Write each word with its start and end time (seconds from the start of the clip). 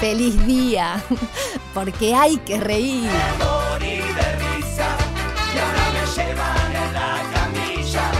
feliz 0.00 0.46
día, 0.46 1.02
porque 1.74 2.14
hay 2.14 2.36
que 2.38 2.58
reír. 2.58 3.10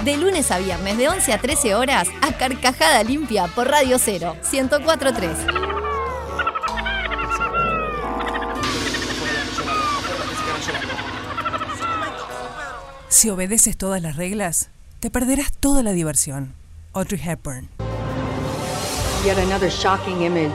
De 0.04 0.16
lunes 0.16 0.50
a 0.50 0.58
viernes, 0.58 0.96
de 0.96 1.08
11 1.08 1.32
a 1.32 1.38
13 1.38 1.74
horas, 1.74 2.08
a 2.22 2.32
Carcajada 2.32 3.02
Limpia 3.02 3.46
por 3.48 3.68
Radio 3.68 3.98
Cero, 3.98 4.36
1043. 4.50 5.30
Si 13.08 13.30
obedeces 13.30 13.76
todas 13.76 14.00
las 14.00 14.16
reglas, 14.16 14.70
te 15.00 15.10
perderás 15.10 15.52
toda 15.52 15.82
la 15.82 15.92
diversión. 15.92 16.54
Audrey 16.92 17.20
Hepburn. 17.22 17.68
Yet 19.24 19.38
another 19.38 19.70
shocking 19.70 20.22
image. 20.22 20.54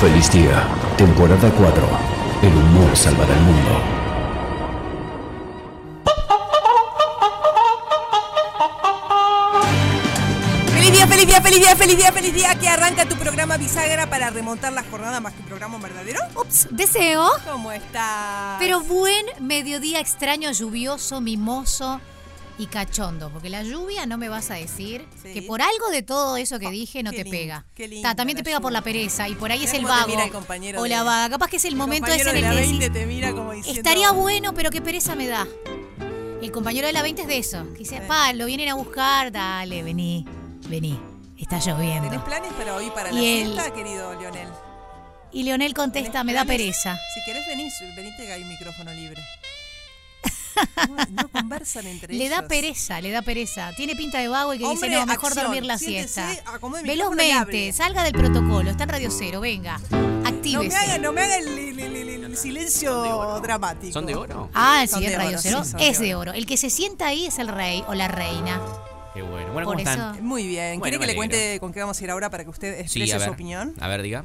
Feliz 0.00 0.30
día, 0.30 0.64
temporada 0.96 1.50
4. 1.58 1.88
El 2.42 2.54
humor 2.54 2.96
salvará 2.96 3.34
el 3.34 3.40
mundo. 3.40 3.82
¡Feliz 10.72 10.92
día, 10.92 11.06
feliz 11.08 11.26
día, 11.26 11.40
feliz 11.40 11.58
día, 11.58 11.74
feliz 11.74 11.96
día, 11.96 12.12
feliz 12.12 12.34
día! 12.34 12.54
Que 12.54 12.68
arranca 12.68 13.06
tu 13.06 13.16
programa 13.16 13.56
bisagra 13.56 14.08
para 14.08 14.30
remontar 14.30 14.72
la 14.72 14.84
jornada 14.84 15.18
más 15.18 15.32
que 15.32 15.40
un 15.40 15.46
programa 15.46 15.78
verdadero. 15.78 16.20
Ups, 16.36 16.68
deseo. 16.70 17.28
¿Cómo 17.50 17.72
estás? 17.72 18.56
Pero 18.60 18.80
buen 18.82 19.26
mediodía 19.40 19.98
extraño, 19.98 20.52
lluvioso, 20.52 21.20
mimoso 21.20 22.00
y 22.58 22.66
cachondo. 22.66 23.30
Porque 23.30 23.48
la 23.50 23.62
lluvia 23.62 24.04
no 24.06 24.18
me 24.18 24.28
vas 24.28 24.50
a 24.50 24.54
decir 24.54 25.06
Sí. 25.22 25.32
que 25.32 25.42
por 25.42 25.62
algo 25.62 25.88
de 25.90 26.02
todo 26.02 26.36
eso 26.36 26.58
que 26.58 26.70
dije 26.70 27.02
no 27.02 27.10
Qué 27.12 27.18
te 27.18 27.24
lindo, 27.24 27.38
pega. 27.38 27.66
qué 27.74 27.88
linda 27.88 28.10
Ta, 28.10 28.16
también 28.16 28.36
te 28.36 28.42
la 28.42 28.44
pega 28.44 28.60
por 28.60 28.72
la 28.72 28.82
pereza 28.82 29.28
y 29.28 29.34
por 29.34 29.50
ahí 29.52 29.64
es 29.64 29.72
el 29.74 29.84
vago. 29.84 30.12
el 30.12 30.76
o 30.76 30.82
de- 30.82 30.88
la 30.88 31.02
vaga. 31.02 31.30
Capaz 31.30 31.48
que 31.48 31.56
es 31.56 31.64
el 31.64 31.76
momento 31.76 32.06
ese 32.08 32.20
en 32.28 32.32
de 32.34 32.38
el 32.38 32.42
la 32.44 32.50
que 32.50 32.56
20 32.56 32.84
decís, 32.88 32.92
te 33.00 33.06
mira 33.06 33.32
como 33.32 33.52
diciendo... 33.52 33.80
estaría 33.80 34.10
bueno, 34.10 34.52
pero 34.54 34.70
qué 34.70 34.80
pereza 34.80 35.14
me 35.14 35.26
da. 35.28 35.46
El 36.42 36.52
compañero 36.52 36.86
de 36.86 36.92
la 36.92 37.02
20 37.02 37.22
es 37.22 37.28
de 37.28 37.38
eso. 37.38 37.64
Que 37.72 37.78
dice, 37.80 38.00
pa, 38.02 38.32
lo 38.32 38.46
vienen 38.46 38.68
a 38.68 38.74
buscar, 38.74 39.32
dale, 39.32 39.82
vení, 39.82 40.24
vení. 40.68 40.98
Está 41.38 41.58
lloviendo. 41.60 42.08
¿Tenés 42.10 42.24
planes 42.24 42.52
para 42.54 42.74
hoy, 42.74 42.90
para 42.90 43.10
Y 43.10 43.14
la 43.14 43.20
el- 43.20 43.52
fiesta, 43.52 43.72
querido 43.74 44.14
Leonel? 44.20 44.48
Y 45.30 45.42
Leonel 45.42 45.74
contesta, 45.74 46.10
¿Tenés 46.10 46.24
me 46.26 46.32
da 46.32 46.44
pereza. 46.44 46.98
Si 47.14 47.20
querés 47.24 47.46
venís, 47.46 47.72
venite 47.94 48.16
que 48.24 48.32
hay 48.32 48.42
un 48.42 48.48
micrófono 48.48 48.92
libre. 48.92 49.22
No, 50.88 50.96
no 51.22 51.28
conversan 51.28 51.86
entre 51.86 52.14
Le 52.14 52.28
da 52.28 52.36
ellos. 52.38 52.48
pereza, 52.48 53.00
le 53.00 53.10
da 53.10 53.22
pereza. 53.22 53.72
Tiene 53.76 53.94
pinta 53.96 54.18
de 54.18 54.28
vago 54.28 54.54
y 54.54 54.58
que 54.58 54.64
Hombre, 54.64 54.88
dice, 54.88 55.00
no, 55.00 55.06
mejor 55.06 55.26
acción. 55.28 55.44
dormir 55.46 55.64
la 55.64 55.78
Siéntese, 55.78 56.24
siesta. 56.24 56.58
Velozmente, 56.84 57.72
salga 57.72 58.02
del 58.04 58.12
protocolo, 58.12 58.70
está 58.70 58.84
en 58.84 58.88
Radio 58.90 59.10
Cero, 59.10 59.40
venga, 59.40 59.78
No 59.90 59.98
me 60.22 60.28
actívese. 60.28 60.76
haga, 60.76 60.98
no 60.98 61.12
me 61.12 61.22
haga 61.22 61.36
el, 61.38 61.48
el- 61.48 61.80
el- 61.80 61.96
el- 62.08 62.24
el 62.24 62.36
silencio 62.36 63.40
dramático. 63.40 63.92
¿Son 63.92 64.06
de 64.06 64.14
oro? 64.14 64.50
Ah, 64.54 64.84
sí, 64.86 65.00
de 65.00 65.16
Radio 65.16 65.30
oro, 65.30 65.38
Cero 65.40 65.64
sí, 65.64 65.74
es 65.80 65.98
de 65.98 66.14
oro. 66.14 66.32
El 66.32 66.46
que 66.46 66.56
se 66.56 66.70
sienta 66.70 67.06
ahí 67.08 67.26
es 67.26 67.38
el 67.38 67.48
rey 67.48 67.82
o 67.88 67.94
la 67.94 68.08
reina. 68.08 68.60
Qué 69.14 69.22
bueno. 69.22 69.52
Bueno, 69.52 69.66
Por 69.66 69.76
¿cómo 69.76 69.78
están? 69.78 70.14
eso- 70.14 70.22
Muy 70.22 70.46
bien. 70.46 70.78
Bueno, 70.78 70.82
¿Quiere 70.82 70.98
que 70.98 71.06
le 71.12 71.16
cuente 71.16 71.60
con 71.60 71.72
qué 71.72 71.80
vamos 71.80 72.00
a 72.00 72.04
ir 72.04 72.10
ahora 72.10 72.30
para 72.30 72.44
que 72.44 72.50
usted 72.50 72.80
exprese 72.80 73.18
Sí, 73.18 73.24
su 73.24 73.30
opinión? 73.30 73.74
A 73.80 73.88
ver, 73.88 74.02
diga. 74.02 74.24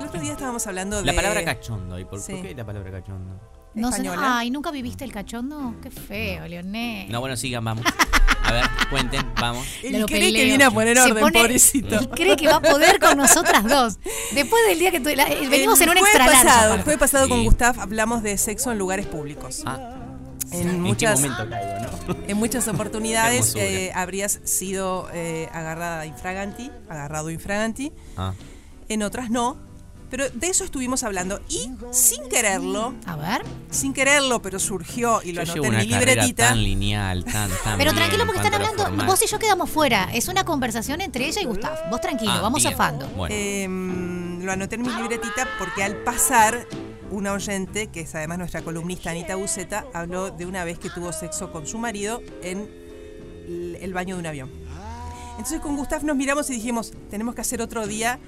El 0.00 0.06
otro 0.06 0.20
día 0.20 0.32
estábamos 0.32 0.66
hablando 0.66 0.98
de... 0.98 1.04
La 1.04 1.12
palabra 1.14 1.44
cachondo. 1.44 1.98
¿Y 1.98 2.04
por, 2.04 2.20
Sí. 2.20 2.32
por 2.32 2.42
qué 2.42 2.54
la 2.54 2.64
palabra 2.66 2.90
cachondo? 2.90 3.40
No 3.80 3.90
sé, 3.92 4.02
Española. 4.02 4.38
ay, 4.38 4.50
¿nunca 4.50 4.70
viviste 4.70 5.04
el 5.04 5.12
cachondo? 5.12 5.74
Qué 5.82 5.90
feo, 5.90 6.46
Leonel. 6.48 7.10
No, 7.10 7.20
bueno, 7.20 7.36
sigan, 7.36 7.64
vamos. 7.64 7.84
A 8.44 8.52
ver, 8.52 8.64
cuenten, 8.88 9.22
vamos. 9.40 9.66
Él 9.82 10.00
lo 10.00 10.06
cree 10.06 10.20
peleo. 10.20 10.40
que 10.40 10.44
viene 10.46 10.64
a 10.64 10.70
poner 10.70 10.96
Se 10.96 11.02
orden, 11.10 11.20
pone- 11.24 11.38
pobrecito. 11.38 11.98
Él 11.98 12.08
cree 12.08 12.36
que 12.36 12.46
va 12.48 12.56
a 12.56 12.60
poder 12.62 12.98
con 12.98 13.16
nosotras 13.18 13.64
dos. 13.64 13.98
Después 14.32 14.62
del 14.68 14.78
día 14.78 14.90
que 14.90 15.00
tu- 15.00 15.10
la- 15.10 15.24
eh, 15.28 15.48
venimos 15.48 15.78
en 15.82 15.90
un 15.90 15.96
jueves 15.96 16.14
extra 16.14 16.26
large, 16.26 16.44
pasado, 16.44 16.60
el 16.60 16.66
aparte. 16.68 16.82
jueves 16.84 16.98
pasado 16.98 17.28
con 17.28 17.38
Sí. 17.40 17.44
Gustav 17.44 17.80
hablamos 17.80 18.22
de 18.22 18.38
sexo 18.38 18.72
en 18.72 18.78
lugares 18.78 19.06
públicos. 19.06 19.62
Ah, 19.66 19.96
En 20.50 20.66
¿en 20.70 20.80
muchas, 20.80 21.20
qué 21.20 21.28
momento 21.28 21.50
caigo, 21.50 21.88
no? 22.08 22.16
en 22.26 22.36
muchas 22.38 22.68
oportunidades 22.68 23.52
Qué 23.52 23.60
hermosura. 23.60 23.82
eh, 23.82 23.92
habrías 23.94 24.40
sido 24.44 25.08
eh, 25.12 25.48
agarrada 25.52 26.06
infraganti, 26.06 26.70
agarrado 26.88 27.28
infraganti, 27.30 27.92
Ah. 28.16 28.32
en 28.88 29.02
otras 29.02 29.28
no. 29.28 29.58
Pero 30.10 30.28
de 30.30 30.46
eso 30.48 30.64
estuvimos 30.64 31.02
hablando 31.02 31.40
y 31.48 31.68
sin 31.92 32.28
quererlo, 32.28 32.94
A 33.06 33.16
ver. 33.16 33.42
sin 33.70 33.92
quererlo, 33.92 34.40
pero 34.40 34.58
surgió 34.58 35.20
y 35.22 35.32
lo 35.32 35.42
Yo 35.44 35.52
anoté 35.52 35.60
llevo 35.60 35.66
en 35.66 35.76
mi 35.80 35.86
libretita. 35.94 36.48
tan 36.48 36.62
lineal, 36.62 37.24
tan, 37.24 37.50
tan 37.62 37.76
Pero 37.78 37.90
bien 37.92 37.96
tranquilo 37.96 38.24
porque 38.24 38.38
están 38.40 38.54
hablando. 38.54 38.84
formal. 38.84 39.06
Vos 39.06 39.22
y 39.22 39.26
yo 39.26 39.38
quedamos 39.38 39.68
fuera. 39.70 40.08
Es 40.14 40.28
una 40.28 40.44
conversación 40.44 41.00
entre 41.02 41.26
ella 41.28 41.42
y 41.42 41.44
Gustav. 41.44 41.90
Vos 41.90 42.00
tranquilo, 42.00 42.32
Ah, 42.32 42.40
vamos 42.40 42.60
bien. 42.62 42.72
zafando. 42.72 43.06
Bueno, 43.08 43.34
Em, 43.34 44.42
lo 44.42 44.52
anoté 44.52 44.76
en 44.76 44.82
mi 44.82 44.88
libretita 44.88 45.46
porque 45.58 45.82
al 45.84 45.96
pasar, 45.96 46.66
una 47.10 47.32
oyente, 47.32 47.88
que 47.88 48.00
es 48.00 48.14
además 48.14 48.38
nuestra 48.38 48.62
columnista 48.62 49.10
Anita 49.10 49.34
Buceta, 49.36 49.84
habló 49.92 50.30
de 50.30 50.46
una 50.46 50.64
vez 50.64 50.78
que 50.78 50.88
tuvo 50.90 51.12
sexo 51.12 51.52
con 51.52 51.66
su 51.66 51.76
marido 51.78 52.22
en 52.42 52.68
el 53.80 53.92
baño 53.94 54.14
de 54.16 54.20
un 54.20 54.26
avión. 54.26 54.50
Entonces 55.38 55.60
con 55.60 55.76
Gustav 55.76 56.02
nos 56.04 56.16
miramos 56.16 56.50
y 56.50 56.54
dijimos, 56.54 56.92
tenemos 57.10 57.34
que 57.34 57.40
hacer 57.40 57.62
otro 57.62 57.86
día 57.86 58.18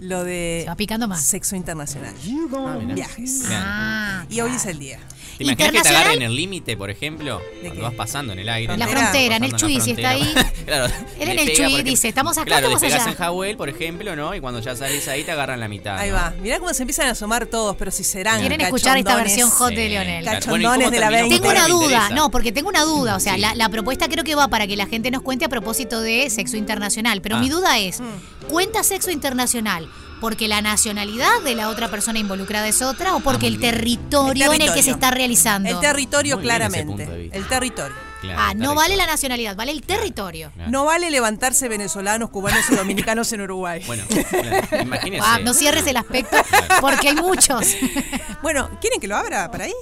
lo 0.00 0.22
de 0.22 0.60
Se 0.64 0.68
va 0.68 0.76
picando 0.76 1.08
más. 1.08 1.22
sexo 1.24 1.56
internacional. 1.56 2.14
Ah. 2.54 2.78
Viajes. 2.94 3.42
Ah, 3.50 4.26
Y 4.28 4.40
hoy 4.42 4.52
es 4.52 4.66
el 4.66 4.78
día. 4.78 5.00
¿Te 5.36 5.44
imaginas 5.44 5.56
que 5.56 5.56
te 5.56 5.64
Internacional- 5.78 5.96
agarren 6.02 6.22
en 6.22 6.30
el 6.30 6.36
límite, 6.36 6.76
por 6.76 6.90
ejemplo? 6.90 7.40
Cuando 7.62 7.82
vas 7.82 7.94
pasando 7.94 8.32
en 8.32 8.38
el 8.40 8.48
aire. 8.48 8.72
En 8.72 8.78
la 8.80 8.88
frontera, 8.88 9.36
en 9.36 9.44
el 9.44 9.52
Chuy, 9.54 9.80
si 9.80 9.90
está 9.92 10.10
ahí. 10.10 10.34
claro, 10.66 10.86
Él 11.20 11.28
en 11.28 11.38
el 11.38 11.52
Chuy 11.54 11.82
dice, 11.82 12.08
estamos 12.08 12.36
acá, 12.38 12.46
Claro, 12.46 12.68
estamos 12.68 12.82
allá. 12.94 13.10
en 13.10 13.16
Jawel, 13.16 13.56
por 13.56 13.68
ejemplo, 13.68 14.16
¿no? 14.16 14.34
Y 14.34 14.40
cuando 14.40 14.60
ya 14.60 14.74
salís 14.74 15.06
ahí 15.08 15.24
te 15.24 15.32
agarran 15.32 15.60
la 15.60 15.68
mitad. 15.68 15.98
Ahí 15.98 16.10
¿no? 16.10 16.16
va. 16.16 16.32
Mirá 16.42 16.58
cómo 16.58 16.72
se 16.74 16.82
empiezan 16.82 17.08
a 17.08 17.10
asomar 17.12 17.46
todos, 17.46 17.76
pero 17.76 17.90
si 17.90 18.04
serán. 18.04 18.40
Quieren 18.40 18.60
escuchar 18.60 18.96
esta 18.98 19.16
versión 19.16 19.50
hot 19.50 19.70
de 19.70 19.76
Sí, 19.84 19.88
Leonel. 19.90 20.22
claro. 20.22 20.38
Cachondones 20.40 20.68
Bueno, 20.68 20.80
¿y 20.80 20.84
cómo 20.84 20.90
de 20.90 21.00
la 21.00 21.08
terminó? 21.08 21.28
20. 21.28 21.36
Tengo 21.38 21.50
una 21.50 21.68
duda, 21.68 22.08
no, 22.10 22.30
porque 22.30 22.52
tengo 22.52 22.68
una 22.68 22.84
duda. 22.84 23.16
O 23.16 23.20
sea, 23.20 23.34
Sí. 23.34 23.40
la, 23.40 23.54
la 23.54 23.68
propuesta 23.68 24.08
creo 24.08 24.24
que 24.24 24.34
va 24.34 24.48
para 24.48 24.66
que 24.66 24.76
la 24.76 24.86
gente 24.86 25.10
nos 25.10 25.22
cuente 25.22 25.44
a 25.44 25.48
propósito 25.48 26.00
de 26.00 26.28
sexo 26.30 26.56
internacional. 26.56 27.20
Pero 27.22 27.36
Ah. 27.36 27.40
mi 27.40 27.48
duda 27.48 27.78
es: 27.78 28.00
¿cuenta 28.48 28.82
sexo 28.82 29.10
internacional 29.10 29.88
porque 30.20 30.48
la 30.48 30.60
nacionalidad 30.62 31.40
de 31.44 31.54
la 31.54 31.68
otra 31.68 31.88
persona 31.88 32.18
involucrada 32.18 32.68
es 32.68 32.82
otra 32.82 33.14
o 33.16 33.20
porque 33.20 33.46
Ah, 33.46 33.48
el 33.50 33.60
territorio, 33.60 34.52
en 34.52 34.62
el 34.62 34.72
que 34.74 34.82
se 34.82 34.90
está 34.90 35.10
realizando? 35.10 35.68
El 35.68 35.80
territorio, 35.80 36.36
Muy 36.36 36.44
claramente. 36.44 37.30
El 37.32 37.46
territorio. 37.46 37.96
Claro, 38.20 38.40
ah, 38.42 38.52
no 38.54 38.74
vale 38.74 38.96
la 38.96 39.06
nacionalidad, 39.06 39.54
vale 39.54 39.70
el 39.70 39.82
territorio. 39.82 40.50
Claro. 40.52 40.70
No 40.72 40.84
vale 40.84 41.08
levantarse 41.08 41.68
venezolanos, 41.68 42.30
cubanos 42.30 42.68
y 42.68 42.74
dominicanos 42.74 43.32
en 43.32 43.42
Uruguay. 43.42 43.82
Bueno, 43.86 44.02
claro, 44.08 44.82
imagínese. 44.82 45.24
Ah, 45.24 45.38
no 45.44 45.54
cierres 45.54 45.86
el 45.86 45.96
aspecto 45.96 46.36
porque 46.80 47.10
hay 47.10 47.14
muchos. 47.14 47.76
Bueno, 48.42 48.70
¿quieren 48.80 49.00
que 49.00 49.08
lo 49.08 49.16
abra 49.16 49.50
para 49.50 49.64
ahí? 49.64 49.72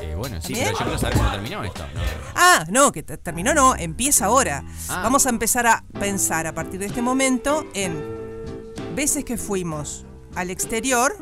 Eh, 0.00 0.14
bueno, 0.16 0.36
sí, 0.42 0.54
¿También? 0.54 0.64
pero 0.64 0.78
yo 0.78 0.84
quiero 0.84 0.98
saber 0.98 1.16
cómo 1.18 1.30
terminó 1.30 1.64
esto. 1.64 1.86
¿no? 1.94 2.00
Ah, 2.34 2.64
no, 2.70 2.92
que 2.92 3.02
te- 3.02 3.18
terminó 3.18 3.54
no, 3.54 3.76
empieza 3.76 4.26
ahora. 4.26 4.64
Ah. 4.88 5.00
Vamos 5.02 5.26
a 5.26 5.28
empezar 5.28 5.66
a 5.66 5.84
pensar 6.00 6.46
a 6.46 6.54
partir 6.54 6.80
de 6.80 6.86
este 6.86 7.02
momento 7.02 7.64
en 7.74 8.15
veces 8.96 9.24
que 9.24 9.36
fuimos 9.36 10.04
al 10.34 10.50
exterior. 10.50 11.16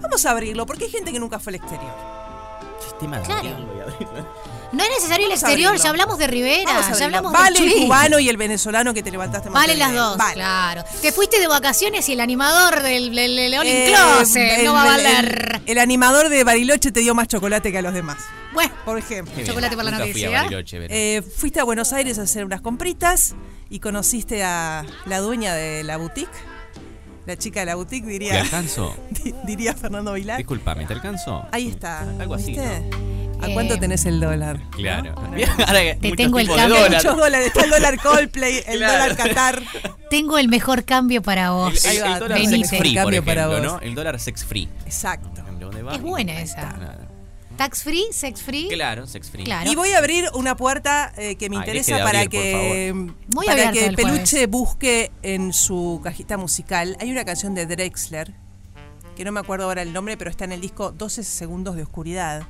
Vamos 0.00 0.24
a 0.26 0.30
abrirlo, 0.30 0.66
porque 0.66 0.84
hay 0.84 0.90
gente 0.90 1.10
que 1.12 1.18
nunca 1.18 1.40
fue 1.40 1.50
al 1.52 1.56
exterior. 1.56 1.92
Sistema 2.80 3.18
de 3.18 3.24
Claro. 3.24 3.40
abrirlo 3.48 3.76
y 3.76 3.80
abrirlo. 3.80 4.54
No 4.72 4.82
es 4.82 4.90
necesario 4.90 5.26
el 5.26 5.30
Vamos 5.30 5.42
exterior, 5.42 5.76
ya 5.76 5.88
hablamos 5.90 6.18
de 6.18 6.26
Rivera, 6.26 6.80
ya 6.80 7.04
hablamos 7.04 7.32
vale 7.32 7.60
de 7.60 7.64
el 7.66 7.72
Chuy. 7.72 7.82
cubano 7.84 8.18
y 8.18 8.28
el 8.28 8.36
venezolano 8.36 8.92
que 8.92 9.04
te 9.04 9.10
levantaste 9.12 9.48
más 9.48 9.62
Valen 9.62 9.78
las 9.78 9.94
dos, 9.94 10.16
Vale. 10.18 10.34
claro. 10.34 10.84
Te 11.00 11.12
fuiste 11.12 11.38
de 11.38 11.46
vacaciones 11.46 12.08
y 12.08 12.12
el 12.14 12.20
animador 12.20 12.82
del, 12.82 13.08
All 13.56 13.66
Eh, 13.66 13.92
no 14.64 14.72
va 14.74 14.82
a 14.82 14.86
valer. 14.86 15.60
El, 15.64 15.72
el 15.72 15.78
animador 15.78 16.28
de 16.28 16.42
Bariloche 16.42 16.90
te 16.90 17.00
dio 17.00 17.14
más 17.14 17.28
chocolate 17.28 17.70
que 17.70 17.78
a 17.78 17.82
los 17.82 17.94
demás, 17.94 18.18
Bueno, 18.52 18.72
por 18.84 18.98
ejemplo. 18.98 19.32
Qué 19.34 19.42
bien. 19.42 19.48
Chocolate 19.48 19.76
para 19.76 19.90
la 19.90 19.98
Nunca 19.98 20.12
fui 20.12 20.24
a 20.24 20.42
noticia. 20.42 20.86
Eh, 20.90 21.22
fuiste 21.22 21.60
a 21.60 21.64
Buenos 21.64 21.92
Aires 21.92 22.18
a 22.18 22.22
hacer 22.22 22.44
unas 22.44 22.60
compritas 22.60 23.36
y 23.70 23.78
conociste 23.78 24.42
a 24.42 24.84
la 25.06 25.20
dueña 25.20 25.54
de 25.54 25.84
la 25.84 25.96
boutique. 25.98 26.30
La 27.26 27.36
chica 27.36 27.60
de 27.60 27.66
la 27.66 27.74
boutique 27.74 28.04
¿Te 28.04 28.12
diría, 28.12 28.40
alcanzo? 28.42 28.94
di- 29.24 29.34
diría 29.44 29.74
Fernando 29.74 30.12
Vilar. 30.12 30.36
Disculpame, 30.36 30.84
¿te 30.86 30.92
alcanzo? 30.92 31.46
Ahí 31.52 31.68
está. 31.68 32.00
Algo 32.20 32.34
así, 32.34 32.52
¿viste? 32.52 32.80
¿no? 32.90 33.14
¿A 33.44 33.48
cuánto 33.52 33.74
Eh, 33.74 33.78
tenés 33.78 34.04
el 34.06 34.20
dólar? 34.20 34.58
Claro. 34.70 35.14
¿No? 35.14 35.64
Ahora 35.66 35.80
que 35.80 35.98
Te 36.00 36.12
tengo 36.12 36.38
el 36.38 36.46
de 36.46 36.54
cambio. 36.54 36.76
dólar. 36.80 37.02
Muchos 37.02 37.16
dólares. 37.16 37.46
Está 37.48 37.64
el 37.64 37.70
dólar 37.70 37.98
Coldplay, 38.00 38.62
el 38.66 38.78
Claro. 38.78 38.92
dólar 38.92 39.16
Qatar. 39.16 39.62
tengo 40.10 40.38
el 40.38 40.48
mejor 40.48 40.84
cambio 40.84 41.20
para 41.22 41.50
vos. 41.50 41.84
El, 41.84 41.98
dólar 42.20 42.38
venite. 42.38 42.64
sex 42.68 42.78
free. 42.78 42.96
El 43.82 43.94
dólar 43.94 44.20
sex 44.20 44.44
free. 44.44 44.68
Exacto. 44.86 45.42
Es 45.92 46.00
buena 46.02 46.40
esa. 46.40 46.93
Tax 47.56 47.82
free, 47.84 48.04
sex 48.10 48.42
free. 48.42 48.68
Claro, 48.68 49.06
sex 49.06 49.30
free. 49.30 49.44
Claro. 49.44 49.70
Y 49.70 49.74
voy 49.76 49.90
a 49.92 49.98
abrir 49.98 50.24
una 50.34 50.56
puerta 50.56 51.12
eh, 51.16 51.36
que 51.36 51.48
me 51.48 51.56
Ay, 51.56 51.60
interesa 51.62 51.98
para 51.98 52.20
abrir, 52.20 52.28
que, 52.30 52.92
Muy 53.34 53.46
para 53.46 53.70
que 53.72 53.86
el 53.86 53.94
Peluche 53.96 54.36
jueves. 54.38 54.50
busque 54.50 55.12
en 55.22 55.52
su 55.52 56.00
cajita 56.02 56.36
musical. 56.36 56.96
Hay 57.00 57.10
una 57.12 57.24
canción 57.24 57.54
de 57.54 57.66
Drexler, 57.66 58.34
que 59.16 59.24
no 59.24 59.30
me 59.32 59.40
acuerdo 59.40 59.66
ahora 59.66 59.82
el 59.82 59.92
nombre, 59.92 60.16
pero 60.16 60.30
está 60.30 60.44
en 60.44 60.52
el 60.52 60.60
disco 60.60 60.90
12 60.90 61.22
segundos 61.22 61.76
de 61.76 61.82
oscuridad, 61.84 62.42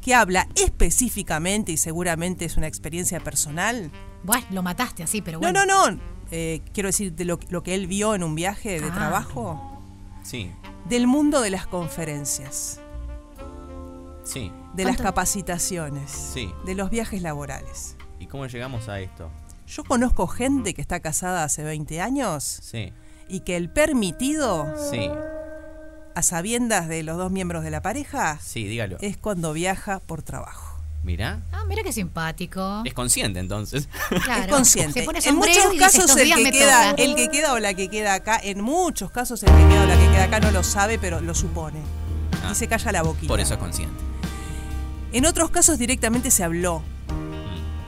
que 0.00 0.14
habla 0.14 0.48
específicamente, 0.56 1.70
y 1.72 1.76
seguramente 1.76 2.44
es 2.44 2.56
una 2.56 2.66
experiencia 2.66 3.20
personal. 3.20 3.90
Bueno, 4.24 4.44
lo 4.50 4.62
mataste 4.64 5.02
así, 5.04 5.22
pero 5.22 5.38
No, 5.38 5.42
bueno. 5.52 5.64
no, 5.66 5.90
no. 5.92 6.00
eh, 6.32 6.62
quiero 6.74 6.88
decir 6.88 7.12
de 7.14 7.24
lo, 7.24 7.38
lo 7.50 7.62
que 7.62 7.74
él 7.76 7.86
vio 7.86 8.14
en 8.16 8.24
un 8.24 8.34
viaje 8.34 8.80
de 8.80 8.88
Ah. 8.88 8.94
trabajo, 8.94 9.80
Sí, 10.24 10.50
del 10.88 11.06
mundo 11.06 11.40
de 11.40 11.50
las 11.50 11.66
conferencias, 11.66 12.80
sí, 14.28 14.52
de 14.74 14.84
las 14.84 14.96
capacitaciones, 14.98 16.10
sí. 16.10 16.52
de 16.64 16.74
los 16.74 16.90
viajes 16.90 17.22
laborales. 17.22 17.96
¿Y 18.20 18.26
cómo 18.26 18.46
llegamos 18.46 18.88
a 18.88 19.00
esto? 19.00 19.30
Yo 19.66 19.84
conozco 19.84 20.26
gente 20.26 20.74
que 20.74 20.80
está 20.80 21.00
casada 21.00 21.44
hace 21.44 21.62
20 21.62 22.00
años 22.00 22.42
Sí, 22.44 22.92
y 23.28 23.40
que 23.40 23.56
el 23.56 23.68
permitido, 23.70 24.66
sí, 24.90 25.10
a 26.14 26.22
sabiendas 26.22 26.88
de 26.88 27.02
los 27.02 27.16
dos 27.16 27.30
miembros 27.30 27.62
de 27.62 27.70
la 27.70 27.80
pareja, 27.82 28.38
sí, 28.42 28.64
dígalo. 28.64 28.96
es 29.00 29.16
cuando 29.16 29.52
viaja 29.52 30.00
por 30.00 30.22
trabajo. 30.22 30.66
Mirá, 31.04 31.40
Ah, 31.52 31.64
mira 31.68 31.82
qué 31.84 31.92
simpático. 31.92 32.82
es 32.84 32.92
consciente 32.92 33.38
entonces. 33.40 33.88
Claro. 34.24 34.42
Es 34.44 34.48
consciente. 34.48 35.00
Se 35.00 35.06
pone 35.06 35.20
en 35.24 35.36
muchos 35.36 35.74
casos 35.78 36.04
"Estos 36.06 36.16
el 36.16 36.34
que, 36.34 36.50
queda, 36.50 36.90
toca". 36.90 37.02
el 37.02 37.14
que 37.14 37.28
queda 37.28 37.52
o 37.52 37.58
la 37.60 37.72
que 37.74 37.88
queda 37.88 38.14
acá, 38.14 38.40
en 38.42 38.60
muchos 38.60 39.10
casos 39.12 39.42
el 39.44 39.48
que 39.50 39.68
queda 39.68 39.84
o 39.84 39.86
la 39.86 39.96
que 39.96 40.06
queda 40.10 40.24
acá 40.24 40.40
no 40.40 40.50
lo 40.50 40.62
sabe, 40.64 40.98
pero 40.98 41.20
lo 41.20 41.34
supone. 41.34 41.78
Ah. 42.42 42.48
Y 42.52 42.54
se 42.56 42.66
calla 42.66 42.90
la 42.92 43.02
boquita. 43.02 43.28
Por 43.28 43.38
eso 43.40 43.54
es 43.54 43.60
consciente. 43.60 44.02
En 45.12 45.26
otros 45.26 45.50
casos 45.50 45.78
directamente 45.78 46.30
se 46.30 46.44
habló. 46.44 46.82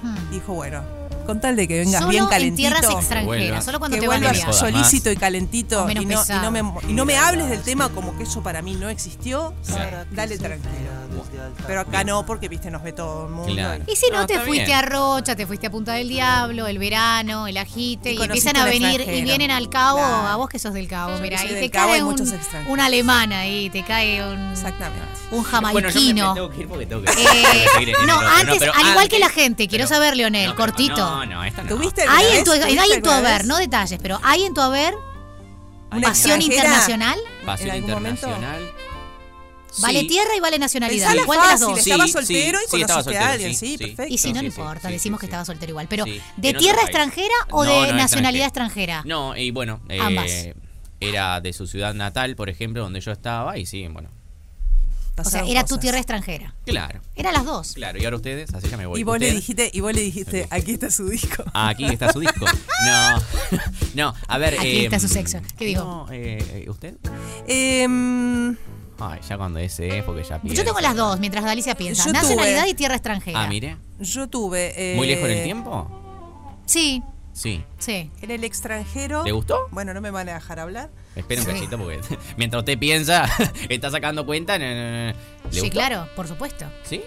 Hmm. 0.02 0.30
Dijo, 0.30 0.54
bueno, 0.54 0.82
con 1.26 1.40
tal 1.40 1.56
de 1.56 1.66
que 1.68 1.78
vengas 1.80 2.00
Solo 2.00 2.10
bien 2.10 2.24
en 2.24 2.28
calentito. 2.30 2.68
tierras 2.68 2.90
extranjeras, 2.94 3.64
solo 3.64 3.78
cuando 3.78 3.96
que 3.96 4.00
te 4.00 4.08
van 4.08 4.24
a 4.24 4.28
vuelvas 4.28 4.46
más. 4.46 4.56
solícito 4.58 5.10
y 5.10 5.16
calentito 5.16 5.88
y 5.90 5.94
no, 5.94 6.02
y, 6.02 6.06
pesado. 6.06 6.42
no 6.42 6.50
me, 6.50 6.60
y 6.88 6.92
no 6.92 7.04
me 7.04 7.16
hables 7.16 7.48
del 7.50 7.62
tema 7.62 7.88
como 7.90 8.16
que 8.16 8.24
eso 8.24 8.42
para 8.42 8.62
mí 8.62 8.74
no 8.74 8.88
existió. 8.88 9.54
Dale 10.12 10.38
tranquilo. 10.38 10.70
Pero 11.66 11.80
acá 11.80 12.04
no, 12.04 12.24
porque 12.26 12.48
viste, 12.48 12.70
nos 12.70 12.82
ve 12.82 12.92
todo 12.92 13.26
el 13.26 13.32
mundo. 13.32 13.52
Claro. 13.52 13.84
Y 13.86 13.96
si 13.96 14.10
no, 14.10 14.20
No, 14.20 14.26
te 14.26 14.38
fuiste 14.40 14.66
bien. 14.66 14.78
a 14.78 14.82
Rocha, 14.82 15.36
te 15.36 15.46
fuiste 15.46 15.66
a 15.66 15.70
Punta 15.70 15.92
del 15.92 16.08
Diablo, 16.08 16.66
el 16.66 16.78
verano, 16.78 17.46
el 17.46 17.56
agite, 17.56 18.12
Y 18.12 18.18
y, 18.18 18.22
empiezan 18.22 18.56
a 18.56 18.64
venir 18.64 19.00
y 19.02 19.22
vienen 19.22 19.50
al 19.50 19.68
cabo, 19.68 19.98
Claro. 19.98 20.26
a 20.28 20.36
vos 20.36 20.48
que 20.48 20.58
sos 20.58 20.72
del 20.74 20.88
cabo, 20.88 21.18
mira, 21.18 21.42
y 21.44 21.48
te 21.48 21.70
Cabo, 21.70 21.88
cae 21.88 21.94
hay 21.96 22.02
un, 22.02 22.10
muchos 22.10 22.32
extranjeros. 22.32 22.72
un 22.72 22.80
alemán 22.80 23.32
ahí, 23.32 23.70
te 23.70 23.82
cae 23.84 24.22
un, 24.26 24.50
Exactamente. 24.52 25.02
un 25.30 25.42
Bueno, 25.42 25.42
yo 25.42 25.42
me, 25.42 25.50
jamaiquino. 25.50 26.28
me 26.30 26.34
tengo 26.34 26.50
que 26.50 26.60
ir 26.60 26.68
porque 26.68 26.86
tengo 26.86 27.02
que 27.02 27.10
Eh, 27.10 27.66
en 28.00 28.06
no, 28.06 28.18
antes, 28.20 28.62
al 28.62 28.86
igual 28.88 29.08
que 29.08 29.18
la 29.18 29.28
gente, 29.30 29.68
quiero 29.68 29.84
pero- 29.86 29.96
saber, 29.96 30.16
Leonel, 30.16 30.50
no, 30.50 30.56
cortito. 30.56 31.09
No, 31.10 31.26
no, 31.26 31.44
esta 31.44 31.62
no. 31.62 31.68
¿Tuviste 31.76 32.02
Hay 32.08 32.36
en 32.38 32.44
tu, 32.44 32.52
¿Tuviste 32.52 32.78
hay 32.80 32.92
en 32.92 33.02
tu 33.02 33.10
haber, 33.10 33.38
vez? 33.38 33.46
no 33.46 33.56
detalles, 33.58 33.98
pero 34.02 34.18
hay 34.22 34.44
en 34.44 34.54
tu 34.54 34.60
haber 34.60 34.94
Una 35.90 36.08
pasión 36.08 36.40
internacional, 36.42 37.18
Pasión 37.44 37.76
internacional. 37.76 38.70
vale 39.80 40.00
Sí. 40.00 40.06
tierra 40.08 40.36
y 40.36 40.40
vale 40.40 40.58
nacionalidad. 40.58 41.06
Pensala 41.08 41.26
¿Cuál 41.26 41.40
de 41.40 41.46
las 41.46 41.60
dos? 41.60 41.80
Sí, 41.80 41.90
estaba 41.90 42.06
sí, 42.06 42.12
soltero 42.12 42.58
y 42.58 42.70
sí, 42.70 42.80
estaba 42.80 43.02
conociste 43.02 43.02
soltero, 43.04 43.24
a 43.24 43.32
alguien, 43.32 43.54
sí, 43.54 43.66
sí, 43.66 43.72
sí. 43.72 43.78
perfecto. 43.86 44.14
Y 44.14 44.18
si 44.18 44.28
no, 44.32 44.40
Sí, 44.40 44.46
no 44.46 44.52
sí, 44.52 44.60
importa, 44.60 44.88
sí, 44.88 44.94
decimos 44.94 45.18
sí, 45.18 45.20
que 45.20 45.26
sí. 45.26 45.30
estaba 45.30 45.44
soltero 45.44 45.70
igual. 45.70 45.86
Pero, 45.88 46.04
Sí, 46.04 46.20
¿de 46.36 46.54
tierra 46.54 46.82
extranjera 46.82 47.34
o 47.50 47.64
No, 47.64 47.70
de 47.82 47.86
no, 47.88 47.92
nacionalidad 47.98 48.46
extranjera. 48.46 48.98
extranjera? 48.98 49.02
No, 49.04 49.36
y 49.36 49.50
bueno, 49.50 49.80
eh, 49.88 50.00
Ambas. 50.00 50.30
era 51.00 51.40
de 51.40 51.52
su 51.52 51.66
ciudad 51.66 51.94
natal, 51.94 52.36
por 52.36 52.50
ejemplo, 52.50 52.82
donde 52.82 53.00
yo 53.00 53.10
estaba, 53.12 53.56
y 53.58 53.66
sí, 53.66 53.86
bueno, 53.88 54.10
O 55.26 55.30
sea, 55.30 55.44
era 55.46 55.64
tu 55.64 55.78
tierra 55.78 55.98
extranjera. 55.98 56.54
claro, 56.64 57.00
Eran 57.14 57.34
las 57.34 57.44
dos. 57.44 57.72
claro, 57.74 57.98
y 57.98 58.04
ahora 58.04 58.16
ustedes, 58.16 58.52
así 58.54 58.68
ya 58.68 58.76
me 58.76 58.86
voy. 58.86 59.00
Y 59.00 59.04
vos 59.04 59.18
le 59.18 59.30
dijiste, 59.32 59.70
y 59.72 59.80
vos 59.80 59.92
le 59.92 60.00
dijiste, 60.00 60.46
aquí 60.50 60.72
está 60.72 60.90
su 60.90 61.08
disco. 61.08 61.44
Ah, 61.54 61.68
aquí 61.68 61.84
está 61.86 62.12
su 62.12 62.20
disco. 62.20 62.46
No, 62.86 63.22
no, 63.94 64.14
a 64.28 64.38
ver. 64.38 64.54
Aquí 64.58 64.68
eh, 64.80 64.84
está 64.84 64.98
su 65.00 65.08
sexo. 65.08 65.40
¿Qué 65.56 65.64
digo? 65.66 65.82
No, 65.84 66.06
eh, 66.10 66.64
¿usted? 66.68 66.94
Em, 67.46 68.56
Ay, 69.02 69.18
ya 69.26 69.36
cuando 69.38 69.58
ese 69.58 69.98
es, 69.98 70.04
porque 70.04 70.22
ya 70.24 70.40
piensa. 70.40 70.60
Yo 70.60 70.64
tengo 70.64 70.80
las 70.80 70.94
dos, 70.94 71.18
mientras 71.20 71.42
Dalicia 71.44 71.74
piensa. 71.74 72.04
Yo 72.04 72.12
Nacionalidad 72.12 72.64
tuve- 72.64 72.70
y 72.70 72.74
tierra 72.74 72.94
extranjera. 72.96 73.42
Ah, 73.44 73.48
mire. 73.48 73.76
yo 73.98 74.28
tuve. 74.28 74.74
eh, 74.76 74.96
¿Muy 74.96 75.06
lejos 75.06 75.24
en 75.24 75.30
el 75.38 75.44
tiempo? 75.44 75.90
Sí, 76.66 77.02
Sí. 77.32 77.64
sí. 77.78 78.10
En 78.20 78.30
el 78.30 78.44
extranjero. 78.44 79.24
¿Le 79.24 79.32
gustó? 79.32 79.66
Bueno, 79.70 79.94
no 79.94 80.00
me 80.02 80.10
van 80.10 80.28
a 80.28 80.34
dejar 80.34 80.58
hablar. 80.60 80.90
Espera 81.16 81.40
un 81.42 81.46
Sí. 81.48 81.52
cachito 81.54 81.76
porque 81.78 82.00
mientras 82.36 82.60
usted 82.60 82.78
piensa, 82.78 83.28
está 83.68 83.90
sacando 83.90 84.24
cuenta. 84.26 84.58
no, 84.58 84.64
no, 84.66 84.72
no. 84.74 85.06
¿Le 85.08 85.14
Sí, 85.50 85.60
gustó? 85.60 85.70
claro, 85.72 86.08
por 86.16 86.28
supuesto. 86.28 86.64
¿Sí? 86.84 87.02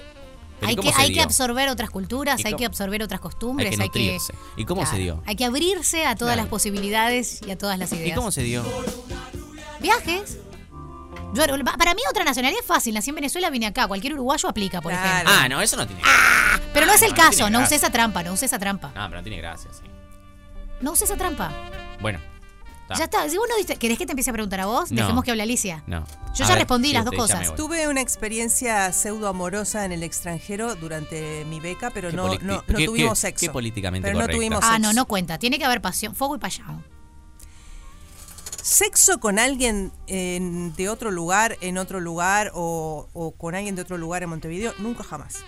Pero 0.60 0.72
¿y 0.81 0.91
Hay 0.95 1.13
que, 1.13 1.22
absorber 1.22 1.67
otras 1.69 1.89
culturas, 1.89 2.39
¿Y 2.41 2.48
hay 2.48 2.53
que 2.55 2.65
absorber 2.65 3.03
otras 3.03 3.19
costumbres, 3.19 3.72
Hay 3.72 3.75
que 3.77 3.83
hay 3.83 3.89
que. 3.89 4.00
nutrirse. 4.00 4.33
¿Y 4.55 4.63
cómo 4.65 4.86
se 4.86 4.98
dio? 4.98 5.22
Hay 5.25 5.36
que 5.36 5.43
abrirse 5.45 6.05
a 6.05 6.15
todas 6.15 6.36
Claro. 6.36 6.43
las 6.43 6.50
posibilidades 6.50 7.41
y 7.45 7.51
a 7.51 7.57
todas 7.57 7.77
las 7.77 7.91
ideas. 7.91 8.10
¿Y 8.10 8.12
cómo 8.13 8.31
se 8.31 8.43
dio? 8.43 8.63
Viajes. 9.81 10.38
Yo- 11.33 11.43
para 11.77 11.93
mí 11.95 12.01
otra 12.10 12.24
nacionalidad 12.24 12.62
es 12.62 12.67
fácil. 12.67 12.93
Nací 12.93 13.10
en 13.10 13.15
Venezuela, 13.15 13.50
vine 13.50 13.65
acá. 13.65 13.88
Cualquier 13.88 14.13
uruguayo 14.13 14.48
aplica, 14.48 14.81
por 14.81 14.91
Claro. 14.91 15.07
ejemplo. 15.10 15.33
Ah, 15.36 15.50
no, 15.50 15.62
eso 15.62 15.75
no 15.75 15.88
tiene 15.88 16.01
Pero 16.74 16.86
no 16.86 16.93
es 16.93 17.01
el 17.01 17.10
no, 17.12 17.17
no 17.17 17.24
caso. 17.24 17.50
No, 17.50 17.60
gracia. 17.60 17.65
use 17.65 17.75
esa 17.75 17.89
trampa, 17.91 18.24
no 18.24 18.33
use 18.33 18.45
esa 18.45 18.60
trampa. 18.60 18.89
No, 18.95 19.05
pero 19.07 19.17
no 19.17 19.24
tiene 19.24 19.39
gracia, 19.39 19.69
sí. 19.74 19.81
No 20.79 20.91
use 20.91 21.05
esa 21.05 21.17
trampa. 21.17 21.51
Bueno. 22.00 22.19
Está. 22.84 22.96
Ya 22.96 23.04
está. 23.06 23.30
Si 23.30 23.38
vos 23.38 23.48
no 23.50 23.56
diste- 23.58 23.78
¿Querés 23.78 23.98
que 23.98 24.06
te 24.06 24.12
empiece 24.13 24.30
a 24.30 24.34
preguntar 24.34 24.60
a 24.62 24.66
vos? 24.68 24.92
No. 24.92 25.02
Dejemos 25.02 25.24
que 25.24 25.32
hable 25.32 25.44
Alicia. 25.44 25.84
No. 25.88 26.06
Yo 26.36 26.46
A 26.46 26.48
ya 26.48 26.54
ver, 26.54 26.58
respondí 26.60 26.88
sí, 26.90 26.94
las 26.94 27.06
dos 27.06 27.16
cosas. 27.16 27.56
Tuve 27.56 27.88
una 27.88 28.02
experiencia 28.02 28.92
pseudo 28.94 29.28
amorosa 29.28 29.86
en 29.86 29.92
el 29.92 30.04
extranjero 30.04 30.75
durante 30.75 31.46
mi 31.46 31.60
beca, 31.60 31.90
pero 31.92 32.12
no, 32.12 32.28
no, 32.40 32.62
no 32.68 32.78
qué- 32.78 32.86
tuvimos 32.86 33.20
qué- 33.20 33.28
sexo. 33.28 33.46
qué 33.48 33.50
políticamente 33.52 34.08
pero 34.08 34.20
no 34.20 34.28
tuvimos 34.28 34.60
Ah, 34.63 34.74
sexo. 34.75 34.80
no, 34.80 34.94
no 34.94 35.06
cuenta. 35.06 35.38
Tiene 35.38 35.58
que 35.60 35.66
haber 35.66 35.82
pasión, 35.82 36.16
fuego 36.16 36.36
y 36.36 36.40
payado. 36.40 36.82
Sexo 38.62 39.20
con 39.20 39.40
alguien 39.40 39.92
en- 40.08 40.74
de 40.75 40.88
otro 40.90 41.12
lugar, 41.12 41.58
en 41.62 41.78
otro 41.78 42.00
lugar, 42.00 42.52
o, 42.56 43.10
o 43.13 43.32
con 43.32 43.56
alguien 43.56 43.75
de 43.75 43.82
otro 43.82 43.98
lugar 43.98 44.24
en 44.24 44.30
Montevideo, 44.30 44.74
nunca 44.80 45.04
jamás. 45.04 45.40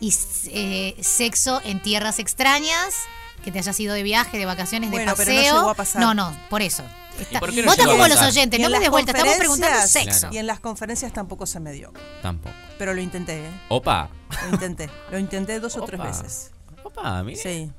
Y 0.00 0.12
eh, 0.48 0.96
sexo 1.00 1.60
en 1.64 1.80
tierras 1.80 2.18
extrañas, 2.18 2.94
que 3.42 3.50
te 3.52 3.58
hayas 3.58 3.78
ido 3.80 3.94
de 3.94 4.02
viaje, 4.02 4.38
de 4.38 4.44
vacaciones, 4.46 4.90
Bueno, 4.90 5.10
de 5.12 5.16
pero 5.16 5.30
no 5.30 5.36
paseo. 5.36 5.54
llegó 5.56 5.70
a 5.70 5.74
pasar. 5.74 6.00
No, 6.02 6.14
no, 6.14 6.36
por 6.48 6.62
eso. 6.62 6.82
Está- 7.18 7.40
por 7.40 7.50
qué 7.52 7.62
no 7.62 7.70
Vos 7.70 7.78
a 7.78 7.84
como 7.84 8.06
los 8.08 8.20
oyentes, 8.22 8.58
Y 8.58 8.62
no 8.62 8.68
en 8.68 8.72
me 8.72 8.76
las 8.78 8.80
des 8.80 8.90
vuelta, 8.90 9.12
estamos 9.12 9.34
preguntando 9.36 9.76
conferencias- 9.78 10.18
sexo. 10.20 10.28
Y 10.34 10.38
en 10.38 10.46
las 10.46 10.60
conferencias 10.60 11.12
tampoco 11.12 11.44
se 11.46 11.60
me 11.60 11.72
dio. 11.72 11.92
Tampoco. 12.22 12.54
Pero 12.78 12.94
lo 12.94 13.00
intenté, 13.00 13.46
¿eh? 13.46 13.50
Opa. 13.68 14.08
Lo 14.46 14.50
intenté. 14.54 14.88
Lo 15.10 15.18
intenté 15.18 15.60
dos 15.60 15.76
o 15.76 15.82
tres 15.84 16.00
veces. 16.00 16.50
Opa, 16.82 17.22
mire. 17.22 17.36
Sí. 17.40 17.70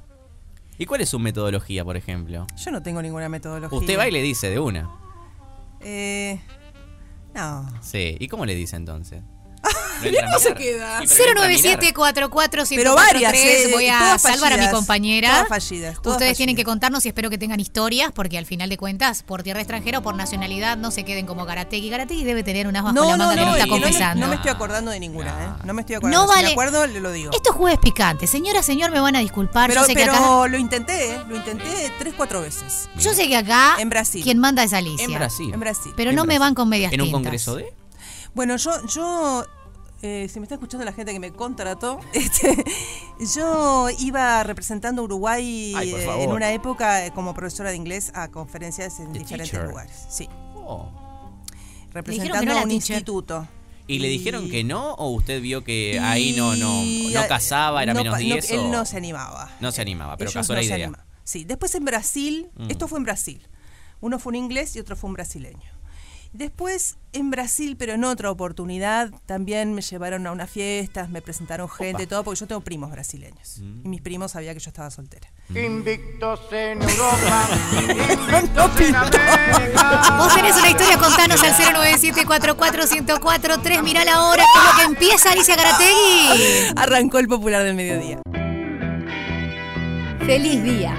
¿Y 0.77 0.85
cuál 0.85 1.01
es 1.01 1.09
su 1.09 1.19
metodología, 1.19 1.83
por 1.83 1.97
ejemplo? 1.97 2.45
Yo 2.63 2.71
no 2.71 2.81
tengo 2.83 3.01
ninguna 3.01 3.29
metodología. 3.29 3.77
Usted 3.77 3.97
va 3.97 4.07
y 4.07 4.11
le 4.11 4.21
dice 4.21 4.49
de 4.49 4.59
una. 4.59 4.89
Eh, 5.79 6.39
no. 7.33 7.67
Sí. 7.81 8.17
¿Y 8.19 8.27
cómo 8.27 8.45
le 8.45 8.53
dice 8.55 8.75
entonces? 8.75 9.23
Mirá 10.01 10.25
cómo 10.25 10.39
se 10.39 10.53
queda. 10.55 11.01
09744 11.01 12.63
Pero 12.75 12.95
varias, 12.95 13.33
eh, 13.33 13.69
Voy 13.71 13.87
a 13.87 13.99
todas 13.99 14.21
salvar 14.21 14.53
a 14.53 14.57
mi 14.57 14.67
compañera. 14.69 15.29
todas 15.29 15.47
fallidas, 15.47 16.01
todas 16.01 16.17
Ustedes 16.17 16.37
tienen 16.37 16.55
que 16.55 16.63
contarnos 16.63 17.05
y 17.05 17.09
espero 17.09 17.29
que 17.29 17.37
tengan 17.37 17.59
historias, 17.59 18.11
porque 18.11 18.37
al 18.37 18.45
final 18.45 18.69
de 18.69 18.77
cuentas, 18.77 19.21
por 19.23 19.43
tierra 19.43 19.59
extranjera 19.61 19.99
o 19.99 20.01
por 20.01 20.15
nacionalidad, 20.15 20.77
no 20.77 20.89
se 20.91 21.03
queden 21.03 21.25
como 21.27 21.45
Garategui. 21.45 21.89
Garategui 21.89 22.23
debe 22.23 22.43
tener 22.43 22.67
unas 22.67 22.83
bajo 22.83 22.95
No, 22.95 23.05
la 23.11 23.17
no, 23.17 23.25
manga 23.25 23.35
que 23.35 23.39
no, 23.41 23.45
no 23.45 23.51
está 23.53 23.65
y 23.65 23.69
no 23.69 23.75
me- 23.75 23.81
confesando. 23.83 24.21
No 24.21 24.27
me 24.29 24.35
estoy 24.35 24.51
acordando 24.51 24.91
de 24.91 24.99
ninguna, 24.99 25.29
¿eh? 25.29 25.63
No 25.65 25.73
me 25.73 25.81
estoy 25.81 25.95
acordando. 25.97 26.21
No 26.25 26.27
Si 26.27 26.33
vale. 26.35 26.47
me 26.47 26.51
acuerdo, 26.53 26.87
le 26.87 26.99
lo 26.99 27.11
digo. 27.11 27.31
Esto 27.33 27.51
es 27.51 27.55
jueves 27.55 27.79
picante. 27.79 28.25
Señora, 28.27 28.63
señor, 28.63 28.91
me 28.91 28.99
van 28.99 29.15
a 29.15 29.19
disculpar. 29.19 29.69
Pero, 29.69 29.81
yo 29.81 29.87
sé 29.87 29.93
que 29.93 30.01
pero 30.01 30.13
acá. 30.13 30.47
lo 30.47 30.57
intenté, 30.57 31.11
¿eh? 31.15 31.19
Lo 31.27 31.35
intenté 31.35 31.91
tres, 31.99 32.13
cuatro 32.17 32.41
veces. 32.41 32.89
Yo 32.97 33.13
sé 33.13 33.27
que 33.27 33.37
acá. 33.37 33.75
En 33.79 33.89
Brasil. 33.89 34.23
Quien 34.23 34.39
manda 34.39 34.63
es 34.63 34.73
Alicia. 34.73 35.05
En 35.05 35.13
Brasil. 35.13 35.53
En 35.53 35.59
Brasil. 35.59 35.93
Pero 35.95 36.09
En 36.09 36.15
no 36.15 36.25
me 36.25 36.39
van 36.39 36.55
con 36.55 36.67
medias 36.69 36.91
¿En 36.93 37.01
un 37.01 37.07
tintas. 37.07 37.21
congreso 37.21 37.55
de? 37.55 37.71
Bueno, 38.33 38.55
yo, 38.57 38.71
yo 38.87 39.45
eh, 40.01 40.27
si 40.31 40.39
me 40.39 40.45
está 40.45 40.55
escuchando 40.55 40.85
la 40.85 40.93
gente 40.93 41.11
que 41.13 41.19
me 41.19 41.31
contrató, 41.31 41.99
este, 42.13 42.63
yo 43.35 43.87
iba 43.99 44.43
representando 44.43 45.01
a 45.01 45.05
Uruguay 45.05 45.73
Ay, 45.75 45.91
eh, 45.93 46.23
en 46.23 46.31
una 46.31 46.51
época 46.53 47.05
eh, 47.05 47.11
como 47.11 47.33
profesora 47.33 47.69
de 47.71 47.75
inglés 47.75 48.11
a 48.15 48.29
conferencias 48.31 48.99
en 48.99 49.11
The 49.13 49.19
diferentes 49.19 49.51
teacher. 49.51 49.69
lugares. 49.69 50.05
Sí, 50.09 50.27
Oh. 50.55 50.89
representando 51.91 52.45
no 52.53 52.59
a 52.59 52.63
un 52.63 52.69
teacher. 52.69 52.95
instituto. 52.97 53.47
¿Y 53.87 53.99
le 53.99 54.07
dijeron 54.07 54.49
que 54.49 54.63
no 54.63 54.93
o 54.93 55.09
usted 55.09 55.41
vio 55.41 55.63
que 55.65 55.99
ahí 55.99 56.33
no 56.37 56.55
no 56.55 56.81
no 56.83 57.27
casaba, 57.27 57.83
era 57.83 57.93
no 57.93 57.99
menos 57.99 58.13
pa- 58.13 58.19
no, 58.19 58.25
10 58.25 58.51
o- 58.51 58.53
Él 58.53 58.71
no 58.71 58.85
se 58.85 58.95
animaba. 58.95 59.49
No 59.59 59.71
se 59.71 59.81
animaba, 59.81 60.15
pero 60.15 60.29
Ellos 60.29 60.39
pasó 60.41 60.53
no 60.53 60.61
la 60.61 60.67
se 60.67 60.75
idea. 60.77 61.05
Sí, 61.25 61.43
después 61.43 61.75
en 61.75 61.83
Brasil, 61.85 62.49
Mm. 62.55 62.69
esto 62.71 62.87
fue 62.87 62.99
en 62.99 63.03
Brasil. 63.03 63.47
Uno 63.99 64.17
fue 64.19 64.31
un 64.31 64.35
inglés 64.35 64.75
y 64.75 64.79
otro 64.79 64.95
fue 64.95 65.09
un 65.09 65.13
brasileño. 65.15 65.69
Después 66.33 66.97
en 67.11 67.29
Brasil, 67.29 67.75
pero 67.77 67.91
en 67.93 68.05
otra 68.05 68.31
oportunidad, 68.31 69.11
también 69.25 69.73
me 69.73 69.81
llevaron 69.81 70.25
a 70.27 70.31
unas 70.31 70.49
fiestas, 70.49 71.09
me 71.09 71.21
presentaron 71.21 71.67
gente, 71.67 72.07
todo, 72.07 72.23
porque 72.23 72.39
yo 72.39 72.47
tengo 72.47 72.61
primos 72.61 72.89
brasileños. 72.89 73.59
Mm. 73.59 73.81
Y 73.85 73.89
mis 73.89 74.01
primos 74.01 74.31
sabían 74.31 74.53
que 74.53 74.61
yo 74.61 74.69
estaba 74.69 74.89
soltera. 74.91 75.27
Invictos 75.49 76.39
en 76.51 76.81
Europa, 76.81 77.49
invictos 77.81 78.79
en 78.79 78.95
América. 78.95 80.15
Vos 80.17 80.33
tenés 80.33 80.55
una 80.55 80.69
historia, 80.69 80.97
contanos 80.97 81.43
al 81.43 81.53
097441043. 81.53 83.83
Mirá 83.83 84.05
la 84.05 84.23
hora, 84.23 84.45
que 84.45 84.59
es 84.59 84.65
lo 84.65 84.71
que 84.77 84.83
empieza 84.83 85.31
Alicia 85.31 85.57
Garategui. 85.57 86.71
Arrancó 86.77 87.19
el 87.19 87.27
popular 87.27 87.63
del 87.63 87.75
mediodía. 87.75 88.21
Feliz 90.25 90.63
día. 90.63 90.95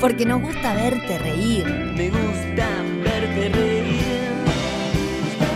Porque 0.00 0.26
nos 0.26 0.42
gusta 0.42 0.74
verte 0.74 1.18
reír. 1.18 1.66
Me 1.66 2.10
gusta. 2.10 2.81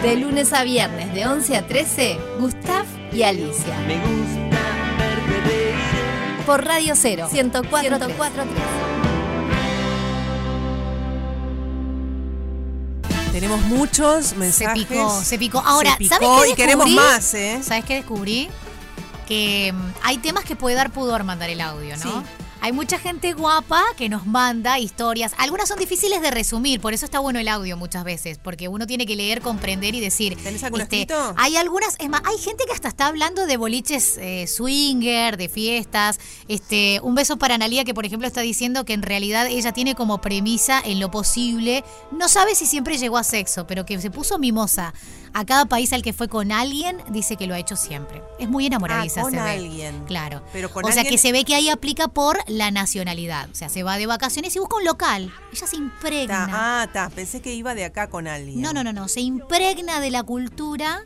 De 0.06 0.14
lunes 0.14 0.52
a 0.52 0.62
viernes, 0.62 1.12
de 1.12 1.26
11 1.26 1.56
a 1.56 1.66
13, 1.66 2.16
Gustav 2.38 2.86
y 3.12 3.24
Alicia. 3.24 3.76
Me 3.88 3.96
gusta 3.96 4.60
verte 4.98 5.40
reír. 5.40 6.44
Por 6.46 6.64
Radio 6.64 6.94
0, 6.94 7.26
104 7.28 7.98
Tenemos 13.32 13.60
muchos 13.62 14.26
Se 14.26 14.36
mensajes. 14.36 14.86
picó, 14.86 15.10
se 15.24 15.38
picó. 15.40 15.58
Ahora, 15.58 15.90
Se 15.94 15.96
picó 15.96 16.14
¿sabes 16.14 16.28
qué 16.44 16.50
y 16.50 16.54
queremos 16.54 16.86
descubrí? 16.86 16.94
más, 17.12 17.34
¿eh? 17.34 17.58
¿Sabes 17.64 17.84
qué 17.84 17.94
descubrí? 17.96 18.48
Que 19.26 19.72
mm, 19.74 19.92
hay 20.04 20.18
temas 20.18 20.44
que 20.44 20.54
puede 20.54 20.76
dar 20.76 20.90
pudor 20.92 21.24
mandar 21.24 21.50
el 21.50 21.60
audio, 21.60 21.96
¿no? 21.96 22.20
Sí. 22.20 22.26
Hay 22.60 22.72
mucha 22.72 22.98
gente 22.98 23.32
guapa 23.32 23.82
que 23.96 24.08
nos 24.08 24.26
manda 24.26 24.78
historias. 24.78 25.32
Algunas 25.38 25.68
son 25.68 25.78
difíciles 25.78 26.20
de 26.20 26.30
resumir, 26.30 26.80
por 26.80 26.94
eso 26.94 27.04
está 27.04 27.18
bueno 27.20 27.38
el 27.38 27.48
audio 27.48 27.76
muchas 27.76 28.04
veces, 28.04 28.38
porque 28.42 28.68
uno 28.68 28.86
tiene 28.86 29.06
que 29.06 29.14
leer, 29.14 29.40
comprender 29.40 29.94
y 29.94 30.00
decir. 30.00 30.32
este, 30.32 30.44
¿Tenés 30.44 30.64
algún 30.64 30.80
escrito? 30.80 31.34
Hay 31.36 31.56
algunas, 31.56 31.96
es 31.98 32.08
más, 32.08 32.22
hay 32.24 32.38
gente 32.38 32.64
que 32.66 32.72
hasta 32.72 32.88
está 32.88 33.06
hablando 33.06 33.46
de 33.46 33.56
boliches 33.56 34.18
eh, 34.18 34.46
swinger, 34.46 35.36
de 35.36 35.48
fiestas. 35.48 36.18
Este, 36.48 37.00
un 37.02 37.14
beso 37.14 37.36
para 37.36 37.54
Analia 37.54 37.84
que, 37.84 37.94
por 37.94 38.04
ejemplo, 38.04 38.26
está 38.26 38.40
diciendo 38.40 38.84
que 38.84 38.94
en 38.94 39.02
realidad 39.02 39.46
ella 39.46 39.72
tiene 39.72 39.94
como 39.94 40.20
premisa 40.20 40.80
en 40.84 41.00
lo 41.00 41.10
posible, 41.10 41.84
no 42.10 42.28
sabe 42.28 42.54
si 42.54 42.66
siempre 42.66 42.98
llegó 42.98 43.18
a 43.18 43.24
sexo, 43.24 43.66
pero 43.66 43.86
que 43.86 44.00
se 44.00 44.10
puso 44.10 44.38
mimosa 44.38 44.92
a 45.38 45.44
cada 45.44 45.66
país 45.66 45.92
al 45.92 46.00
que 46.02 46.12
fue 46.14 46.28
con 46.28 46.50
alguien, 46.50 46.96
dice 47.10 47.36
que 47.36 47.46
lo 47.46 47.54
ha 47.54 47.58
hecho 47.58 47.76
siempre. 47.76 48.22
Es 48.38 48.48
muy 48.48 48.64
enamoradiza, 48.66 49.20
Ah, 49.20 49.24
con 49.24 49.32
se 49.32 49.36
ve. 49.42 49.50
alguien. 49.50 50.04
Claro. 50.06 50.42
Pero 50.52 50.70
con 50.70 50.82
o 50.84 50.88
sea 50.88 51.02
alguien- 51.02 51.12
que 51.14 51.18
se 51.18 51.30
ve 51.32 51.44
que 51.44 51.54
ahí 51.54 51.68
aplica 51.68 52.08
por 52.08 52.38
la 52.46 52.70
nacionalidad. 52.70 53.50
O 53.50 53.54
sea, 53.54 53.68
se 53.68 53.82
va 53.82 53.98
de 53.98 54.06
vacaciones 54.06 54.56
y 54.56 54.58
busca 54.60 54.76
un 54.76 54.84
local. 54.84 55.30
Ella 55.52 55.66
se 55.66 55.76
impregna. 55.76 56.46
Ta- 56.46 56.82
ah, 56.82 56.88
ta, 56.92 57.10
pensé 57.10 57.42
que 57.42 57.52
iba 57.52 57.74
de 57.74 57.84
acá 57.84 58.08
con 58.08 58.26
alguien. 58.28 58.62
No, 58.62 58.72
no, 58.72 58.82
no, 58.82 58.92
no. 58.94 59.08
Se 59.08 59.20
impregna 59.20 60.00
de 60.00 60.10
la 60.10 60.22
cultura. 60.22 61.04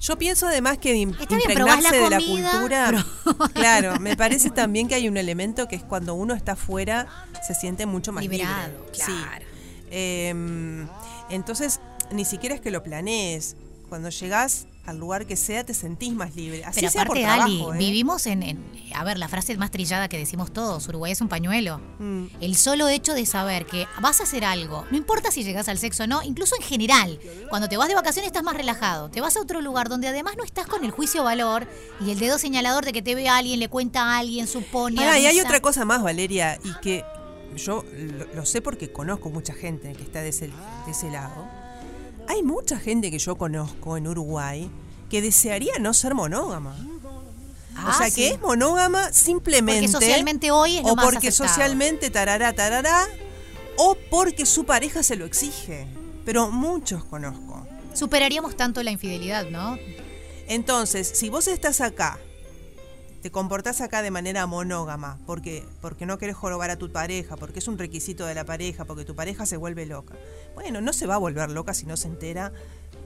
Yo 0.00 0.18
pienso 0.18 0.48
además 0.48 0.78
que 0.78 1.00
Está 1.02 1.26
bien, 1.36 1.40
la 1.46 1.52
impregnarse 1.52 1.96
de 1.96 2.10
la 2.10 2.18
cultura. 2.18 3.04
Claro, 3.54 4.00
me 4.00 4.16
parece 4.16 4.50
también 4.50 4.88
que 4.88 4.96
hay 4.96 5.08
un 5.08 5.16
elemento 5.16 5.68
que 5.68 5.76
es 5.76 5.82
cuando 5.84 6.14
uno 6.14 6.34
está 6.34 6.52
afuera 6.52 7.06
se 7.46 7.54
siente 7.54 7.86
mucho 7.86 8.12
más 8.12 8.22
Liberado, 8.22 8.68
libre. 8.68 8.92
claro. 8.92 9.44
Sí. 9.46 9.86
Em, 9.94 10.88
entonces, 11.30 11.80
ni 12.12 12.24
siquiera 12.24 12.54
es 12.54 12.60
que 12.60 12.70
lo 12.70 12.82
planees. 12.82 13.56
Cuando 13.88 14.08
llegás 14.08 14.66
al 14.86 14.98
lugar 14.98 15.26
que 15.26 15.36
sea, 15.36 15.64
te 15.64 15.74
sentís 15.74 16.14
más 16.14 16.34
libre. 16.34 16.64
Así 16.64 16.80
Pero 16.80 16.90
sea 16.90 17.04
por 17.04 17.18
aparte, 17.18 17.22
trabajo, 17.24 17.72
Ali, 17.72 17.84
¿eh? 17.84 17.86
vivimos 17.90 18.26
en, 18.26 18.42
en- 18.42 18.64
A 18.94 19.04
ver, 19.04 19.18
la 19.18 19.28
frase 19.28 19.54
más 19.58 19.70
trillada 19.70 20.08
que 20.08 20.16
decimos 20.16 20.50
todos: 20.50 20.88
Uruguay 20.88 21.12
es 21.12 21.20
un 21.20 21.28
pañuelo. 21.28 21.78
Mm. 21.98 22.24
El 22.40 22.56
solo 22.56 22.88
hecho 22.88 23.12
de 23.12 23.26
saber 23.26 23.66
que 23.66 23.86
vas 24.00 24.20
a 24.20 24.22
hacer 24.24 24.46
algo, 24.46 24.86
no 24.90 24.96
importa 24.96 25.30
si 25.30 25.44
llegas 25.44 25.68
al 25.68 25.76
sexo 25.76 26.04
o 26.04 26.06
no, 26.06 26.22
incluso 26.22 26.56
en 26.56 26.62
general, 26.62 27.20
cuando 27.50 27.68
te 27.68 27.76
vas 27.76 27.88
de 27.88 27.94
vacaciones 27.94 28.28
estás 28.28 28.42
más 28.42 28.56
relajado. 28.56 29.10
Te 29.10 29.20
vas 29.20 29.36
a 29.36 29.40
otro 29.42 29.60
lugar 29.60 29.90
donde 29.90 30.08
además 30.08 30.36
no 30.38 30.42
estás 30.44 30.66
con 30.66 30.84
el 30.86 30.90
juicio 30.90 31.22
valor 31.22 31.68
y 32.00 32.10
el 32.10 32.18
dedo 32.18 32.38
señalador 32.38 32.86
de 32.86 32.92
que 32.94 33.02
te 33.02 33.14
ve 33.14 33.28
alguien, 33.28 33.60
le 33.60 33.68
cuenta 33.68 34.04
a 34.04 34.18
alguien, 34.18 34.46
supone. 34.46 34.96
Pará, 34.96 35.18
y 35.18 35.26
hay 35.26 35.38
otra 35.38 35.60
cosa 35.60 35.84
más, 35.84 36.02
Valeria, 36.02 36.58
y 36.64 36.72
que 36.80 37.04
yo 37.56 37.84
lo, 37.94 38.24
lo 38.34 38.46
sé 38.46 38.62
porque 38.62 38.90
conozco 38.90 39.28
mucha 39.28 39.52
gente 39.52 39.92
que 39.92 40.02
está 40.02 40.22
de 40.22 40.30
ese, 40.30 40.46
de 40.48 40.90
ese 40.90 41.10
lado. 41.10 41.46
Hay 42.28 42.42
mucha 42.42 42.78
gente 42.78 43.10
que 43.10 43.18
yo 43.18 43.36
conozco 43.36 43.96
en 43.96 44.06
Uruguay 44.06 44.70
que 45.10 45.20
desearía 45.22 45.78
no 45.80 45.92
ser 45.94 46.14
monógama. 46.14 46.76
Ah, 47.76 47.90
o 47.90 47.98
sea, 47.98 48.08
sí. 48.08 48.14
que 48.16 48.28
es 48.28 48.40
monógama 48.40 49.12
simplemente. 49.12 49.88
Porque 49.88 50.06
socialmente 50.06 50.50
hoy 50.50 50.78
es 50.78 50.82
lo 50.84 50.92
O 50.92 50.96
más 50.96 51.04
porque 51.06 51.28
aceptado. 51.28 51.48
socialmente 51.48 52.10
tarará, 52.10 52.52
tarará. 52.52 53.06
O 53.76 53.96
porque 54.10 54.46
su 54.46 54.64
pareja 54.64 55.02
se 55.02 55.16
lo 55.16 55.24
exige. 55.24 55.86
Pero 56.24 56.50
muchos 56.50 57.04
conozco. 57.04 57.66
Superaríamos 57.94 58.56
tanto 58.56 58.82
la 58.82 58.90
infidelidad, 58.90 59.46
¿no? 59.50 59.78
Entonces, 60.48 61.10
si 61.14 61.30
vos 61.30 61.48
estás 61.48 61.80
acá, 61.80 62.18
te 63.22 63.30
comportás 63.30 63.80
acá 63.80 64.02
de 64.02 64.10
manera 64.10 64.46
monógama, 64.46 65.16
porque, 65.26 65.64
porque 65.80 66.06
no 66.06 66.18
querés 66.18 66.34
jorobar 66.34 66.70
a 66.70 66.76
tu 66.76 66.90
pareja, 66.90 67.36
porque 67.36 67.60
es 67.60 67.68
un 67.68 67.78
requisito 67.78 68.26
de 68.26 68.34
la 68.34 68.44
pareja, 68.44 68.84
porque 68.84 69.04
tu 69.04 69.14
pareja 69.14 69.46
se 69.46 69.56
vuelve 69.56 69.86
loca. 69.86 70.16
Bueno, 70.56 70.80
no 70.80 70.92
se 70.92 71.06
va 71.06 71.14
a 71.14 71.18
volver 71.18 71.48
loca 71.48 71.72
si 71.72 71.86
no 71.86 71.96
se 71.96 72.08
entera 72.08 72.52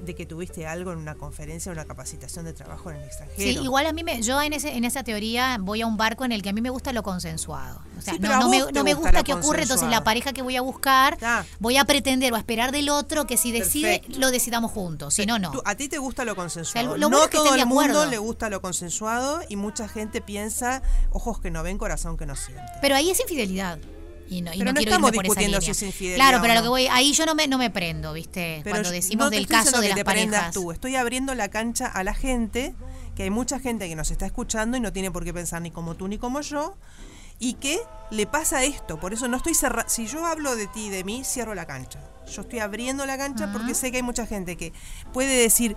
de 0.03 0.15
que 0.15 0.27
tuviste 0.27 0.67
algo 0.67 0.93
en 0.93 0.99
una 0.99 1.15
conferencia, 1.17 1.71
en 1.73 1.79
una 1.79 1.87
capacitación 1.87 2.45
de 2.45 2.53
trabajo 2.53 2.91
en 2.91 2.97
el 2.99 3.05
extranjero. 3.05 3.39
Sí, 3.61 3.65
igual 3.65 3.87
a 3.87 3.93
mí 3.93 4.05
me, 4.05 4.23
yo 4.23 4.41
en 4.41 4.53
ese, 4.53 4.77
en 4.77 4.85
esa 4.85 5.03
teoría 5.03 5.57
voy 5.61 5.83
a 5.83 5.87
un 5.87 5.97
barco 5.97 6.25
en 6.25 6.33
el 6.33 6.43
que 6.43 6.51
a 6.51 6.53
mí 6.53 6.61
me 6.61 6.71
gusta 6.71 6.93
lo 6.93 7.03
consensuado. 7.03 7.81
O 7.99 8.03
sea, 8.03 8.15
Sí, 8.15 8.21
no, 8.21 8.29
no 8.39 8.49
me, 8.49 8.59
no 8.59 8.67
gusta 8.67 8.95
gusta 8.95 9.23
que 9.25 9.35
ocurre, 9.35 9.63
entonces 9.63 9.89
la 9.89 10.05
pareja 10.05 10.33
que 10.33 10.43
voy 10.43 10.57
a 10.57 10.61
buscar, 10.61 11.17
Ah. 11.23 11.45
voy 11.59 11.77
a 11.77 11.85
pretender 11.85 12.33
o 12.33 12.37
a 12.37 12.39
esperar 12.39 12.73
del 12.73 12.89
otro 12.89 13.27
que 13.27 13.37
si 13.37 13.53
decide, 13.53 13.99
Perfecto. 14.01 14.21
lo 14.21 14.31
decidamos 14.31 14.71
juntos, 14.73 15.15
si 15.15 15.27
no, 15.27 15.39
no. 15.39 15.51
Tú- 15.51 15.63
a 15.65 15.75
ti 15.75 15.89
te 15.89 15.99
gusta 15.99 16.25
lo 16.25 16.37
consensuado. 16.37 16.87
O 16.89 16.91
sea, 16.93 16.99
lo 16.99 17.09
bueno 17.09 17.25
no 17.25 17.31
todo 17.31 17.55
el 17.55 17.67
mundo 17.67 18.07
le 18.07 18.19
gusta 18.19 18.49
lo 18.51 18.61
consensuado 18.61 19.41
y 19.49 19.57
mucha 19.57 19.89
gente 19.89 20.21
piensa, 20.21 20.83
ojos 21.11 21.41
que 21.41 21.51
no 21.51 21.63
ven, 21.63 21.79
corazón 21.79 22.17
que 22.17 22.27
no 22.27 22.37
siente. 22.37 22.63
Pero 22.81 22.95
ahí 22.97 23.11
es 23.11 23.21
infidelidad. 23.21 23.79
Y 24.29 24.43
no, 24.43 24.53
y 24.53 24.59
Pero 24.59 24.73
no 24.73 24.77
quiero 24.77 24.91
estamos 24.91 25.13
discutiendo 25.13 25.61
si 25.61 25.71
es 25.71 25.83
infidelidad 25.83 26.17
Claro, 26.17 26.43
pero 26.43 26.55
lo 26.55 26.61
no. 26.61 26.65
que 26.65 26.69
voy, 26.69 26.87
ahí 26.89 27.13
yo 27.13 27.27
no 27.27 27.35
me, 27.35 27.47
no 27.47 27.59
me 27.59 27.71
prendo, 27.71 28.13
¿viste? 28.13 28.61
Pero 28.65 28.75
Cuando 28.75 28.91
decimos 28.91 29.27
no 29.27 29.31
del 29.31 29.47
caso 29.47 29.81
de 29.81 29.89
las 29.91 30.05
parejas. 30.05 30.53
tú, 30.53 30.73
estoy 30.73 30.97
abriendo 30.97 31.35
la 31.35 31.49
cancha 31.49 31.87
a 31.87 32.03
la 32.03 32.15
gente, 32.15 32.75
que 33.15 33.23
hay 33.25 33.31
mucha 33.31 33.61
gente 33.61 33.89
que 33.89 33.97
nos 33.97 34.11
está 34.11 34.27
escuchando 34.27 34.77
y 34.77 34.81
no 34.81 34.93
tiene 34.93 35.11
por 35.11 35.25
qué 35.25 35.33
pensar 35.33 35.63
ni 35.63 35.71
como 35.71 35.95
tú 35.95 36.09
ni 36.09 36.19
como 36.19 36.41
yo, 36.41 36.77
y 37.39 37.55
que 37.55 37.79
le 38.11 38.27
pasa 38.27 38.65
esto. 38.65 38.99
Por 38.99 39.13
eso 39.13 39.29
no 39.29 39.37
estoy 39.37 39.55
cerrando. 39.55 39.91
Si 39.91 40.07
yo 40.07 40.25
hablo 40.27 40.57
de 40.57 40.67
ti 40.67 40.87
y 40.87 40.91
de 40.91 41.05
mí, 41.05 41.23
cierro 41.25 41.55
la 41.55 41.67
cancha. 41.67 42.01
Yo 42.31 42.43
estoy 42.43 42.59
abriendo 42.59 43.07
la 43.07 43.17
cancha 43.17 43.53
porque 43.53 43.75
sé 43.75 43.91
que 43.91 43.99
hay 43.99 44.03
mucha 44.03 44.27
gente 44.27 44.57
que 44.57 44.73
puede 45.13 45.37
decir 45.37 45.77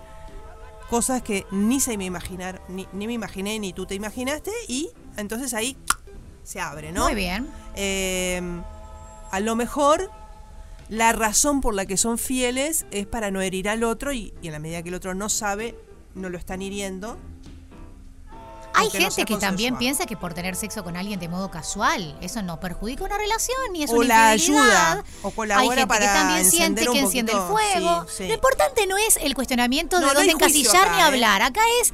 cosas 0.88 1.22
que 1.22 1.46
ni 1.52 1.78
se 1.78 1.96
me 1.96 2.04
imaginar, 2.04 2.60
ni, 2.68 2.88
ni 2.92 3.06
me 3.06 3.12
imaginé, 3.12 3.60
ni 3.60 3.72
tú 3.72 3.86
te 3.86 3.94
imaginaste, 3.94 4.50
y 4.66 4.90
entonces 5.16 5.54
ahí 5.54 5.76
se 6.44 6.60
abre, 6.60 6.92
¿no? 6.92 7.04
Muy 7.04 7.14
bien. 7.14 7.48
Eh, 7.74 8.40
a 9.30 9.40
lo 9.40 9.56
mejor 9.56 10.10
la 10.88 11.12
razón 11.12 11.60
por 11.60 11.74
la 11.74 11.86
que 11.86 11.96
son 11.96 12.18
fieles 12.18 12.84
es 12.90 13.06
para 13.06 13.30
no 13.30 13.40
herir 13.40 13.68
al 13.68 13.84
otro 13.84 14.12
y, 14.12 14.34
y 14.42 14.48
en 14.48 14.52
la 14.52 14.58
medida 14.58 14.82
que 14.82 14.88
el 14.88 14.94
otro 14.96 15.14
no 15.14 15.28
sabe, 15.28 15.76
no 16.14 16.28
lo 16.28 16.36
están 16.38 16.62
hiriendo. 16.62 17.16
Hay 18.72 18.86
no 18.86 18.92
gente 18.92 19.24
que 19.24 19.36
también 19.36 19.76
piensa 19.76 20.06
que 20.06 20.16
por 20.16 20.32
tener 20.32 20.54
sexo 20.56 20.84
con 20.84 20.96
alguien 20.96 21.18
de 21.18 21.28
modo 21.28 21.50
casual, 21.50 22.16
eso 22.20 22.40
no 22.42 22.60
perjudica 22.60 23.04
una 23.04 23.18
relación 23.18 23.56
ni 23.72 23.82
es 23.82 23.90
O 23.90 23.94
una 23.96 24.06
la 24.06 24.30
ayuda, 24.30 25.04
o 25.22 25.28
Hay 25.28 25.34
colabora 25.34 25.76
gente 25.76 25.86
para 25.86 26.06
que 26.06 26.12
también 26.12 26.50
siente 26.50 26.86
que 26.86 26.98
enciende 27.00 27.32
el 27.32 27.40
fuego. 27.40 28.06
sí, 28.08 28.14
sí. 28.18 28.28
Lo 28.28 28.34
importante 28.34 28.86
no 28.86 28.96
es 28.96 29.16
el 29.18 29.34
cuestionamiento 29.34 29.96
No, 29.98 30.06
de 30.06 30.06
no 30.06 30.14
dónde 30.20 30.30
hay 30.30 30.34
encasillar 30.34 30.90
ni 30.92 30.98
¿eh? 30.98 31.02
hablar. 31.02 31.42
Acá 31.42 31.60
es 31.82 31.92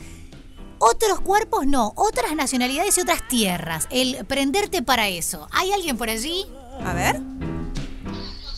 otros 0.78 1.20
cuerpos 1.20 1.66
no, 1.66 1.92
otras 1.96 2.34
nacionalidades 2.34 2.96
y 2.98 3.00
otras 3.00 3.26
tierras. 3.28 3.86
El 3.90 4.24
prenderte 4.26 4.82
para 4.82 5.08
eso. 5.08 5.48
¿Hay 5.52 5.72
alguien 5.72 5.96
por 5.96 6.10
allí? 6.10 6.46
A 6.84 6.92
ver. 6.92 7.20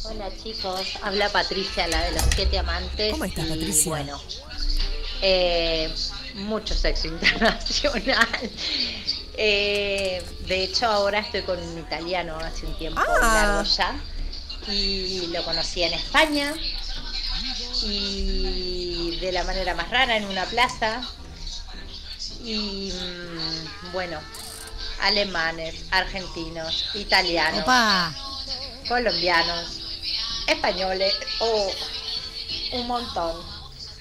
Hola 0.05 0.31
chicos, 0.43 0.81
habla 1.03 1.29
Patricia, 1.29 1.87
la 1.87 2.03
de 2.03 2.13
los 2.13 2.23
siete 2.35 2.59
amantes. 2.59 3.13
¿Cómo 3.13 3.25
estás, 3.25 3.45
y, 3.47 3.49
Patricia? 3.51 3.91
Bueno, 3.91 4.21
eh, 5.23 5.95
mucho 6.35 6.75
sexo 6.75 7.07
internacional. 7.09 8.27
Eh, 9.37 10.25
de 10.47 10.65
hecho, 10.65 10.87
ahora 10.87 11.21
estoy 11.21 11.43
con 11.43 11.63
un 11.63 11.79
italiano 11.79 12.37
hace 12.39 12.67
un 12.67 12.77
tiempo 12.79 13.01
Ah. 13.07 13.19
largo 13.23 13.63
ya. 13.71 14.01
Y 14.73 15.29
lo 15.29 15.45
conocí 15.45 15.83
en 15.83 15.95
España. 15.95 16.55
Y 17.85 19.17
de 19.21 19.31
la 19.33 19.45
manera 19.45 19.75
más 19.75 19.89
rara, 19.91 20.17
en 20.17 20.25
una 20.25 20.45
plaza. 20.47 21.03
Y 22.49 22.90
mm, 22.95 23.93
bueno, 23.93 24.19
alemanes, 25.02 25.85
argentinos, 25.90 26.87
italianos 26.95 27.61
Opa. 27.61 28.11
colombianos, 28.88 29.83
españoles, 30.47 31.14
o 31.40 31.71
un 32.73 32.87
montón. 32.87 33.37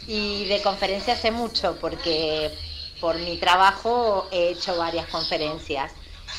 Y 0.08 0.46
de 0.46 0.62
conferencias 0.62 1.20
sé 1.20 1.30
mucho 1.32 1.78
porque 1.82 2.58
por 3.02 3.18
mi 3.18 3.36
trabajo 3.38 4.30
he 4.32 4.52
hecho 4.52 4.78
varias 4.78 5.10
conferencias. 5.10 5.92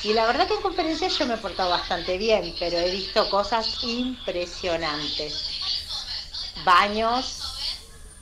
Y 0.02 0.14
la 0.14 0.24
verdad 0.24 0.48
que 0.48 0.54
en 0.54 0.62
conferencias 0.62 1.18
yo 1.18 1.26
me 1.26 1.34
he 1.34 1.38
portado 1.38 1.68
bastante 1.68 2.16
bien, 2.16 2.54
pero 2.58 2.78
he 2.78 2.90
visto 2.90 3.28
cosas 3.28 3.84
impresionantes. 3.84 5.44
Baños, 6.64 7.42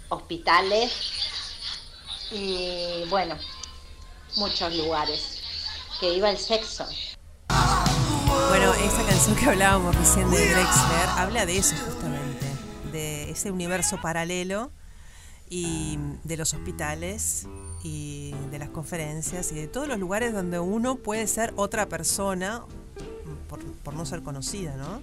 hospitales 0.09 0.93
y 2.33 3.05
bueno, 3.09 3.39
muchos 4.37 4.75
lugares 4.77 5.41
que 5.99 6.15
iba 6.15 6.31
el 6.31 6.39
sexo. 6.39 6.87
Bueno, 8.49 8.75
esa 8.75 9.05
canción 9.05 9.37
que 9.37 9.47
hablábamos 9.47 9.95
recién 9.97 10.31
de 10.31 10.37
Drexler 10.37 11.09
habla 11.17 11.47
de 11.47 11.59
eso 11.59 11.75
justamente, 11.85 12.47
de 12.93 13.31
ese 13.31 13.51
universo 13.51 13.99
paralelo 14.01 14.71
y 15.49 15.99
de 16.25 16.37
los 16.37 16.55
hospitales 16.55 17.47
y 17.83 18.35
de 18.51 18.59
las 18.59 18.69
conferencias 18.71 19.53
y 19.53 19.55
de 19.55 19.69
todos 19.69 19.89
los 19.89 19.99
lugares 19.99 20.33
donde 20.33 20.59
uno 20.59 20.97
puede 20.97 21.27
ser 21.27 21.53
otra 21.57 21.89
persona 21.89 22.65
por, 23.49 23.65
por 23.65 23.95
no 23.95 24.05
ser 24.05 24.23
conocida, 24.23 24.77
¿no? 24.77 25.03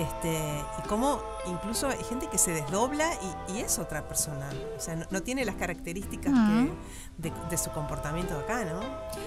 Este, 0.00 0.38
y 0.78 0.88
cómo 0.88 1.20
incluso 1.46 1.88
hay 1.88 2.02
gente 2.08 2.26
que 2.30 2.38
se 2.38 2.52
desdobla 2.52 3.06
y, 3.50 3.56
y 3.56 3.60
es 3.60 3.78
otra 3.78 4.06
persona. 4.06 4.48
O 4.76 4.80
sea, 4.80 4.96
no, 4.96 5.04
no 5.10 5.22
tiene 5.22 5.44
las 5.44 5.56
características 5.56 6.32
que- 6.32 6.70
de, 7.18 7.30
de 7.50 7.58
su 7.58 7.68
comportamiento 7.72 8.34
acá, 8.38 8.64
¿no? 8.64 8.80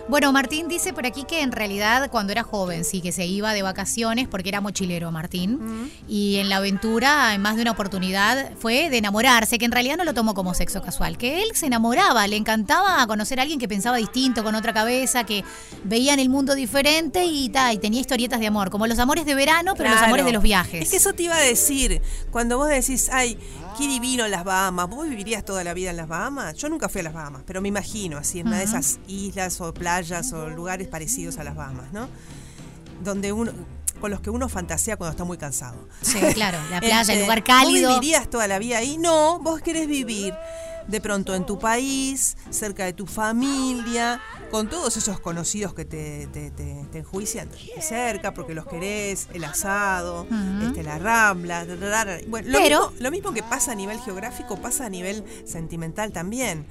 Bueno, 0.09 0.31
Martín 0.31 0.67
dice 0.67 0.93
por 0.93 1.05
aquí 1.05 1.25
que 1.25 1.41
en 1.41 1.51
realidad 1.51 2.09
cuando 2.09 2.31
era 2.31 2.41
joven 2.41 2.85
sí 2.85 3.01
que 3.01 3.11
se 3.11 3.27
iba 3.27 3.53
de 3.53 3.61
vacaciones 3.61 4.27
porque 4.27 4.49
era 4.49 4.61
mochilero 4.61 5.11
Martín 5.11 5.91
y 6.07 6.37
en 6.37 6.49
la 6.49 6.55
aventura 6.57 7.35
en 7.35 7.41
más 7.43 7.55
de 7.55 7.61
una 7.61 7.71
oportunidad 7.71 8.51
fue 8.57 8.89
de 8.89 8.97
enamorarse, 8.97 9.59
que 9.59 9.65
en 9.65 9.71
realidad 9.71 9.97
no 9.97 10.05
lo 10.05 10.15
tomó 10.15 10.33
como 10.33 10.55
sexo 10.55 10.81
casual, 10.81 11.19
que 11.19 11.43
él 11.43 11.49
se 11.53 11.67
enamoraba, 11.67 12.25
le 12.25 12.35
encantaba 12.35 13.05
conocer 13.05 13.37
a 13.39 13.43
alguien 13.43 13.59
que 13.59 13.67
pensaba 13.67 13.97
distinto, 13.97 14.43
con 14.43 14.55
otra 14.55 14.73
cabeza, 14.73 15.23
que 15.25 15.43
veía 15.83 16.15
en 16.15 16.19
el 16.19 16.29
mundo 16.29 16.55
diferente 16.55 17.25
y, 17.25 17.49
ta, 17.49 17.73
y 17.73 17.77
tenía 17.77 18.01
historietas 18.01 18.39
de 18.39 18.47
amor, 18.47 18.71
como 18.71 18.87
los 18.87 18.97
amores 18.97 19.25
de 19.27 19.35
verano, 19.35 19.73
pero 19.77 19.89
los 19.91 19.99
amores 20.07 20.25
de 20.25 20.31
los 20.33 20.41
viajes. 20.43 20.62
Es 20.71 20.89
que 20.89 20.97
eso 20.97 21.13
te 21.13 21.23
iba 21.23 21.35
a 21.35 21.41
decir. 21.41 22.01
Cuando 22.31 22.57
vos 22.57 22.67
decís, 22.69 23.09
ay, 23.11 23.37
qué 23.77 23.87
divino 23.87 24.27
las 24.27 24.43
Bahamas, 24.43 24.89
¿vos 24.89 25.07
vivirías 25.07 25.43
toda 25.45 25.63
la 25.63 25.73
vida 25.73 25.89
en 25.91 25.97
las 25.97 26.07
Bahamas? 26.07 26.55
Yo 26.55 26.69
nunca 26.69 26.89
fui 26.89 27.01
a 27.01 27.03
las 27.05 27.13
Bahamas, 27.13 27.43
pero 27.45 27.61
me 27.61 27.67
imagino 27.69 28.17
así, 28.17 28.39
en 28.39 28.47
una 28.47 28.57
de 28.59 28.63
esas 28.65 28.99
islas 29.07 29.59
o 29.61 29.73
playas 29.73 30.31
o 30.33 30.49
lugares 30.49 30.87
parecidos 30.87 31.37
a 31.37 31.43
las 31.43 31.55
Bahamas, 31.55 31.91
¿no? 31.91 32.07
Donde 33.03 33.31
uno 33.31 33.51
con 34.01 34.11
los 34.11 34.19
que 34.19 34.29
uno 34.29 34.49
fantasea 34.49 34.97
cuando 34.97 35.11
está 35.11 35.23
muy 35.23 35.37
cansado. 35.37 35.87
Sí, 36.01 36.19
claro, 36.33 36.57
la 36.69 36.79
playa, 36.81 37.01
el 37.01 37.09
Este, 37.09 37.21
lugar 37.21 37.43
cálido. 37.43 37.89
¿Vos 37.89 37.99
vivirías 38.01 38.29
toda 38.29 38.47
la 38.49 38.59
vida 38.59 38.79
ahí? 38.79 38.97
No, 38.97 39.39
vos 39.39 39.61
querés 39.61 39.87
vivir 39.87 40.33
de 40.87 41.01
pronto 41.01 41.33
en 41.35 41.45
tu 41.45 41.57
país, 41.59 42.35
cerca 42.49 42.85
de 42.85 42.93
tu 42.93 43.05
familia, 43.05 44.21
con 44.51 44.69
todos 44.69 44.97
esos 44.97 45.19
conocidos 45.19 45.73
que 45.73 45.85
te, 45.85 46.27
te, 46.27 46.51
te- 46.51 46.85
te 46.91 46.99
enjuician 46.99 47.49
cerca 47.81 48.33
porque 48.33 48.53
los 48.53 48.65
querés, 48.65 49.27
el 49.33 49.43
asado, 49.43 50.27
este, 50.65 50.83
la 50.83 50.99
rambla. 50.99 51.63
ra, 51.65 51.75
ra, 51.75 52.03
ra. 52.03 52.17
Bueno, 52.27 52.49
lo, 52.49 52.59
Pero- 52.59 52.79
mismo, 52.89 53.03
lo 53.03 53.11
mismo 53.11 53.33
que 53.33 53.43
pasa 53.43 53.71
a 53.71 53.75
nivel 53.75 53.99
geográfico 54.01 54.57
pasa 54.57 54.85
a 54.85 54.89
nivel 54.89 55.23
sentimental 55.45 56.11
también. 56.11 56.65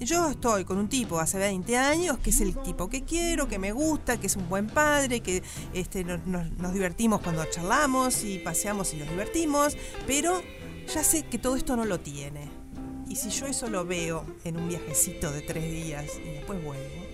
Yo 0.00 0.30
estoy 0.30 0.64
con 0.64 0.78
un 0.78 0.88
tipo 0.88 1.20
hace 1.20 1.36
20 1.36 1.76
años 1.76 2.16
que 2.18 2.30
es 2.30 2.40
el 2.40 2.56
tipo 2.62 2.88
que 2.88 3.04
quiero, 3.04 3.48
que 3.48 3.58
me 3.58 3.72
gusta, 3.72 4.18
que 4.18 4.28
es 4.28 4.36
un 4.36 4.48
buen 4.48 4.66
padre, 4.66 5.20
que 5.20 5.42
este, 5.74 6.04
nos- 6.04 6.24
nos 6.26 6.72
divertimos 6.72 7.20
cuando 7.20 7.44
charlamos 7.44 8.24
y 8.24 8.38
paseamos 8.38 8.94
y 8.94 8.96
nos 8.96 9.10
divertimos, 9.10 9.76
pero 10.06 10.40
ya 10.92 11.04
sé 11.04 11.24
que 11.26 11.38
todo 11.38 11.54
esto 11.56 11.76
no 11.76 11.84
lo 11.84 12.00
tiene. 12.00 12.59
Y 13.10 13.16
si 13.16 13.28
yo 13.30 13.46
eso 13.46 13.68
lo 13.68 13.84
veo 13.84 14.24
en 14.44 14.56
un 14.56 14.68
viajecito 14.68 15.32
de 15.32 15.42
tres 15.42 15.64
días 15.64 16.06
y 16.24 16.30
después 16.30 16.62
vuelvo, 16.64 17.04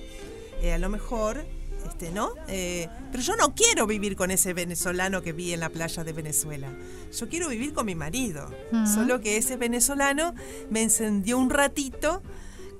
eh, 0.61 0.75
a 0.75 0.79
lo 0.79 0.91
mejor, 0.91 1.47
este, 1.87 2.11
¿no? 2.11 2.33
Eh, 2.49 2.87
pero 3.11 3.23
yo 3.23 3.35
no 3.37 3.55
quiero 3.55 3.87
vivir 3.87 4.15
con 4.15 4.31
ese 4.31 4.53
venezolano 4.53 5.23
que 5.23 5.33
vi 5.33 5.55
en 5.55 5.61
la 5.61 5.71
playa 5.71 6.05
de 6.05 6.13
Venezuela. 6.13 6.69
Yo 7.19 7.31
quiero 7.31 7.49
vivir 7.49 7.73
con 7.73 7.87
mi 7.87 7.95
marido. 7.95 8.47
Solo 8.93 9.23
que 9.23 9.39
ese 9.39 9.57
venezolano 9.57 10.35
me 10.69 10.83
encendió 10.83 11.39
un 11.39 11.49
ratito, 11.49 12.23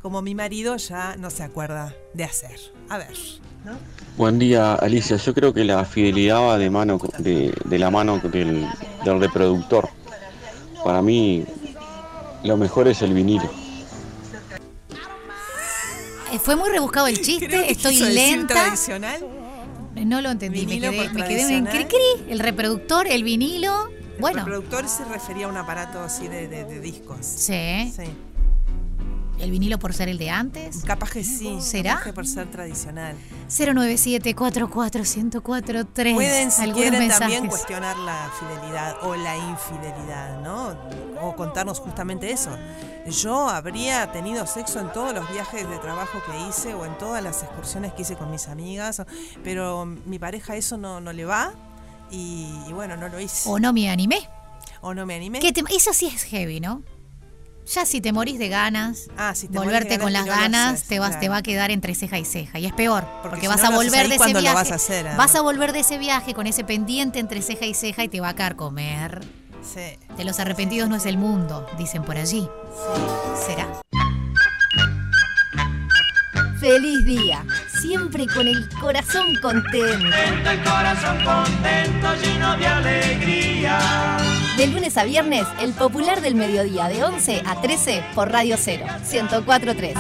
como 0.03 0.21
mi 0.21 0.35
marido 0.35 0.77
ya 0.77 1.17
no 1.17 1.31
se 1.31 1.43
acuerda 1.43 1.95
de 2.13 2.25
hacer. 2.25 2.61
A 2.91 2.99
ver, 2.99 3.17
¿no? 3.65 3.79
Buen 4.19 4.39
día, 4.39 4.75
Alicia. 4.75 5.17
Yo 5.17 5.33
creo 5.33 5.55
que 5.55 5.65
la 5.65 5.87
fidelidad 5.87 6.41
va 6.43 6.59
de, 6.59 6.69
mano, 6.69 7.01
de 7.19 7.79
la 7.79 7.91
mano 7.91 8.19
del, 8.19 8.69
del 9.07 9.21
reproductor. 9.21 9.89
Para 10.85 11.01
mí, 11.01 11.47
lo 12.43 12.57
mejor 12.57 12.89
es 12.89 13.03
el 13.03 13.13
vinilo. 13.15 13.49
Eh, 16.33 16.39
Fue 16.39 16.57
muy 16.57 16.71
rebuscado 16.71 17.07
el 17.07 17.21
chiste, 17.21 17.71
estoy 17.71 17.97
lenta. 17.99 18.55
tradicional. 18.55 19.27
No 19.95 20.21
lo 20.21 20.31
entendí, 20.31 20.67
me 20.67 20.79
quedé, 20.79 21.09
me 21.11 21.25
quedé 21.25 21.57
en 21.57 21.67
cri-cri. 21.67 22.27
El 22.29 22.39
reproductor, 22.41 23.07
el 23.07 23.23
vinilo. 23.25 23.89
El 23.89 24.21
Bueno, 24.21 24.39
reproductor 24.41 24.89
se 24.89 25.05
refería 25.05 25.47
a 25.47 25.49
un 25.49 25.57
aparato 25.57 26.01
así 26.01 26.27
de, 26.29 26.49
de- 26.49 26.65
de 26.65 26.81
discos. 26.81 27.19
sí. 27.23 27.93
Sí. 27.95 28.03
El 29.39 29.51
vinilo 29.51 29.79
por 29.79 29.93
ser 29.93 30.09
el 30.09 30.17
de 30.19 30.31
antes. 30.31 30.83
Capaz 30.85 31.11
que 31.11 31.23
sí. 31.23 31.59
¿Será? 31.61 31.91
Capaz 31.93 32.05
que 32.05 32.13
por 32.15 32.27
ser 32.27 32.51
tradicional. 32.51 33.15
097-44-1043. 33.51 36.15
Pueden, 36.15 36.51
si 36.51 36.71
quieren, 36.73 36.99
mensajes. 36.99 37.19
también 37.19 37.47
cuestionar 37.49 37.97
la 37.99 38.31
fidelidad 38.39 38.97
o 39.03 39.15
la 39.17 39.37
infidelidad, 39.37 40.41
¿no? 40.43 40.77
O 41.23 41.35
contarnos 41.37 41.81
justamente 41.81 42.31
eso. 42.31 42.51
Yo 43.07 43.49
habría 43.49 44.11
tenido 44.13 44.47
sexo 44.47 44.81
en 44.81 44.93
todos 44.93 45.15
los 45.15 45.31
viajes 45.31 45.69
de 45.69 45.79
trabajo 45.79 46.19
que 46.27 46.49
hice 46.49 46.75
o 46.75 46.85
en 46.85 46.97
todas 46.99 47.23
las 47.23 47.43
excursiones 47.43 47.93
que 47.93 48.03
hice 48.03 48.17
con 48.17 48.31
mis 48.31 48.49
amigas, 48.49 49.03
pero 49.45 49.87
mi 49.87 50.19
pareja 50.19 50.57
eso 50.57 50.77
no, 50.77 51.01
no 51.01 51.13
le 51.13 51.25
va 51.25 51.53
y, 52.11 52.49
y 52.69 52.73
bueno, 52.73 52.97
no 52.97 53.09
lo 53.09 53.21
hice. 53.21 53.49
O 53.49 53.59
no 53.59 53.73
me 53.73 53.89
animé. 53.91 54.29
O 54.81 54.95
no 54.95 55.07
me 55.07 55.15
animé. 55.15 55.39
Que 55.41 55.53
te- 55.53 55.63
eso 55.75 55.93
sí 55.93 56.07
es 56.07 56.23
heavy, 56.25 56.61
¿no? 56.61 56.83
Ya 57.67 57.85
si 57.85 58.01
te 58.01 58.13
morís 58.13 58.39
de 58.39 58.49
ganas, 58.49 59.09
Ah, 59.17 59.35
si 59.35 59.49
te 59.49 59.55
morís 59.55 59.73
de 59.73 59.79
volverte 59.79 59.99
con 59.99 60.13
las 60.13 60.25
ganas 60.25 60.37
y 60.37 60.41
no 60.41 60.47
lo 60.47 60.53
ganas, 60.53 60.73
haces, 60.75 60.89
te, 60.89 60.99
vas, 61.01 61.09
claro. 61.11 61.21
te 61.21 61.29
va 61.29 61.37
a 61.39 61.43
quedar 61.43 61.71
entre 61.73 61.95
ceja 61.97 62.19
y 62.19 62.25
ceja. 62.25 62.59
Y 62.61 62.67
es 62.67 62.73
peor, 62.73 63.05
porque, 63.23 63.41
si 63.41 63.47
vas 63.49 63.61
no 63.63 63.69
a 63.69 63.71
volver 63.73 64.03
de 64.09 64.15
ese 64.15 64.17
¿cuándo 64.19 64.39
lo 64.39 64.43
viaje. 64.43 64.55
vas 64.55 64.71
a 64.71 64.75
hacer, 64.77 65.05
vas 65.05 65.11
además? 65.15 65.35
a 65.35 65.41
volver 65.43 65.73
de 65.73 65.81
ese 65.81 65.99
viaje 65.99 66.33
con 66.33 66.47
ese 66.47 66.63
pendiente 66.65 67.19
entre 67.19 67.43
ceja 67.43 67.67
y 67.67 67.75
ceja 67.75 68.05
y 68.05 68.09
te 68.09 68.21
va 68.21 68.29
a 68.31 68.35
caer 68.37 68.55
comer. 68.57 69.21
Sí. 69.63 69.99
De 70.17 70.25
los 70.25 70.39
arrepentidos 70.39 70.89
no 70.89 70.95
es 70.95 71.07
el 71.07 71.19
mundo, 71.19 71.67
dicen 71.77 72.05
por 72.05 72.17
allí. 72.17 72.49
¿Será? 73.47 73.67
Feliz 76.61 77.05
día. 77.05 77.45
siempre 77.83 78.27
con 78.29 78.47
el 78.47 78.69
corazón 78.81 79.27
contento. 79.43 80.07
El 80.17 80.63
corazón 80.63 81.19
contento, 81.25 82.15
lleno 82.23 82.57
de 82.57 82.67
alegría. 82.67 83.79
De 84.57 84.67
lunes 84.69 84.97
a 84.97 85.05
viernes, 85.05 85.47
el 85.61 85.75
popular 85.75 86.23
del 86.23 86.35
mediodía 86.35 86.89
de 86.89 87.05
11 87.05 87.43
a 87.45 87.61
13 87.61 88.03
por 88.15 88.33
Radio 88.33 88.57
0, 88.59 88.87
1043. 89.13 89.95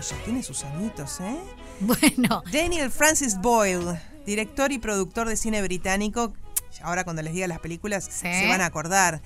Ya 0.00 0.16
tiene 0.24 0.42
sus 0.42 0.64
añitos, 0.64 1.20
¿eh? 1.20 1.36
Bueno. 1.80 2.42
Daniel 2.50 2.90
Francis 2.90 3.38
Boyle, 3.38 4.00
director 4.24 4.72
y 4.72 4.78
productor 4.78 5.28
de 5.28 5.36
cine 5.36 5.60
británico. 5.62 6.32
Ahora 6.82 7.04
cuando 7.04 7.22
les 7.22 7.34
diga 7.34 7.46
las 7.48 7.58
películas 7.58 8.08
se 8.10 8.46
van 8.48 8.60
a 8.60 8.66
acordar. 8.66 9.20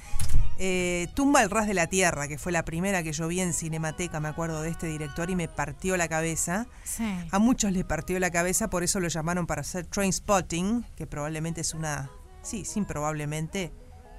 Eh, 0.59 1.09
Tumba 1.15 1.41
al 1.41 1.51
ras 1.51 1.67
de 1.67 1.75
la 1.75 1.89
tierra, 1.89 2.29
que 2.29 2.39
fue 2.39 2.53
la 2.53 2.65
primera 2.65 3.03
que 3.03 3.13
yo 3.13 3.27
vi 3.27 3.41
en 3.41 3.53
Cinemateca, 3.53 4.21
me 4.21 4.29
acuerdo 4.29 4.63
de 4.63 4.71
este 4.71 4.87
director 4.87 5.29
y 5.31 5.37
me 5.37 5.49
partió 5.49 5.97
la 5.97 6.09
cabeza. 6.09 6.67
Sí. 6.85 7.05
A 7.31 7.39
muchos 7.39 7.73
les 7.73 7.85
partió 7.85 8.19
la 8.21 8.31
cabeza, 8.31 8.71
por 8.71 8.83
eso 8.85 9.01
lo 9.01 9.09
llamaron 9.09 9.47
para 9.47 9.63
hacer 9.63 9.87
Train 9.87 10.13
Spotting, 10.13 10.85
que 10.97 11.07
probablemente 11.07 11.61
es 11.61 11.75
una. 11.75 12.11
Sí, 12.43 12.65
sí, 12.65 12.81
probablemente 12.83 13.73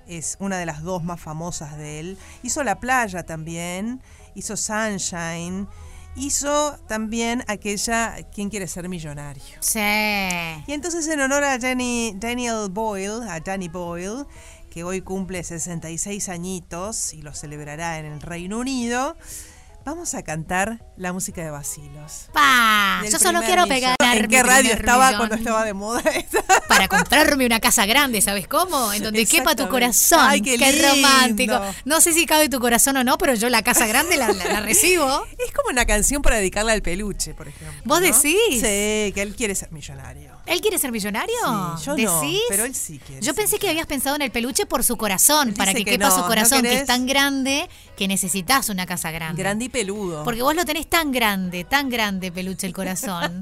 es 0.07 0.37
una 0.39 0.57
de 0.57 0.65
las 0.65 0.83
dos 0.83 1.03
más 1.03 1.19
famosas 1.19 1.77
de 1.77 1.99
él. 1.99 2.17
Hizo 2.43 2.63
La 2.63 2.79
Playa 2.79 3.23
también, 3.23 4.01
hizo 4.35 4.57
Sunshine, 4.57 5.67
hizo 6.15 6.77
también 6.87 7.43
aquella 7.47 8.15
¿Quién 8.33 8.49
quiere 8.49 8.67
ser 8.67 8.87
millonario? 8.89 9.43
Sí. 9.59 9.79
Y 9.79 10.73
entonces 10.73 11.07
en 11.07 11.21
honor 11.21 11.43
a 11.43 11.59
Jenny, 11.59 12.13
Daniel 12.17 12.69
Boyle, 12.69 13.27
a 13.29 13.39
Danny 13.39 13.67
Boyle, 13.67 14.25
que 14.75 14.83
hoy 14.83 14.99
cumple 14.99 15.41
66 15.41 16.27
añitos 16.27 17.13
y 17.13 17.21
lo 17.21 17.33
celebrará 17.33 17.97
en 17.97 18.05
el 18.07 18.19
Reino 18.19 18.59
Unido, 18.59 19.15
vamos 19.85 20.15
a 20.15 20.23
cantar 20.23 20.79
la 20.97 21.13
música 21.13 21.43
de 21.43 21.51
Basilos. 21.51 22.27
Pa, 22.33 23.03
yo 23.09 23.19
solo 23.19 23.41
quiero 23.41 23.67
pegar. 23.67 23.95
¿En 23.99 24.27
qué 24.27 24.41
radio 24.41 24.73
estaba 24.73 25.05
millón 25.07 25.17
cuando 25.19 25.35
estaba 25.35 25.63
de 25.63 25.73
moda? 25.73 26.01
Para 26.67 26.87
comprarme 26.87 27.45
una 27.45 27.59
casa 27.59 27.85
grande, 27.85 28.19
¿sabes 28.21 28.47
cómo? 28.47 28.91
En 28.93 29.03
donde 29.03 29.25
quepa 29.25 29.55
tu 29.55 29.69
corazón. 29.69 30.19
Ay, 30.21 30.41
qué 30.41 30.57
lindo. 30.57 30.87
romántico. 30.89 31.61
No 31.85 32.01
sé 32.01 32.13
si 32.13 32.25
cabe 32.25 32.49
tu 32.49 32.59
corazón 32.59 32.97
o 32.97 33.03
no, 33.03 33.17
pero 33.17 33.35
yo 33.35 33.49
la 33.49 33.61
casa 33.61 33.85
grande 33.85 34.17
la, 34.17 34.29
la- 34.33 34.45
la 34.45 34.59
recibo. 34.61 35.05
Es 35.45 35.51
como 35.53 35.69
una 35.69 35.85
canción 35.85 36.21
para 36.23 36.37
dedicarle 36.37 36.71
al 36.71 36.81
peluche, 36.81 37.33
por 37.35 37.47
ejemplo. 37.47 37.81
¿Vos 37.85 37.99
¿no? 38.01 38.07
decís? 38.07 38.35
Sí, 38.49 39.11
que 39.13 39.21
él 39.21 39.35
quiere 39.35 39.53
ser 39.53 39.71
millonario. 39.71 40.35
¿Él 40.47 40.59
quiere 40.61 40.79
ser 40.79 40.91
millonario? 40.91 41.35
Sí, 41.77 41.85
yo 41.85 41.97
no, 41.97 42.21
¿Decís? 42.21 42.41
pero 42.49 42.65
él 42.65 42.73
sí 42.75 42.99
quiere 42.99 43.21
Yo 43.21 43.33
pensé 43.33 43.57
que 43.59 43.69
habías 43.69 43.85
pensado 43.87 44.15
en 44.15 44.21
el 44.23 44.31
peluche 44.31 44.65
por 44.65 44.83
su 44.83 44.95
corazón, 44.97 45.53
para 45.53 45.73
que, 45.73 45.83
que 45.83 45.91
quepa 45.91 46.09
no, 46.09 46.15
su 46.15 46.21
¿no 46.21 46.27
corazón, 46.27 46.61
que 46.63 46.73
es 46.73 46.85
tan 46.85 47.05
grande 47.05 47.69
que 47.97 48.07
necesitas 48.07 48.69
una 48.69 48.85
casa 48.85 49.11
grande. 49.11 49.41
Grande 49.41 49.65
y 49.65 49.69
peludo. 49.75 50.23
Porque 50.23 50.41
vos 50.41 50.55
lo 50.55 50.63
tenés 50.63 50.87
tan 50.89 51.11
grande, 51.11 51.63
tan 51.65 51.89
grande, 51.89 52.31
peluche, 52.31 52.65
el 52.65 52.73
corazón. 52.73 53.41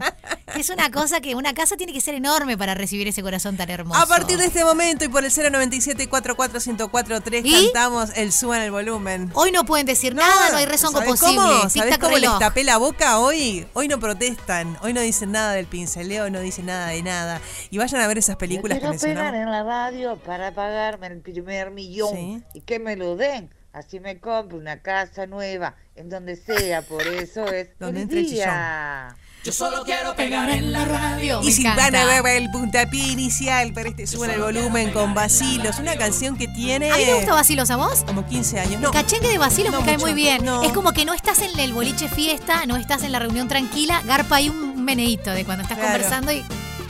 que 0.54 0.62
es 0.62 0.70
una 0.70 0.90
cosa 0.92 1.22
que 1.22 1.36
una 1.36 1.54
casa 1.54 1.78
tiene 1.78 1.94
que 1.94 2.02
ser 2.02 2.16
enorme 2.16 2.58
para 2.58 2.74
recibir 2.74 3.08
ese 3.08 3.22
corazón 3.22 3.56
tan 3.58 3.70
hermoso. 3.70 4.00
A 4.02 4.06
partir 4.08 4.38
de 4.38 4.46
este 4.46 4.64
momento 4.64 5.06
y 5.06 5.10
por 5.10 5.24
el 5.24 5.32
097 5.32 6.08
44143 6.10 7.46
¿Y? 7.46 7.66
cantamos 7.66 8.10
el 8.16 8.32
suban 8.32 8.62
el 8.62 8.72
volumen. 8.72 9.32
Hoy 9.34 9.52
no 9.52 9.64
pueden 9.66 9.86
decir 9.86 10.16
nada, 10.16 10.50
no 10.52 10.58
hay 10.58 10.66
rezongo 10.66 11.00
¿Sabés 11.00 11.20
posible. 11.20 11.36
Cómo? 11.38 11.70
¿Sabés 11.70 11.98
cómo 12.00 12.18
les 12.18 12.40
tapé 12.40 12.64
la 12.64 12.78
boca 12.78 13.20
hoy? 13.20 13.66
Hoy 13.74 13.88
no 13.88 14.00
protestan, 14.00 14.78
hoy 14.82 14.94
no 14.94 15.02
dicen 15.02 15.32
nada 15.32 15.54
del 15.54 15.66
pinceleo, 15.68 16.30
no 16.30 16.40
dicen 16.40 16.66
nada 16.66 16.88
de 16.88 17.04
nada. 17.04 17.42
Y 17.70 17.78
vayan 17.78 18.02
a 18.02 18.08
ver 18.08 18.18
esas 18.18 18.36
películas 18.38 18.80
que 18.80 18.82
Quiero 18.88 19.00
pegar 19.00 19.34
mencionamos. 19.34 19.46
en 19.46 19.52
la 19.52 19.64
radio 19.64 20.16
para 20.18 20.54
pagarme 20.54 21.08
el 21.08 21.22
primer 21.22 21.72
millón 21.72 22.14
Sí. 22.14 22.44
y 22.56 22.62
que 22.62 22.80
me 22.80 22.96
lo 22.96 23.16
den. 23.16 23.50
Así 23.74 24.00
me 24.00 24.20
compro 24.20 24.58
una 24.58 24.80
casa 24.82 25.26
nueva 25.26 25.76
en 25.96 26.10
donde 26.10 26.36
sea. 26.36 26.84
Por 26.84 27.02
eso 27.08 27.48
es 27.48 27.70
Donde 27.80 28.02
entre 28.04 28.20
el 28.20 28.30
día. 28.30 29.16
Yo 29.44 29.52
solo 29.52 29.84
quiero 29.84 30.16
pegar 30.16 30.50
en 30.52 30.72
la 30.72 30.86
radio. 30.86 31.42
Y 31.44 31.52
si 31.52 31.64
van 31.66 31.94
a 31.94 32.22
ver 32.22 32.38
el 32.42 32.50
puntapié 32.52 33.08
inicial 33.12 33.74
para 33.74 33.90
este 33.90 34.08
suban 34.08 34.30
el 34.32 34.40
volumen 34.40 34.92
con 34.92 35.14
Basilos, 35.14 35.80
una 35.80 35.98
canción 35.98 36.38
que 36.38 36.48
tiene 36.48 36.90
¿A 36.90 36.96
mí 36.96 37.04
te 37.04 37.14
gusta 37.16 37.34
Basilos 37.34 37.70
a 37.70 37.76
vos? 37.76 38.04
como 38.06 38.26
15 38.26 38.60
años. 38.62 38.80
No, 38.80 38.88
El 38.88 38.94
cachengue 38.94 39.28
de 39.28 39.38
Basilos 39.38 39.74
No 39.74 39.80
me 39.82 39.86
cae 39.86 39.96
mucho, 39.98 40.06
muy 40.06 40.16
bien. 40.16 40.46
no. 40.46 40.64
Es 40.64 40.72
como 40.72 40.94
que 40.94 41.04
no 41.04 41.14
estás 41.14 41.40
en 41.40 41.60
el 41.60 41.74
boliche 41.74 42.08
fiesta, 42.08 42.66
no 42.68 42.78
estás 42.78 43.04
en 43.04 43.12
la 43.12 43.20
reunión 43.20 43.50
tranquila, 43.50 44.02
garpa 44.06 44.38
hay 44.38 44.48
un 44.48 44.86
meneíto 44.86 45.32
de 45.32 45.44
cuando 45.44 45.64
estás 45.64 45.78
Claro. 45.78 45.92
conversando 45.94 46.32
y, 46.32 46.46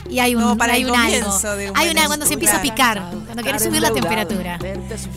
y 0.08 0.18
hay 0.18 0.34
un, 0.34 0.42
No, 0.42 0.56
para 0.56 0.74
hay 0.74 0.82
el 0.82 0.90
un 0.90 0.96
algo. 0.96 1.38
de 1.56 1.70
un 1.70 1.76
Hay 1.76 1.88
una 1.90 2.06
cuando 2.06 2.26
se 2.26 2.34
empieza 2.34 2.58
a 2.58 2.62
picar, 2.62 3.02
cuando 3.24 3.42
quieres 3.42 3.62
subir 3.62 3.80
la 3.82 3.90
temperatura. 3.90 4.58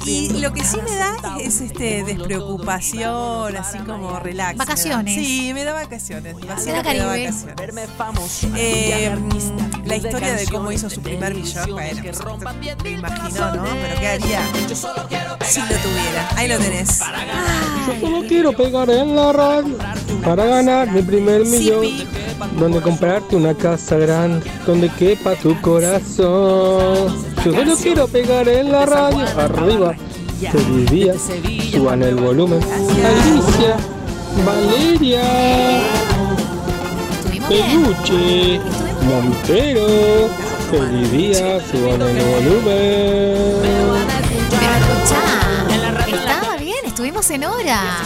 Y 0.06 0.30
lo 0.40 0.54
que 0.54 0.64
sí 0.64 0.78
me 0.84 0.96
da 0.96 1.18
es 1.40 1.62
este 1.62 2.04
despreocupación, 2.04 3.56
así 3.58 3.78
como 3.80 4.20
relax. 4.20 4.58
Vacaciones. 4.58 5.16
Sí, 5.16 5.52
me 5.54 5.64
da 5.64 5.74
vacaciones. 5.74 6.36
Da 6.40 6.56
me 6.56 6.72
da 6.72 6.84
vacaciones. 6.84 7.46
Eh, 8.56 9.16
la 9.86 9.96
historia 9.96 10.34
de 10.34 10.46
cómo 10.48 10.72
hizo 10.72 10.90
su 10.90 11.02
primer 11.02 11.34
millón, 11.34 11.72
bueno, 11.72 12.02
pues, 12.04 12.20
me 12.84 12.92
imagino, 12.92 13.56
¿no? 13.56 13.64
Pero 13.64 14.00
¿qué 14.00 14.08
haría 14.08 14.42
si 15.46 15.60
lo 15.62 15.68
tuviera? 15.68 16.30
Ahí 16.36 16.48
lo 16.48 16.58
tenés. 16.58 17.00
Yo 17.88 18.00
solo 18.00 18.28
quiero 18.28 18.54
pegar 18.54 18.90
en 18.90 19.16
la 19.16 19.34
radio 19.34 19.78
para 20.24 20.46
ganar 20.46 20.92
mi 20.92 21.02
primer 21.02 21.46
millón. 21.46 21.86
Donde 22.60 22.82
comprarte 22.82 23.36
una 23.36 23.54
casa 23.56 23.96
grande, 23.98 24.50
donde 24.66 24.87
quepa 24.90 25.36
tu 25.36 25.60
corazón. 25.62 27.16
Yo 27.44 27.54
solo 27.54 27.76
quiero 27.76 28.08
pegar 28.08 28.48
en 28.48 28.72
la 28.72 28.86
radio 28.86 29.26
arriba. 29.38 29.96
Día, 30.92 31.14
suban 31.72 32.04
el 32.04 32.16
volumen. 32.16 32.60
Alicia, 32.62 33.76
Valeria, 34.46 35.24
Peluche, 37.50 38.60
Montero. 39.08 39.88
Feliz 40.70 41.12
día, 41.12 41.60
suban 41.72 42.02
el 42.02 42.24
volumen. 42.24 44.17
Estuvimos 47.20 47.30
en 47.32 47.46
hora. 47.46 48.04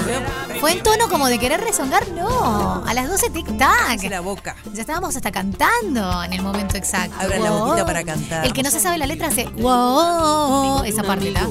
¿Fue 0.59 0.73
en 0.73 0.83
tono 0.83 1.07
como 1.09 1.27
de 1.27 1.39
querer 1.39 1.61
rezongar? 1.61 2.07
No, 2.09 2.83
a 2.85 2.93
las 2.93 3.09
12 3.09 3.31
tic-tac. 3.31 4.09
la 4.09 4.21
boca. 4.21 4.55
Ya 4.73 4.81
estábamos 4.81 5.15
hasta 5.15 5.31
cantando 5.31 6.23
en 6.23 6.33
el 6.33 6.41
momento 6.41 6.77
exacto. 6.77 7.15
Abran 7.19 7.43
la 7.43 7.51
boquita 7.51 7.85
para 7.85 8.03
cantar. 8.03 8.45
El 8.45 8.53
que 8.53 8.63
no 8.63 8.71
se 8.71 8.79
sabe 8.79 8.97
la 8.97 9.05
letra 9.05 9.27
hace 9.27 9.45
wow, 9.45 10.83
esa 10.83 11.03
parte, 11.03 11.31
¿tá? 11.31 11.47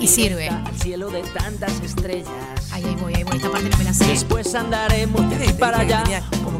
Y 0.00 0.08
sirve. 0.08 0.48
Al 0.48 0.80
cielo 0.80 1.10
de 1.10 1.22
tantas 1.22 1.72
estrellas. 1.80 2.28
Ahí, 2.72 2.84
ahí 2.84 2.96
voy, 2.96 3.14
ahí 3.14 3.22
voy, 3.22 3.36
esta 3.36 3.50
parte 3.50 3.68
no 3.68 3.76
me 3.76 3.84
la 3.84 3.94
sé. 3.94 4.06
Después 4.06 4.54
andaremos 4.54 5.28
de 5.30 5.36
aquí 5.36 5.52
para 5.52 5.80
allá. 5.80 6.02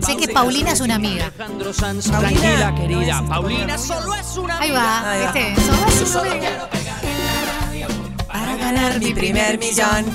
Sé 0.06 0.16
que 0.16 0.28
Paulina 0.28 0.72
es 0.72 0.80
una 0.80 0.96
amiga. 0.96 1.26
Alejandro 1.26 1.72
Sanz, 1.72 2.11
tranquila 2.11 2.74
querida. 2.74 3.24
Paulina 3.26 3.78
solo 3.78 4.14
es 4.14 4.37
una 4.37 4.58
Ahí 4.58 4.70
va, 4.70 5.11
Ahí 5.11 5.24
va. 5.24 5.32
¿viste? 5.32 5.62
Solo 5.62 5.87
es 5.88 6.14
una 6.14 6.32
amiga. 6.32 6.68
Ganar 8.74 8.98
mi 9.00 9.12
primer 9.12 9.58
millón. 9.58 10.06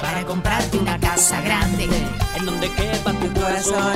Para 0.00 0.24
comprarte 0.24 0.78
una 0.78 0.98
casa 0.98 1.42
grande. 1.42 1.86
En 2.38 2.46
donde 2.46 2.70
quepa 2.72 3.12
tu 3.12 3.30
Corazón. 3.38 3.92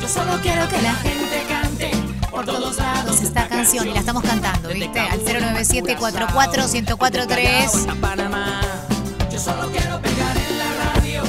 Yo 0.00 0.08
solo 0.08 0.38
quiero 0.40 0.66
que 0.66 0.80
la 0.80 0.94
gente 0.94 1.44
cante 1.46 1.90
por 2.30 2.46
todos 2.46 2.78
lados 2.78 3.20
esta 3.20 3.46
canción. 3.46 3.86
Y 3.86 3.92
la 3.92 4.00
estamos 4.00 4.22
cantando, 4.22 4.70
¿viste? 4.70 4.98
Al 4.98 5.22
097 5.22 5.94
44 5.94 6.68
1043 6.68 7.86
a 7.86 7.94
Panamá. 7.96 8.60
Yo 9.30 9.38
solo 9.38 9.70
quiero 9.70 10.00
pegar 10.00 10.36
en 10.38 10.58
la 10.58 10.92
radio 10.94 11.22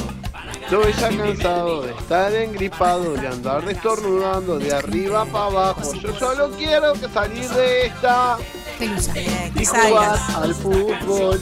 Estoy 0.62 0.94
ya 0.94 1.10
cansado 1.10 1.82
de 1.82 1.92
estar 1.92 2.34
engripado, 2.34 3.14
de 3.14 3.28
andar 3.28 3.66
destornudando 3.66 4.58
de 4.58 4.74
arriba 4.74 5.26
para 5.26 5.46
abajo. 5.46 5.94
Yo 5.94 6.18
solo 6.18 6.50
quiero 6.58 6.94
que 6.94 7.10
salir 7.10 7.50
de 7.50 7.88
esta 7.88 8.38
Pelusa. 8.80 9.14
y 9.20 9.66
jugar 9.66 10.20
al 10.36 10.56
fútbol, 10.56 11.40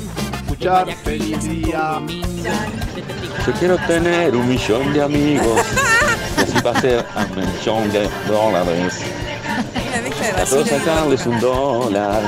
escuchar 0.53 0.95
feliz 1.03 1.43
día. 1.49 1.99
Yo 3.45 3.53
quiero 3.53 3.77
tener 3.87 4.35
un 4.35 4.47
millón 4.47 4.93
de 4.93 5.01
amigos. 5.01 5.61
Y 6.37 6.41
así 6.41 6.61
va 6.65 6.71
a 6.71 6.81
ser 6.81 7.05
un 7.15 7.53
millón 7.53 7.91
de 7.91 8.09
dólares. 8.27 9.01
A 10.37 10.45
todos 10.45 10.69
sacarles 10.69 11.25
un 11.25 11.39
dólar. 11.39 12.21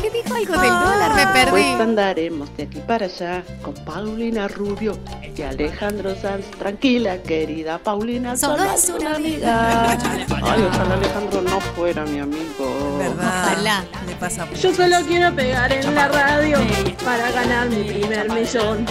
¿Qué 0.00 0.10
dijo 0.10 0.34
algo 0.34 0.52
del 0.52 0.70
dólar? 0.70 1.14
Me 1.14 1.26
perdí. 1.32 1.50
Pues 1.50 1.80
andaremos 1.80 2.56
de 2.56 2.62
aquí 2.64 2.80
para 2.80 3.06
allá 3.06 3.42
con 3.62 3.74
Paulina 3.84 4.48
Rubio 4.48 4.98
y 5.36 5.42
Alejandro 5.42 6.14
Sanz. 6.14 6.46
Tranquila, 6.58 7.18
querida 7.22 7.78
Paulina, 7.78 8.36
Solo 8.36 8.58
solo 8.58 8.72
es 8.74 8.88
una 8.88 8.98
una 8.98 9.16
amiga. 9.16 9.90
Ay, 9.90 10.62
ojalá 10.62 10.94
Alejandro 10.94 11.42
no 11.42 11.60
fuera 11.60 12.04
mi 12.04 12.20
amigo. 12.20 12.98
¿Verdad? 12.98 13.84
Le 14.06 14.14
pasa 14.16 14.48
Yo 14.52 14.74
solo 14.74 14.96
quiero 15.06 15.34
pegar 15.34 15.72
en 15.72 15.94
la 15.94 16.08
radio 16.08 16.58
para 17.04 17.30
ganar 17.30 17.68
mi 17.68 17.84
primer 17.84 18.30
millón. 18.30 18.86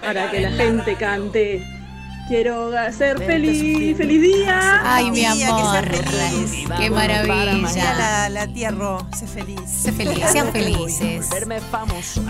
Para 0.00 0.30
que 0.30 0.40
la 0.40 0.50
gente 0.50 0.96
cante. 0.96 1.83
Quiero 2.26 2.70
ser 2.90 3.18
feliz, 3.18 3.96
feliz 3.98 4.22
día. 4.22 4.80
Ay, 4.82 5.10
mi 5.10 5.18
Tía, 5.20 5.34
que 5.34 5.44
amor. 5.44 5.84
feliz. 5.86 6.64
Qué 6.78 6.90
maravilla. 6.90 7.94
la, 7.94 8.28
la 8.30 8.46
tía 8.46 8.70
Ro, 8.70 9.06
sé 9.14 9.26
feliz. 9.26 9.60
Sé 9.68 9.92
feliz, 9.92 10.24
sean 10.32 10.50
felices. 10.50 11.28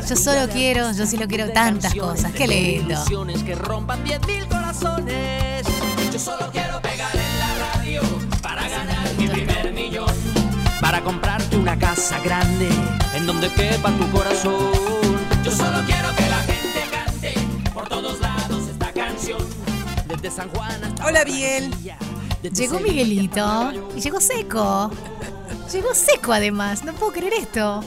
Yo 0.09 0.17
solo 0.17 0.49
quiero, 0.53 0.91
yo 0.93 1.07
sí 1.07 1.17
lo 1.17 1.29
quiero 1.29 1.51
tantas 1.53 1.95
cosas. 1.95 2.33
Qué 2.33 2.49
lindo. 2.49 2.97
que 3.45 3.55
rompan 3.55 4.05
10.000 4.05 4.49
corazones. 4.49 5.65
Yo 6.13 6.19
solo 6.19 6.51
quiero 6.51 6.81
pegar 6.83 7.15
en 7.15 7.39
la 7.39 7.75
radio 7.75 8.01
para 8.43 8.69
ganar 8.69 9.15
mi 9.17 9.29
primer 9.29 9.73
millón. 9.73 10.11
Para 10.81 11.03
comprarte 11.03 11.57
una 11.57 11.79
casa 11.79 12.19
grande 12.19 12.69
en 13.15 13.27
donde 13.27 13.49
quepa 13.53 13.91
tu 13.93 14.11
corazón. 14.11 14.73
Yo 15.45 15.51
solo 15.53 15.79
quiero 15.87 16.15
que 16.17 16.24
Desde 20.25 20.37
San 20.37 20.49
Juan 20.49 20.83
hasta 20.83 21.05
Hola, 21.05 21.23
Biel. 21.25 21.71
Llegó 22.43 22.81
Miguelito 22.81 23.73
y 23.95 24.01
llegó 24.01 24.23
seco. 24.23 24.91
Llegó 25.71 25.95
seco 25.95 26.33
además. 26.33 26.83
No 26.83 26.95
puedo 26.95 27.13
creer 27.13 27.35
esto. 27.35 27.85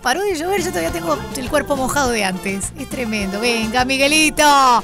Paró 0.00 0.22
de 0.22 0.34
llover, 0.34 0.62
yo 0.62 0.70
todavía 0.70 0.90
tengo 0.92 1.18
el 1.36 1.50
cuerpo 1.50 1.76
mojado 1.76 2.08
de 2.08 2.24
antes. 2.24 2.72
Es 2.78 2.88
tremendo. 2.88 3.38
Venga, 3.38 3.84
Miguelito. 3.84 4.82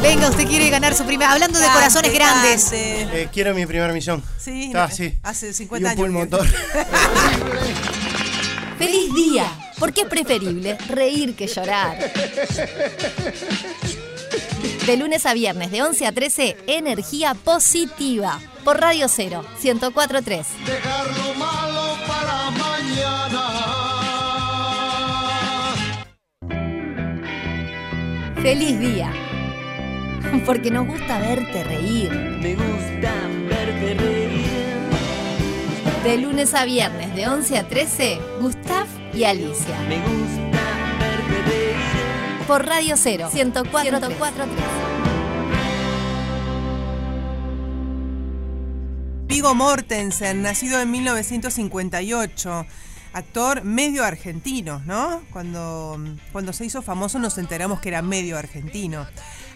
Venga, 0.00 0.28
usted 0.28 0.46
quiere 0.46 0.70
ganar 0.70 0.94
su 0.94 1.02
primera. 1.04 1.32
Hablando 1.32 1.58
de 1.58 1.66
corazones 1.66 2.12
grandes. 2.14 2.70
Eh, 2.72 3.28
quiero 3.32 3.52
mi 3.52 3.66
primera 3.66 3.92
misión. 3.92 4.22
Sí, 4.38 4.70
Ah, 4.76 4.86
no, 4.88 4.94
sí. 4.94 5.12
hace 5.24 5.48
Y 5.48 5.54
50 5.54 5.88
un 5.88 5.90
años. 5.90 6.00
pulmotor. 6.00 6.46
¡Feliz 8.78 9.12
día! 9.12 9.52
Porque 9.80 10.02
es 10.02 10.06
preferible 10.06 10.78
reír 10.88 11.34
que 11.34 11.48
llorar. 11.48 11.98
De 14.86 14.96
lunes 14.96 15.26
a 15.26 15.34
viernes, 15.34 15.72
de 15.72 15.82
11 15.82 16.06
a 16.06 16.12
13, 16.12 16.56
energía 16.68 17.34
positiva. 17.34 18.38
Por 18.62 18.80
Radio 18.80 19.08
0, 19.08 19.44
1043. 19.60 20.46
Dejar 20.64 21.06
lo 21.08 21.34
malo 21.34 21.96
para 22.06 22.50
mañana. 22.52 23.42
¡Feliz 28.40 28.78
día! 28.78 29.12
Porque 30.46 30.70
nos 30.70 30.86
gusta 30.86 31.18
verte 31.18 31.64
reír. 31.64 32.12
Me 32.12 32.54
gusta 32.54 33.12
verte 33.48 33.94
reír. 33.94 34.46
De 36.04 36.16
lunes 36.18 36.54
a 36.54 36.64
viernes, 36.64 37.12
de 37.16 37.26
11 37.26 37.58
a 37.58 37.66
13, 37.66 38.20
Gustav 38.40 38.86
y 39.12 39.24
Alicia. 39.24 39.76
Me 39.88 39.96
gusta. 39.96 40.45
Por 42.46 42.64
Radio 42.64 42.96
0, 42.96 43.28
1043. 43.32 44.56
Vigo 49.26 49.54
Mortensen, 49.56 50.42
nacido 50.42 50.80
en 50.80 50.92
1958. 50.92 52.66
Actor 53.14 53.64
medio 53.64 54.04
argentino, 54.04 54.80
¿no? 54.86 55.22
Cuando, 55.32 55.98
cuando 56.30 56.52
se 56.52 56.66
hizo 56.66 56.82
famoso 56.82 57.18
nos 57.18 57.36
enteramos 57.38 57.80
que 57.80 57.88
era 57.88 58.00
medio 58.00 58.38
argentino. 58.38 59.08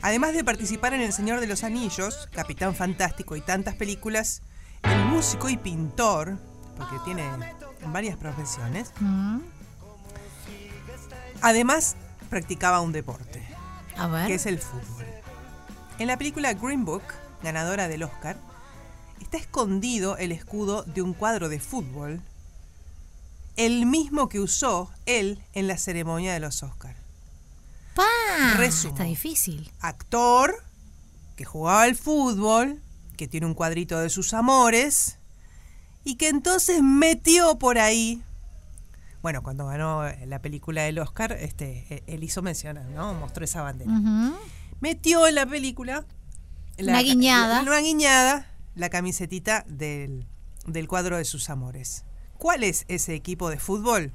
Además 0.03 0.33
de 0.33 0.43
participar 0.43 0.93
en 0.93 1.03
El 1.03 1.13
Señor 1.13 1.39
de 1.39 1.47
los 1.47 1.63
Anillos, 1.63 2.29
Capitán 2.33 2.75
Fantástico 2.75 3.37
y 3.37 3.41
tantas 3.41 3.77
películas, 3.77 4.43
el 4.83 5.05
músico 5.05 5.49
y 5.49 5.57
pintor, 5.57 6.39
porque 6.77 6.97
tiene 7.05 7.23
varias 7.93 8.17
profesiones, 8.17 8.93
además 11.41 11.97
practicaba 12.31 12.81
un 12.81 12.93
deporte, 12.93 13.47
A 13.97 14.07
ver. 14.07 14.27
que 14.29 14.35
es 14.35 14.47
el 14.47 14.59
fútbol. 14.59 15.05
En 15.99 16.07
la 16.07 16.17
película 16.17 16.55
Green 16.55 16.85
Book, 16.87 17.03
ganadora 17.43 17.89
del 17.89 18.05
Oscar, 18.05 18.39
está 19.21 19.37
escondido 19.37 20.17
el 20.17 20.33
escudo 20.33 20.83
de 20.85 21.03
un 21.03 21.13
cuadro 21.13 21.49
de 21.51 21.61
fútbol, 21.61 22.23
el 23.57 23.85
mismo 23.85 24.29
que 24.31 24.41
usó 24.41 24.91
él 25.05 25.43
en 25.53 25.67
la 25.67 25.77
ceremonia 25.77 26.33
de 26.33 26.41
los 26.41 26.63
Oscars. 26.63 26.97
¡Pa! 27.95 28.05
Resumo. 28.57 28.95
Está 28.95 29.05
difícil. 29.05 29.71
Actor 29.81 30.65
que 31.37 31.45
jugaba 31.45 31.83
al 31.83 31.97
fútbol, 31.97 32.81
que 33.17 33.29
tiene 33.29 33.47
un 33.47 33.55
cuadrito 33.55 33.99
de 33.99 34.09
sus 34.09 34.33
amores, 34.33 35.19
y 36.05 36.15
que 36.15 36.29
entonces 36.29 36.83
metió 36.83 37.59
por 37.59 37.79
ahí. 37.79 38.23
Bueno, 39.23 39.43
cuando 39.43 39.67
ganó 39.67 40.03
la 40.27 40.41
película 40.41 40.83
del 40.83 40.99
Oscar, 40.99 41.33
este, 41.33 42.05
él 42.07 42.25
hizo 42.25 42.43
mención, 42.43 42.79
¿no? 42.95 43.15
Mostró 43.15 43.45
esa 43.45 43.63
bandera. 43.63 43.93
Metió 44.81 45.27
en 45.27 45.35
la 45.35 45.47
película. 45.47 46.07
Una 46.79 47.03
guiñada. 47.03 47.63
Una 47.63 47.81
guiñada, 47.81 48.47
la 48.75 48.89
camisetita 48.89 49.65
del, 49.69 50.27
del 50.67 50.89
cuadro 50.89 51.19
de 51.19 51.25
sus 51.27 51.51
amores. 51.51 52.05
¿Cuál 52.39 52.65
es 52.65 52.87
ese 52.89 53.15
equipo 53.15 53.51
de 53.51 53.59
fútbol? 53.59 54.13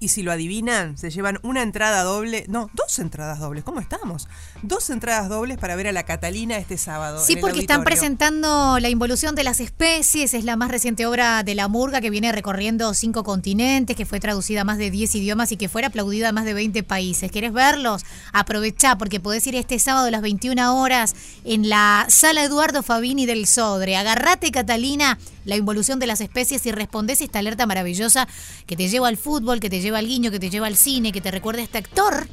Y 0.00 0.08
si 0.08 0.22
lo 0.22 0.30
adivinan, 0.30 0.96
se 0.96 1.10
llevan 1.10 1.40
una 1.42 1.60
entrada 1.62 2.04
doble, 2.04 2.44
no, 2.48 2.70
dos 2.72 3.00
entradas 3.00 3.40
dobles, 3.40 3.64
¿cómo 3.64 3.80
estamos? 3.80 4.28
Dos 4.62 4.90
entradas 4.90 5.28
dobles 5.28 5.58
para 5.58 5.74
ver 5.74 5.88
a 5.88 5.92
la 5.92 6.04
Catalina 6.04 6.56
este 6.56 6.78
sábado. 6.78 7.20
Sí, 7.24 7.34
porque 7.34 7.58
están 7.58 7.82
presentando 7.82 8.78
La 8.78 8.90
involución 8.90 9.34
de 9.34 9.42
las 9.42 9.58
especies, 9.58 10.34
es 10.34 10.44
la 10.44 10.54
más 10.56 10.70
reciente 10.70 11.04
obra 11.04 11.42
de 11.42 11.56
la 11.56 11.66
Murga 11.66 12.00
que 12.00 12.10
viene 12.10 12.30
recorriendo 12.30 12.94
cinco 12.94 13.24
continentes, 13.24 13.96
que 13.96 14.06
fue 14.06 14.20
traducida 14.20 14.60
a 14.60 14.64
más 14.64 14.78
de 14.78 14.92
10 14.92 15.16
idiomas 15.16 15.50
y 15.50 15.56
que 15.56 15.68
fue 15.68 15.84
aplaudida 15.84 16.28
a 16.28 16.32
más 16.32 16.44
de 16.44 16.54
20 16.54 16.84
países. 16.84 17.32
¿Querés 17.32 17.52
verlos? 17.52 18.04
Aprovechá, 18.32 18.96
porque 18.98 19.18
podés 19.18 19.46
ir 19.48 19.56
este 19.56 19.80
sábado 19.80 20.06
a 20.06 20.10
las 20.12 20.22
21 20.22 20.80
horas 20.80 21.16
en 21.44 21.68
la 21.68 22.06
sala 22.08 22.44
Eduardo 22.44 22.84
Fabini 22.84 23.26
del 23.26 23.46
Sodre. 23.46 23.96
Agarrate, 23.96 24.52
Catalina, 24.52 25.18
La 25.48 25.56
involución 25.56 25.98
de 25.98 26.06
las 26.06 26.20
especies 26.20 26.66
y 26.66 26.72
respondés 26.72 27.22
esta 27.22 27.38
alerta 27.38 27.64
maravillosa 27.64 28.28
que 28.66 28.76
te 28.76 28.86
lleva 28.86 29.08
al 29.08 29.16
fútbol, 29.16 29.60
que 29.60 29.70
te 29.70 29.80
lleva 29.80 29.96
al 29.96 30.06
guiño, 30.06 30.30
que 30.30 30.38
te 30.38 30.50
lleva 30.50 30.66
al 30.66 30.76
cine, 30.76 31.10
que 31.10 31.22
te 31.22 31.30
recuerda 31.30 31.62
a 31.62 31.64
este 31.64 31.78
actor. 31.78 32.28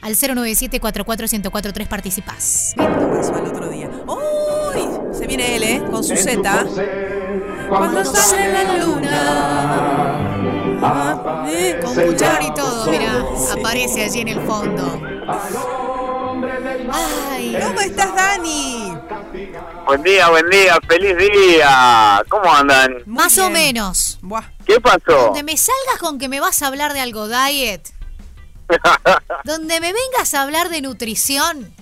Al 0.00 0.16
097 0.16 0.80
44143 0.80 1.86
participás. 1.86 2.74
Pasó 2.76 3.36
al 3.36 3.46
otro 3.46 3.68
día. 3.68 3.88
¡Uy! 4.08 5.16
Se 5.16 5.28
viene 5.28 5.54
él, 5.54 5.62
¿eh? 5.62 5.80
Con 5.88 6.02
su 6.02 6.16
Z. 6.16 6.66
Cuando 7.68 8.04
sale 8.04 8.52
la 8.52 8.84
luna. 8.84 10.26
Eh, 11.48 11.78
Con 11.80 11.92
y 11.92 12.54
todo, 12.54 12.90
mira, 12.90 13.24
aparece 13.52 14.02
allí 14.02 14.22
en 14.22 14.28
el 14.28 14.40
fondo. 14.40 15.00
Ay, 16.90 17.58
¿Cómo 17.62 17.80
estás, 17.80 18.14
Dani? 18.14 18.96
Buen 19.84 20.02
día, 20.02 20.28
buen 20.30 20.48
día, 20.48 20.78
feliz 20.88 21.16
día. 21.18 22.22
¿Cómo 22.28 22.50
andan? 22.52 23.02
Más 23.04 23.36
o 23.38 23.50
menos. 23.50 24.18
¿Qué 24.64 24.80
pasó? 24.80 25.26
Donde 25.26 25.42
me 25.42 25.56
salgas 25.56 25.98
con 26.00 26.18
que 26.18 26.28
me 26.28 26.40
vas 26.40 26.62
a 26.62 26.68
hablar 26.68 26.94
de 26.94 27.00
algo 27.00 27.28
diet, 27.28 27.92
donde 29.44 29.80
me 29.80 29.92
vengas 29.92 30.32
a 30.34 30.42
hablar 30.42 30.70
de 30.70 30.80
nutrición, 30.80 31.74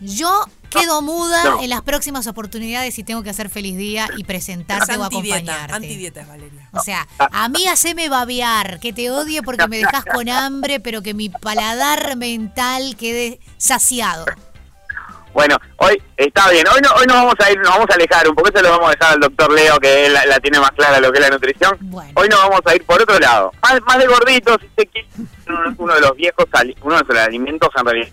yo 0.00 0.44
quedo 0.70 1.02
muda 1.02 1.44
No. 1.44 1.62
en 1.62 1.68
las 1.70 1.82
próximas 1.82 2.26
oportunidades 2.26 2.98
y 2.98 3.04
tengo 3.04 3.22
que 3.22 3.30
hacer 3.30 3.48
feliz 3.50 3.76
día 3.76 4.08
y 4.16 4.24
presentarte 4.24 4.96
o 4.96 5.04
antidieta, 5.04 5.36
acompañarte. 5.36 5.74
antidietas, 5.74 6.28
Valeria. 6.28 6.68
O 6.72 6.80
sea, 6.80 7.06
a 7.18 7.48
mí 7.48 7.66
haceme 7.66 8.08
babear, 8.08 8.80
que 8.80 8.92
te 8.92 9.10
odie 9.10 9.42
porque 9.42 9.66
me 9.68 9.78
dejas 9.78 10.04
con 10.04 10.28
hambre, 10.28 10.80
pero 10.80 11.02
que 11.02 11.12
mi 11.14 11.28
paladar 11.28 12.16
mental 12.16 12.96
quede 12.96 13.40
saciado. 13.58 14.24
Bueno, 15.32 15.56
hoy 15.76 16.02
está 16.16 16.50
bien. 16.50 16.64
Hoy 16.74 16.80
no, 16.82 16.90
hoy 16.94 17.06
nos 17.06 17.16
vamos 17.18 17.34
a 17.38 17.52
ir, 17.52 17.58
nos 17.60 17.68
vamos 17.68 17.86
a 17.88 17.94
alejar 17.94 18.28
un 18.28 18.34
poco. 18.34 18.48
Eso 18.48 18.62
lo 18.62 18.70
vamos 18.70 18.88
a 18.88 18.90
dejar 18.90 19.12
al 19.14 19.20
doctor 19.20 19.52
Leo, 19.52 19.78
que 19.78 20.06
él 20.06 20.12
la, 20.12 20.26
la 20.26 20.40
tiene 20.40 20.58
más 20.58 20.72
clara 20.72 20.98
lo 20.98 21.12
que 21.12 21.18
es 21.20 21.24
la 21.24 21.30
nutrición. 21.30 21.78
Hoy 22.16 22.28
nos 22.28 22.40
vamos 22.40 22.60
a 22.66 22.74
ir 22.74 22.84
por 22.84 23.00
otro 23.00 23.16
lado. 23.20 23.52
Más, 23.62 23.80
más 23.86 23.98
de 23.98 24.06
gorditos, 24.08 24.56
si 24.60 24.68
se 24.76 24.86
quiere, 24.88 25.08
uno, 25.46 25.74
uno 25.78 25.94
de 25.94 26.00
los 26.00 26.16
viejos, 26.16 26.46
ali- 26.52 26.76
uno 26.82 26.98
de 26.98 27.04
los 27.14 27.16
alimentos 27.24 27.68
en 27.76 27.84
realidad 27.86 28.08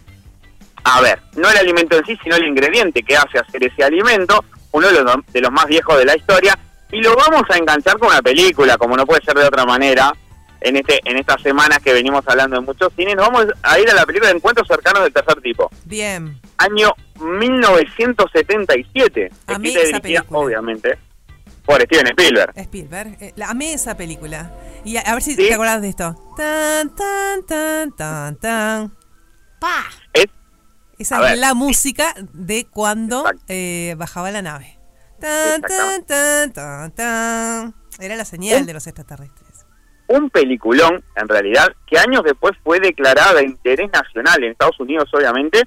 a 0.87 1.01
ver, 1.01 1.19
no 1.35 1.49
el 1.49 1.57
alimento 1.57 1.97
en 1.97 2.05
sí, 2.05 2.17
sino 2.23 2.37
el 2.37 2.47
ingrediente 2.47 3.03
que 3.03 3.17
hace 3.17 3.39
hacer 3.39 3.61
ese 3.63 3.83
alimento, 3.83 4.43
uno 4.71 4.87
de 4.87 5.03
los, 5.03 5.15
de 5.33 5.41
los 5.41 5.51
más 5.51 5.65
viejos 5.65 5.97
de 5.97 6.05
la 6.05 6.15
historia, 6.15 6.57
y 6.91 7.01
lo 7.01 7.15
vamos 7.15 7.43
a 7.49 7.57
enganchar 7.57 7.97
con 7.99 8.09
una 8.09 8.21
película, 8.21 8.77
como 8.77 8.95
no 8.95 9.05
puede 9.05 9.21
ser 9.23 9.35
de 9.35 9.45
otra 9.45 9.65
manera, 9.65 10.13
en 10.61 10.77
este 10.77 10.99
en 11.05 11.17
estas 11.17 11.41
semanas 11.41 11.79
que 11.83 11.91
venimos 11.93 12.23
hablando 12.27 12.55
de 12.55 12.61
muchos 12.65 12.91
cines, 12.95 13.15
nos 13.15 13.29
vamos 13.29 13.45
a 13.61 13.79
ir 13.79 13.87
a 13.89 13.93
la 13.93 14.05
película 14.05 14.29
de 14.29 14.37
Encuentros 14.37 14.67
Cercanos 14.67 15.03
del 15.03 15.13
Tercer 15.13 15.39
Tipo. 15.41 15.69
Bien. 15.85 16.39
Año 16.57 16.93
1977. 17.19 19.31
Amé 19.47 19.67
escrita 19.67 19.67
y 19.67 19.89
esa 19.89 19.99
dirigida, 19.99 20.25
obviamente, 20.31 20.97
por 21.63 21.79
Steven 21.81 22.07
Spielberg. 22.07 22.53
Spielberg. 22.55 23.17
Eh, 23.19 23.33
la, 23.35 23.49
amé 23.49 23.73
esa 23.73 23.95
película. 23.95 24.51
Y 24.83 24.97
a, 24.97 25.01
a 25.01 25.13
ver 25.13 25.21
si 25.21 25.35
te 25.35 25.53
acordás 25.53 25.79
de 25.81 25.89
esto. 25.89 26.15
Tan, 26.35 26.95
tan, 26.95 27.45
tan, 27.45 27.95
tan, 27.95 28.35
tan. 28.37 28.91
¡Pa! 29.59 29.85
Es, 30.97 31.07
Esa 31.07 31.17
A 31.19 31.25
es 31.25 31.29
ver. 31.31 31.37
la 31.39 31.53
música 31.53 32.13
de 32.33 32.65
cuando 32.69 33.23
eh, 33.47 33.95
bajaba 33.97 34.31
la 34.31 34.41
nave. 34.41 34.77
Tan, 35.19 35.61
tan, 35.61 36.03
tan, 36.05 36.53
tan, 36.53 36.91
tan. 36.91 37.75
Era 37.99 38.15
la 38.15 38.25
señal 38.25 38.65
de 38.65 38.73
los 38.73 38.85
extraterrestres. 38.87 39.65
un 40.07 40.29
peliculón, 40.29 41.03
en 41.15 41.27
realidad, 41.27 41.67
que 41.85 41.97
años 41.99 42.21
después 42.23 42.53
fue 42.63 42.79
declarada 42.79 43.33
de 43.33 43.43
interés 43.43 43.89
nacional 43.91 44.43
en 44.43 44.51
Estados 44.51 44.79
Unidos, 44.79 45.09
obviamente, 45.13 45.63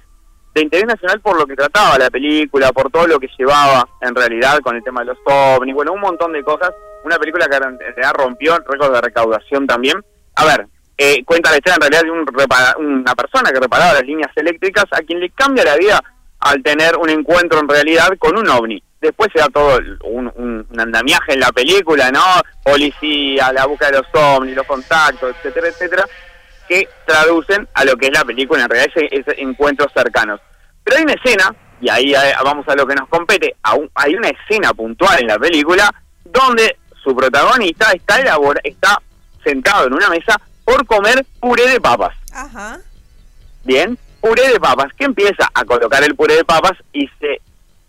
de 0.54 0.62
interés 0.62 0.86
nacional 0.86 1.20
por 1.20 1.36
lo 1.38 1.46
que 1.46 1.54
trataba 1.56 1.98
la 1.98 2.10
película, 2.10 2.72
por 2.72 2.90
todo 2.90 3.06
lo 3.06 3.18
que 3.20 3.28
llevaba, 3.38 3.86
en 4.00 4.14
realidad, 4.14 4.58
con 4.60 4.76
el 4.76 4.82
tema 4.82 5.00
de 5.00 5.06
los 5.06 5.18
ovnis, 5.26 5.74
bueno, 5.74 5.92
un 5.92 6.00
montón 6.00 6.32
de 6.32 6.42
cosas. 6.42 6.70
Una 7.04 7.18
película 7.18 7.46
que 7.48 7.56
en 7.56 7.78
realidad 7.78 8.12
rompió 8.14 8.56
el 8.56 8.64
récord 8.64 8.92
de 8.94 9.00
recaudación 9.00 9.66
también. 9.66 9.96
A 10.36 10.44
ver, 10.44 10.66
eh, 11.02 11.24
cuenta 11.24 11.50
la 11.50 11.56
historia 11.56 11.76
en 11.76 11.80
realidad 11.80 12.02
de 12.02 12.10
un 12.10 12.26
repara- 12.26 12.76
una 12.76 13.14
persona 13.14 13.50
que 13.50 13.58
reparaba 13.58 13.94
las 13.94 14.04
líneas 14.04 14.30
eléctricas 14.36 14.84
a 14.90 14.98
quien 14.98 15.18
le 15.18 15.30
cambia 15.30 15.64
la 15.64 15.76
vida 15.78 16.04
al 16.40 16.62
tener 16.62 16.94
un 16.98 17.08
encuentro 17.08 17.58
en 17.58 17.68
realidad 17.68 18.10
con 18.18 18.36
un 18.36 18.46
ovni. 18.50 18.82
Después 19.00 19.30
se 19.32 19.38
da 19.38 19.46
todo 19.48 19.78
un, 20.04 20.66
andamiaje 20.76 21.32
en 21.32 21.40
la 21.40 21.52
película, 21.52 22.10
¿no? 22.10 22.22
Policía, 22.62 23.50
la 23.50 23.64
búsqueda 23.64 23.92
de 23.92 23.98
los 23.98 24.08
ovnis, 24.12 24.54
los 24.54 24.66
contactos, 24.66 25.34
etcétera, 25.36 25.68
etcétera, 25.68 26.04
que 26.68 26.86
traducen 27.06 27.66
a 27.72 27.84
lo 27.86 27.96
que 27.96 28.08
es 28.08 28.12
la 28.12 28.24
película, 28.26 28.64
en 28.64 28.68
realidad 28.68 28.92
ese, 28.94 29.08
ese 29.10 29.40
encuentros 29.40 29.90
cercanos. 29.94 30.38
Pero 30.84 30.98
hay 30.98 31.04
una 31.04 31.14
escena, 31.14 31.54
y 31.80 31.88
ahí 31.88 32.12
eh, 32.12 32.34
vamos 32.44 32.68
a 32.68 32.74
lo 32.74 32.86
que 32.86 32.94
nos 32.94 33.08
compete, 33.08 33.56
hay 33.94 34.14
una 34.14 34.28
escena 34.28 34.74
puntual 34.74 35.18
en 35.18 35.28
la 35.28 35.38
película 35.38 35.90
donde 36.24 36.76
su 37.02 37.16
protagonista 37.16 37.90
está, 37.92 38.20
elabora, 38.20 38.60
está 38.62 39.00
sentado 39.42 39.86
en 39.86 39.94
una 39.94 40.10
mesa 40.10 40.38
por 40.70 40.87
comer 40.87 41.26
puré 41.40 41.68
de 41.68 41.80
papas. 41.80 42.14
Ajá. 42.33 42.78
Bien, 43.64 43.98
puré 44.20 44.52
de 44.52 44.61
papas, 44.61 44.87
que 44.96 45.04
empieza 45.04 45.50
a 45.52 45.64
colocar 45.64 46.04
el 46.04 46.14
puré 46.14 46.37
de 46.37 46.44
papas 46.44 46.74
y 46.92 47.09
se 47.18 47.40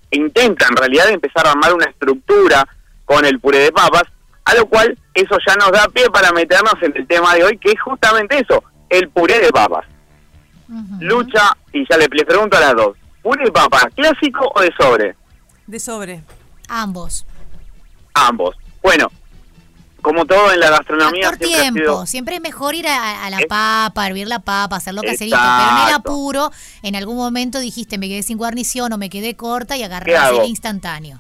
intenta 0.10 0.66
en 0.68 0.76
realidad 0.76 1.10
empezar 1.10 1.46
a 1.46 1.52
armar 1.52 1.76
una 1.76 1.86
estructura 1.86 2.68
con 3.06 3.24
el 3.24 3.40
puré 3.40 3.60
de 3.60 3.72
papas, 3.72 4.04
a 4.46 4.56
lo 4.56 4.66
cual 4.66 4.98
eso 5.14 5.38
ya 5.46 5.56
nos 5.58 5.72
da 5.72 5.88
pie 5.90 6.10
para 6.10 6.32
meternos 6.32 6.74
en 6.82 6.98
el 6.98 7.06
tema 7.06 7.36
de 7.36 7.44
hoy, 7.44 7.58
que 7.60 7.70
es 7.70 7.80
justamente 7.80 8.40
eso, 8.40 8.64
el 8.90 9.10
puré 9.10 9.40
de 9.40 9.52
papas. 9.52 9.86
Lucha, 11.02 11.56
y 11.74 11.86
ya 11.88 11.98
le, 11.98 12.08
le 12.12 12.26
pregunto 12.26 12.58
a 12.58 12.62
las 12.62 12.76
dos, 12.76 12.98
¿puré 13.22 13.46
de 13.46 13.52
papas 13.52 13.86
clásico 13.96 14.52
o 14.56 14.62
de 14.62 14.72
sobre? 14.80 15.16
De 15.68 15.80
sobre. 15.80 16.24
Ambos. 16.68 17.28
Ambos. 18.16 18.58
Bueno, 18.82 19.12
como 20.02 20.26
todo 20.26 20.52
en 20.52 20.60
la 20.60 20.70
gastronomía 20.70 21.30
Por 21.30 21.38
siempre 21.38 21.62
tiempo. 21.62 21.80
sido... 21.80 22.06
Siempre 22.06 22.36
es 22.36 22.42
mejor 22.42 22.76
ir 22.76 22.88
a, 22.88 23.26
a 23.26 23.30
la 23.30 23.40
papa, 23.48 24.08
hervir 24.08 24.28
la 24.28 24.40
papa, 24.40 24.76
hacerlo 24.78 25.02
caserito. 25.04 25.38
Pero 25.38 25.82
en 25.82 25.88
el 25.88 25.94
apuro, 25.94 26.52
en 26.84 26.96
algún 26.96 27.18
momento 27.18 27.60
dijiste, 27.60 27.98
me 27.98 28.08
quedé 28.08 28.24
sin 28.24 28.38
guarnición 28.38 28.92
o 28.94 28.98
me 28.98 29.10
quedé 29.10 29.36
corta 29.36 29.76
y 29.76 29.80
¿Qué 29.80 29.86
agarré 29.86 30.16
el 30.16 30.46
instantáneo. 30.46 31.20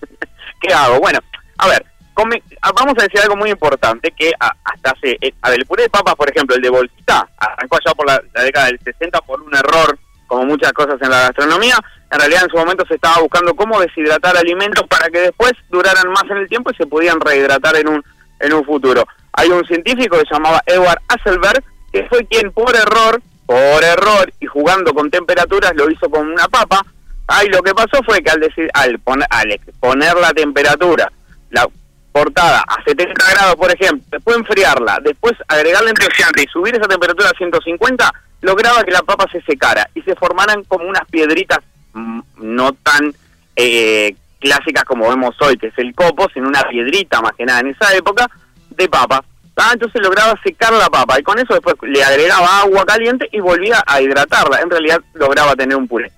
¿Qué 0.60 0.72
hago? 0.74 0.98
Bueno, 1.00 1.18
a 1.58 1.68
ver, 1.68 1.86
come- 2.14 2.42
vamos 2.74 2.94
a 2.98 3.02
decir 3.02 3.20
algo 3.20 3.36
muy 3.36 3.50
importante 3.50 4.12
que 4.16 4.32
a- 4.38 4.54
hasta 4.64 4.90
hace, 4.90 5.16
eh, 5.20 5.32
a 5.42 5.50
ver, 5.50 5.60
el 5.60 5.66
puré 5.66 5.84
de 5.84 5.90
papas, 5.90 6.14
por 6.14 6.28
ejemplo, 6.30 6.56
el 6.56 6.62
de 6.62 6.70
bolsita, 6.70 7.28
arrancó 7.38 7.76
allá 7.76 7.94
por 7.94 8.06
la, 8.06 8.20
la 8.34 8.42
década 8.42 8.66
del 8.66 8.78
60 8.84 9.20
por 9.22 9.40
un 9.40 9.54
error, 9.54 9.98
como 10.26 10.44
muchas 10.44 10.72
cosas 10.72 10.96
en 11.00 11.10
la 11.10 11.20
gastronomía. 11.22 11.76
En 12.10 12.18
realidad 12.20 12.44
en 12.44 12.50
su 12.50 12.56
momento 12.56 12.84
se 12.88 12.94
estaba 12.94 13.20
buscando 13.20 13.54
cómo 13.54 13.80
deshidratar 13.80 14.36
alimentos 14.36 14.86
para 14.88 15.08
que 15.10 15.20
después 15.20 15.52
duraran 15.70 16.08
más 16.10 16.24
en 16.30 16.38
el 16.38 16.48
tiempo 16.48 16.70
y 16.70 16.74
se 16.74 16.86
pudieran 16.86 17.20
rehidratar 17.20 17.76
en 17.76 17.88
un, 17.88 18.04
en 18.40 18.52
un 18.52 18.64
futuro. 18.64 19.06
Hay 19.32 19.48
un 19.50 19.64
científico 19.66 20.18
que 20.18 20.26
se 20.26 20.34
llamaba 20.34 20.62
Edward 20.66 21.00
Hasselberg, 21.08 21.62
que 21.92 22.04
fue 22.04 22.26
quien 22.26 22.52
por 22.52 22.74
error, 22.74 23.20
por 23.46 23.84
error 23.84 24.32
y 24.40 24.46
jugando 24.46 24.92
con 24.92 25.10
temperaturas 25.10 25.72
lo 25.74 25.90
hizo 25.90 26.10
con 26.10 26.26
una 26.26 26.48
papa, 26.48 26.84
Ahí 27.28 27.48
lo 27.48 27.62
que 27.62 27.74
pasó 27.74 28.02
fue 28.04 28.22
que 28.22 28.30
al, 28.30 28.40
decir, 28.40 28.70
al, 28.72 28.98
poner, 29.00 29.26
al 29.30 29.60
poner 29.78 30.16
la 30.16 30.32
temperatura, 30.32 31.12
la 31.50 31.68
portada 32.10 32.64
a 32.66 32.82
70 32.82 33.30
grados, 33.30 33.54
por 33.56 33.70
ejemplo, 33.70 34.02
después 34.10 34.38
enfriarla, 34.38 34.98
después 35.02 35.34
agregarle 35.46 35.90
antioxidante 35.90 36.44
y 36.44 36.46
subir 36.46 36.74
esa 36.74 36.88
temperatura 36.88 37.28
a 37.28 37.36
150, 37.36 38.12
lograba 38.40 38.82
que 38.82 38.92
la 38.92 39.02
papa 39.02 39.26
se 39.30 39.42
secara 39.42 39.88
y 39.94 40.00
se 40.02 40.16
formaran 40.16 40.64
como 40.64 40.86
unas 40.86 41.06
piedritas 41.10 41.58
mm, 41.92 42.20
no 42.38 42.72
tan 42.72 43.12
eh, 43.56 44.16
clásicas 44.38 44.84
como 44.84 45.08
vemos 45.08 45.34
hoy, 45.40 45.56
que 45.56 45.68
es 45.68 45.78
el 45.78 45.94
copo, 45.94 46.28
sino 46.32 46.48
una 46.48 46.62
piedrita 46.62 47.20
más 47.20 47.32
que 47.32 47.44
nada 47.44 47.60
en 47.60 47.68
esa 47.68 47.94
época 47.94 48.28
de 48.70 48.88
papa. 48.88 49.24
Ah, 49.56 49.70
entonces 49.72 50.00
lograba 50.00 50.38
secar 50.44 50.72
la 50.72 50.88
papa 50.88 51.18
y 51.18 51.22
con 51.24 51.36
eso 51.36 51.52
después 51.52 51.74
le 51.82 52.02
agregaba 52.02 52.60
agua 52.60 52.84
caliente 52.86 53.28
y 53.32 53.40
volvía 53.40 53.82
a 53.84 54.00
hidratarla. 54.00 54.60
En 54.60 54.70
realidad 54.70 55.00
lograba 55.14 55.56
tener 55.56 55.76
un 55.76 55.88
puré. 55.88 56.12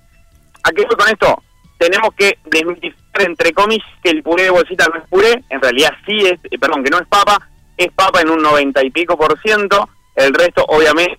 ¿A 0.63 0.71
qué 0.71 0.85
voy 0.85 0.95
con 0.95 1.09
esto? 1.09 1.41
Tenemos 1.79 2.13
que 2.15 2.37
desmitificar, 2.45 3.23
entre 3.23 3.51
comillas, 3.51 3.87
que 4.03 4.11
el 4.11 4.21
puré 4.21 4.43
de 4.43 4.51
bolsita 4.51 4.87
no 4.87 5.01
es 5.01 5.09
puré. 5.09 5.43
En 5.49 5.59
realidad 5.59 5.91
sí 6.05 6.19
es, 6.19 6.39
eh, 6.51 6.59
perdón, 6.59 6.83
que 6.83 6.91
no 6.91 6.99
es 6.99 7.07
papa. 7.07 7.49
Es 7.75 7.91
papa 7.93 8.21
en 8.21 8.29
un 8.29 8.43
noventa 8.43 8.83
y 8.83 8.91
pico 8.91 9.17
por 9.17 9.39
ciento. 9.41 9.89
El 10.15 10.35
resto, 10.35 10.63
obviamente, 10.67 11.17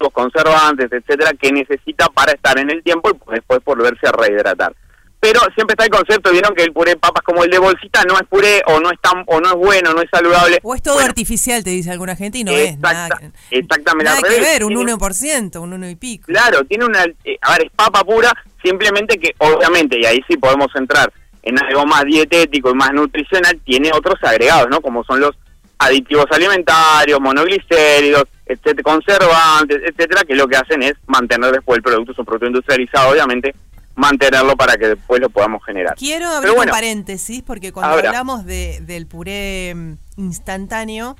los 0.00 0.10
conservantes, 0.12 0.90
etcétera, 0.90 1.32
que 1.38 1.52
necesita 1.52 2.06
para 2.08 2.32
estar 2.32 2.58
en 2.58 2.70
el 2.70 2.82
tiempo 2.82 3.10
y 3.10 3.34
después 3.34 3.62
volverse 3.62 4.06
a 4.06 4.12
rehidratar. 4.12 4.72
Pero 5.20 5.40
siempre 5.54 5.74
está 5.74 5.84
el 5.84 5.90
concepto, 5.90 6.32
vieron 6.32 6.54
que 6.54 6.62
el 6.62 6.72
puré 6.72 6.92
de 6.92 6.96
papas 6.96 7.22
como 7.22 7.44
el 7.44 7.50
de 7.50 7.58
bolsita 7.58 8.02
no 8.04 8.14
es 8.14 8.26
puré 8.26 8.62
o 8.66 8.80
no 8.80 8.90
es 8.90 8.98
tan 9.02 9.22
o 9.26 9.38
no 9.38 9.48
es 9.50 9.54
bueno, 9.54 9.92
no 9.92 10.00
es 10.00 10.08
saludable. 10.10 10.58
O 10.62 10.74
es 10.74 10.82
todo 10.82 10.94
Bueno, 10.94 11.08
artificial, 11.10 11.62
te 11.62 11.68
dice 11.70 11.90
alguna 11.90 12.16
gente, 12.16 12.38
y 12.38 12.44
no 12.44 12.52
es 12.52 12.78
nada, 12.78 13.06
exacta- 13.08 13.30
exactamente 13.50 14.10
nada 14.10 14.22
que 14.22 14.40
ver, 14.40 14.64
un 14.64 14.74
Tiene- 14.74 14.94
1%, 14.94 15.60
un 15.60 15.72
1 15.74 15.90
y 15.90 15.96
pico. 15.96 16.24
Claro, 16.26 16.64
tiene 16.64 16.86
una... 16.86 17.04
eh, 17.24 17.36
a 17.42 17.52
ver, 17.52 17.66
es 17.66 17.70
papa 17.76 18.02
pura, 18.02 18.32
simplemente 18.64 19.18
que 19.18 19.34
obviamente, 19.38 19.98
y 20.00 20.06
ahí 20.06 20.20
sí 20.26 20.38
podemos 20.38 20.68
entrar 20.74 21.12
en 21.42 21.62
algo 21.64 21.84
más 21.84 22.04
dietético 22.04 22.70
y 22.70 22.74
más 22.74 22.92
nutricional, 22.94 23.60
tiene 23.64 23.90
otros 23.92 24.16
agregados, 24.22 24.68
¿no? 24.70 24.80
Como 24.80 25.04
son 25.04 25.20
los 25.20 25.32
aditivos 25.78 26.26
alimentarios, 26.30 27.20
monoglicéridos, 27.20 28.24
etcétera, 28.46 28.82
conservantes, 28.82 29.78
etcétera, 29.86 30.22
que 30.26 30.34
lo 30.34 30.46
que 30.48 30.56
hacen 30.56 30.82
es 30.82 30.94
mantener 31.06 31.52
después 31.52 31.76
el 31.78 31.82
producto, 31.82 32.12
es 32.12 32.18
un 32.18 32.24
producto 32.26 32.46
industrializado, 32.46 33.10
obviamente, 33.12 33.54
mantenerlo 34.00 34.56
para 34.56 34.76
que 34.76 34.88
después 34.88 35.20
lo 35.20 35.30
podamos 35.30 35.64
generar. 35.64 35.94
Quiero 35.96 36.26
Pero 36.26 36.36
abrir 36.38 36.54
bueno, 36.54 36.72
un 36.72 36.76
paréntesis 36.76 37.42
porque 37.42 37.72
cuando 37.72 37.96
hablamos 37.96 38.44
de, 38.44 38.80
del 38.82 39.06
puré 39.06 39.72
mm, 39.74 39.92
instantáneo, 40.16 41.16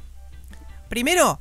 primero 0.88 1.38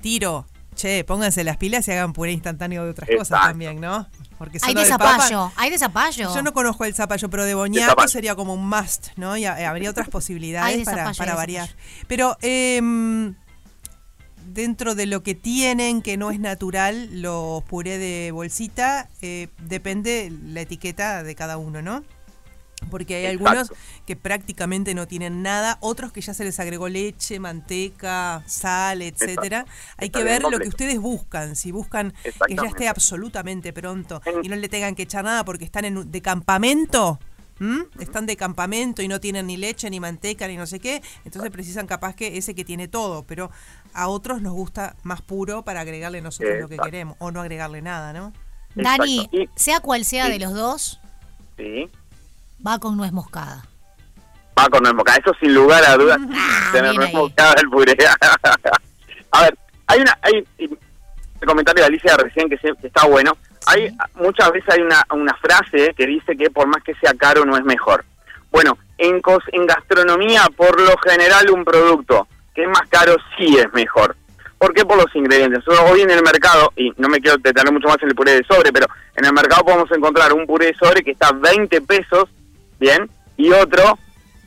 tiro, 0.00 0.46
che, 0.74 1.04
pónganse 1.04 1.42
las 1.44 1.56
pilas 1.56 1.86
y 1.88 1.92
hagan 1.92 2.12
puré 2.12 2.32
instantáneo 2.32 2.84
de 2.84 2.90
otras 2.90 3.08
cosas 3.16 3.40
también, 3.42 3.80
¿no? 3.80 4.06
Porque 4.38 4.58
Hay 4.62 4.74
de 4.74 4.84
papa- 4.86 5.12
zapallo, 5.18 5.50
hay 5.56 5.70
de 5.70 5.78
zapallo. 5.78 6.34
Yo 6.34 6.42
no 6.42 6.52
conozco 6.52 6.84
el 6.84 6.94
zapallo, 6.94 7.30
pero 7.30 7.44
de 7.46 7.54
boñato 7.54 7.90
zapallo. 7.90 8.08
sería 8.08 8.34
como 8.34 8.52
un 8.52 8.68
must, 8.68 9.08
¿no? 9.16 9.34
Y 9.36 9.46
ha- 9.46 9.68
habría 9.70 9.90
otras 9.90 10.08
posibilidades 10.08 10.76
de 10.78 10.84
para, 10.84 10.98
zapallo, 10.98 11.16
para 11.18 11.34
variar. 11.34 11.68
Pero 12.06 12.36
em, 12.42 13.34
dentro 14.56 14.94
de 14.94 15.06
lo 15.06 15.22
que 15.22 15.34
tienen, 15.34 16.02
que 16.02 16.16
no 16.16 16.30
es 16.30 16.40
natural, 16.40 17.20
los 17.22 17.62
puré 17.64 17.98
de 17.98 18.32
bolsita, 18.32 19.08
eh, 19.20 19.48
depende 19.58 20.32
la 20.32 20.62
etiqueta 20.62 21.22
de 21.22 21.34
cada 21.34 21.58
uno, 21.58 21.82
¿no? 21.82 22.02
Porque 22.90 23.16
hay 23.16 23.26
Exacto. 23.26 23.48
algunos 23.48 23.72
que 24.06 24.16
prácticamente 24.16 24.94
no 24.94 25.06
tienen 25.06 25.42
nada, 25.42 25.76
otros 25.80 26.10
que 26.10 26.20
ya 26.22 26.34
se 26.34 26.44
les 26.44 26.58
agregó 26.58 26.88
leche, 26.88 27.38
manteca, 27.38 28.42
sal, 28.46 29.02
etcétera. 29.02 29.66
Hay 29.98 30.06
Está 30.06 30.18
que 30.18 30.24
ver 30.24 30.42
lo 30.42 30.58
que 30.58 30.68
ustedes 30.68 30.98
buscan. 30.98 31.54
Si 31.54 31.70
buscan 31.70 32.14
que 32.46 32.54
ya 32.54 32.64
esté 32.64 32.88
absolutamente 32.88 33.72
pronto 33.72 34.20
y 34.42 34.48
no 34.48 34.56
le 34.56 34.68
tengan 34.68 34.94
que 34.94 35.02
echar 35.02 35.24
nada 35.24 35.44
porque 35.44 35.64
están 35.64 35.84
en, 35.84 36.10
de 36.10 36.22
campamento, 36.22 37.18
están 37.98 38.26
de 38.26 38.36
campamento 38.36 39.02
y 39.02 39.08
no 39.08 39.20
tienen 39.20 39.46
ni 39.46 39.56
leche, 39.56 39.88
ni 39.88 39.98
manteca, 39.98 40.46
ni 40.46 40.56
no 40.56 40.66
sé 40.66 40.78
qué, 40.78 41.02
entonces 41.24 41.50
precisan 41.50 41.86
capaz 41.86 42.14
que 42.14 42.36
ese 42.36 42.54
que 42.54 42.64
tiene 42.64 42.88
todo, 42.88 43.24
pero 43.24 43.50
a 43.94 44.08
otros 44.08 44.40
nos 44.42 44.52
gusta 44.52 44.96
más 45.02 45.22
puro 45.22 45.62
para 45.62 45.80
agregarle 45.80 46.20
nosotros 46.20 46.54
lo 46.60 46.68
que 46.68 46.76
queremos 46.78 47.16
o 47.18 47.30
no 47.30 47.40
agregarle 47.40 47.82
nada, 47.82 48.12
¿no? 48.12 48.32
Dani. 48.74 49.28
Y- 49.32 49.48
sea 49.56 49.80
cual 49.80 50.04
sea 50.04 50.26
sí. 50.26 50.32
de 50.32 50.38
los 50.40 50.54
dos, 50.54 51.00
Sí. 51.56 51.88
va 52.66 52.78
con 52.78 52.96
nuez 52.96 53.12
moscada. 53.12 53.64
Va 54.58 54.66
con 54.68 54.82
nuez 54.82 54.94
moscada, 54.94 55.18
eso 55.18 55.32
sin 55.40 55.54
lugar 55.54 55.82
a 55.84 55.96
dudas. 55.96 56.18
tener 56.72 56.90
bien 56.90 56.96
nuez 56.96 57.08
ahí. 57.08 57.16
moscada 57.16 57.54
el 57.60 57.68
puré. 57.70 57.96
a 59.32 59.42
ver, 59.42 59.58
hay 59.86 60.00
una, 60.00 60.18
hay 60.22 60.46
un 60.68 60.78
comentario 61.46 61.82
de 61.82 61.86
Alicia 61.88 62.16
recién 62.16 62.48
que, 62.48 62.58
se- 62.58 62.74
que 62.80 62.86
está 62.88 63.06
bueno. 63.06 63.36
Hay 63.66 63.94
muchas 64.14 64.50
veces 64.52 64.68
hay 64.74 64.82
una, 64.82 65.02
una 65.12 65.34
frase 65.38 65.92
que 65.96 66.06
dice 66.06 66.36
que 66.36 66.50
por 66.50 66.66
más 66.68 66.82
que 66.84 66.94
sea 66.96 67.14
caro 67.14 67.44
no 67.44 67.56
es 67.56 67.64
mejor. 67.64 68.04
Bueno, 68.50 68.78
en, 68.98 69.20
cos- 69.20 69.48
en 69.52 69.66
gastronomía 69.66 70.42
por 70.56 70.80
lo 70.80 70.96
general 70.98 71.50
un 71.50 71.64
producto 71.64 72.28
que 72.56 72.62
es 72.62 72.68
más 72.68 72.88
caro 72.88 73.14
sí 73.36 73.58
es 73.58 73.70
mejor. 73.74 74.16
¿Por 74.58 74.72
qué? 74.72 74.84
Por 74.86 74.96
los 74.96 75.14
ingredientes. 75.14 75.62
Nosotros 75.66 75.90
hoy 75.92 76.00
en 76.00 76.10
el 76.10 76.22
mercado, 76.22 76.72
y 76.74 76.90
no 76.96 77.08
me 77.08 77.20
quiero 77.20 77.36
detener 77.36 77.70
mucho 77.70 77.88
más 77.88 78.02
en 78.02 78.08
el 78.08 78.14
puré 78.14 78.32
de 78.32 78.44
sobre, 78.44 78.72
pero 78.72 78.86
en 79.14 79.26
el 79.26 79.32
mercado 79.34 79.62
podemos 79.62 79.90
encontrar 79.92 80.32
un 80.32 80.46
puré 80.46 80.68
de 80.68 80.74
sobre 80.74 81.02
que 81.02 81.10
está 81.10 81.28
a 81.28 81.32
20 81.32 81.82
pesos, 81.82 82.24
¿bien? 82.80 83.10
Y 83.36 83.52
otro 83.52 83.98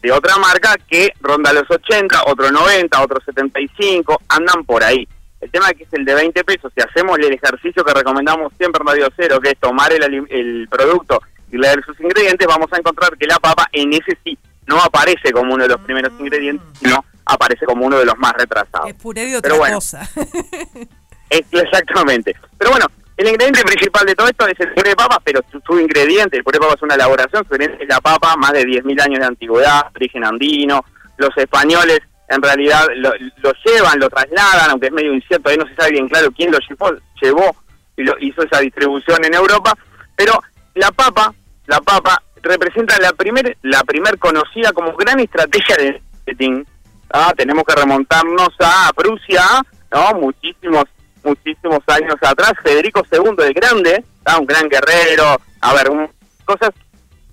de 0.01 0.11
otra 0.11 0.37
marca 0.37 0.75
que 0.89 1.13
ronda 1.21 1.53
los 1.53 1.69
80, 1.69 2.23
otro 2.25 2.49
90, 2.49 2.99
otro 2.99 3.19
75, 3.23 4.19
andan 4.29 4.63
por 4.65 4.83
ahí. 4.83 5.07
El 5.39 5.51
tema 5.51 5.67
es 5.69 5.77
que 5.77 5.83
es 5.83 5.93
el 5.93 6.03
de 6.03 6.15
20 6.15 6.43
pesos. 6.43 6.71
Si 6.75 6.81
hacemos 6.81 7.19
el 7.19 7.31
ejercicio 7.31 7.83
que 7.83 7.93
recomendamos 7.93 8.51
siempre 8.57 8.81
en 8.81 8.87
Radio 8.87 9.07
Cero, 9.15 9.39
que 9.39 9.51
es 9.51 9.57
tomar 9.59 9.93
el, 9.93 10.25
el 10.29 10.67
producto 10.67 11.21
y 11.51 11.57
leer 11.57 11.83
sus 11.85 11.99
ingredientes, 11.99 12.47
vamos 12.47 12.67
a 12.71 12.77
encontrar 12.77 13.15
que 13.17 13.27
la 13.27 13.37
papa 13.37 13.67
en 13.71 13.93
ese 13.93 14.17
sí 14.23 14.37
no 14.69 14.79
aparece 14.81 15.31
como 15.31 15.53
uno 15.55 15.63
de 15.63 15.69
los 15.69 15.79
primeros 15.81 16.13
ingredientes, 16.19 16.65
sino 16.79 17.03
aparece 17.25 17.65
como 17.65 17.85
uno 17.85 17.97
de 17.97 18.05
los 18.05 18.17
más 18.17 18.33
retrasados. 18.33 18.87
Es 18.89 18.93
puré 18.95 19.25
de 19.25 19.37
otra 19.37 19.49
Pero 19.49 19.57
bueno, 19.57 19.75
cosa. 19.77 20.07
es- 21.29 21.45
exactamente. 21.51 22.35
Pero 22.57 22.71
bueno, 22.71 22.85
el 23.17 23.27
ingrediente 23.27 23.63
principal 23.63 24.05
de 24.05 24.15
todo 24.15 24.27
esto 24.27 24.47
es 24.47 24.59
el 24.59 24.73
puré 24.73 24.91
de 24.91 24.95
papa, 24.95 25.19
pero 25.23 25.41
su, 25.51 25.59
su 25.65 25.79
ingrediente, 25.79 26.37
el 26.37 26.43
puré 26.43 26.57
de 26.57 26.61
papa 26.61 26.75
es 26.75 26.81
una 26.83 26.95
elaboración, 26.95 27.43
su 27.47 27.55
ingrediente 27.55 27.83
es 27.83 27.89
la 27.89 27.99
papa, 27.99 28.35
más 28.37 28.53
de 28.53 28.63
10.000 28.63 29.01
años 29.01 29.19
de 29.19 29.25
antigüedad, 29.25 29.87
origen 29.95 30.23
andino. 30.23 30.83
Los 31.17 31.35
españoles 31.37 31.99
en 32.29 32.41
realidad 32.41 32.85
lo, 32.95 33.11
lo 33.37 33.51
llevan, 33.65 33.99
lo 33.99 34.07
trasladan, 34.09 34.69
aunque 34.69 34.87
es 34.87 34.93
medio 34.93 35.13
incierto, 35.13 35.49
ahí 35.49 35.57
no 35.57 35.67
se 35.67 35.75
sabe 35.75 35.91
bien 35.91 36.07
claro 36.07 36.31
quién 36.31 36.51
lo 36.51 36.59
llevó, 36.59 36.91
llevó 37.21 37.55
y 37.97 38.03
lo 38.03 38.15
hizo 38.19 38.43
esa 38.43 38.59
distribución 38.59 39.25
en 39.25 39.33
Europa. 39.33 39.73
Pero 40.15 40.39
la 40.75 40.91
papa, 40.91 41.33
la 41.65 41.81
papa 41.81 42.21
representa 42.41 42.97
la 42.99 43.11
primer, 43.13 43.57
la 43.63 43.83
primer 43.83 44.17
conocida 44.19 44.71
como 44.73 44.93
gran 44.95 45.19
estrategia 45.19 45.75
de 45.77 46.01
marketing. 46.25 46.63
Ah, 47.11 47.33
tenemos 47.35 47.63
que 47.63 47.75
remontarnos 47.75 48.49
a 48.59 48.91
Prusia, 48.95 49.43
¿no? 49.91 50.13
Muchísimos, 50.19 50.85
muchísimos 51.23 51.79
años 51.87 52.15
atrás. 52.21 52.53
Federico 52.63 53.01
II 53.11 53.33
el 53.45 53.53
Grande, 53.53 54.03
¿ah? 54.25 54.37
un 54.37 54.45
gran 54.45 54.67
guerrero, 54.69 55.37
a 55.61 55.73
ver, 55.73 55.89
un- 55.89 56.09
cosas 56.45 56.69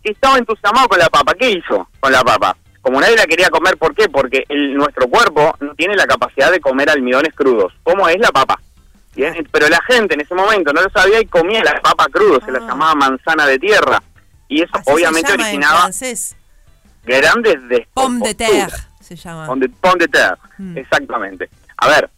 que 0.02 0.12
estaba 0.12 0.38
entusiasmado 0.38 0.88
con 0.88 0.98
la 0.98 1.08
papa. 1.08 1.34
¿Qué 1.38 1.50
hizo 1.50 1.88
con 2.00 2.12
la 2.12 2.22
papa? 2.22 2.56
Como 2.80 3.00
nadie 3.00 3.16
la 3.16 3.26
quería 3.26 3.50
comer, 3.50 3.76
¿por 3.76 3.94
qué? 3.94 4.08
Porque 4.08 4.44
el, 4.48 4.74
nuestro 4.74 5.08
cuerpo 5.08 5.54
no 5.60 5.74
tiene 5.74 5.96
la 5.96 6.06
capacidad 6.06 6.50
de 6.52 6.60
comer 6.60 6.88
almidones 6.88 7.34
crudos, 7.34 7.72
como 7.82 8.08
es 8.08 8.18
la 8.18 8.30
papa. 8.30 8.60
Bien, 9.14 9.34
Pero 9.50 9.68
la 9.68 9.80
gente 9.88 10.14
en 10.14 10.20
ese 10.20 10.34
momento 10.34 10.72
no 10.72 10.82
lo 10.82 10.90
sabía 10.90 11.20
y 11.20 11.26
comía 11.26 11.64
la 11.64 11.80
papa 11.80 12.06
crudo, 12.12 12.38
se 12.44 12.52
la 12.52 12.60
llamaba 12.60 12.94
manzana 12.94 13.46
de 13.46 13.58
tierra. 13.58 14.00
Y 14.48 14.62
eso 14.62 14.72
obviamente 14.86 15.30
se 15.32 15.36
llama 15.36 15.50
en 15.50 15.56
originaba 15.56 15.90
grandes 17.04 17.68
de 17.68 17.88
Pomme 17.94 18.26
de 18.28 18.34
terre 18.34 18.76
se 19.00 19.14
llama. 19.16 19.46
Pon 19.46 19.60
de, 19.60 20.08
terre, 20.08 20.36
Mm. 20.58 20.76
exactamente. 20.78 21.48
A 21.76 21.88
ver, 21.88 22.10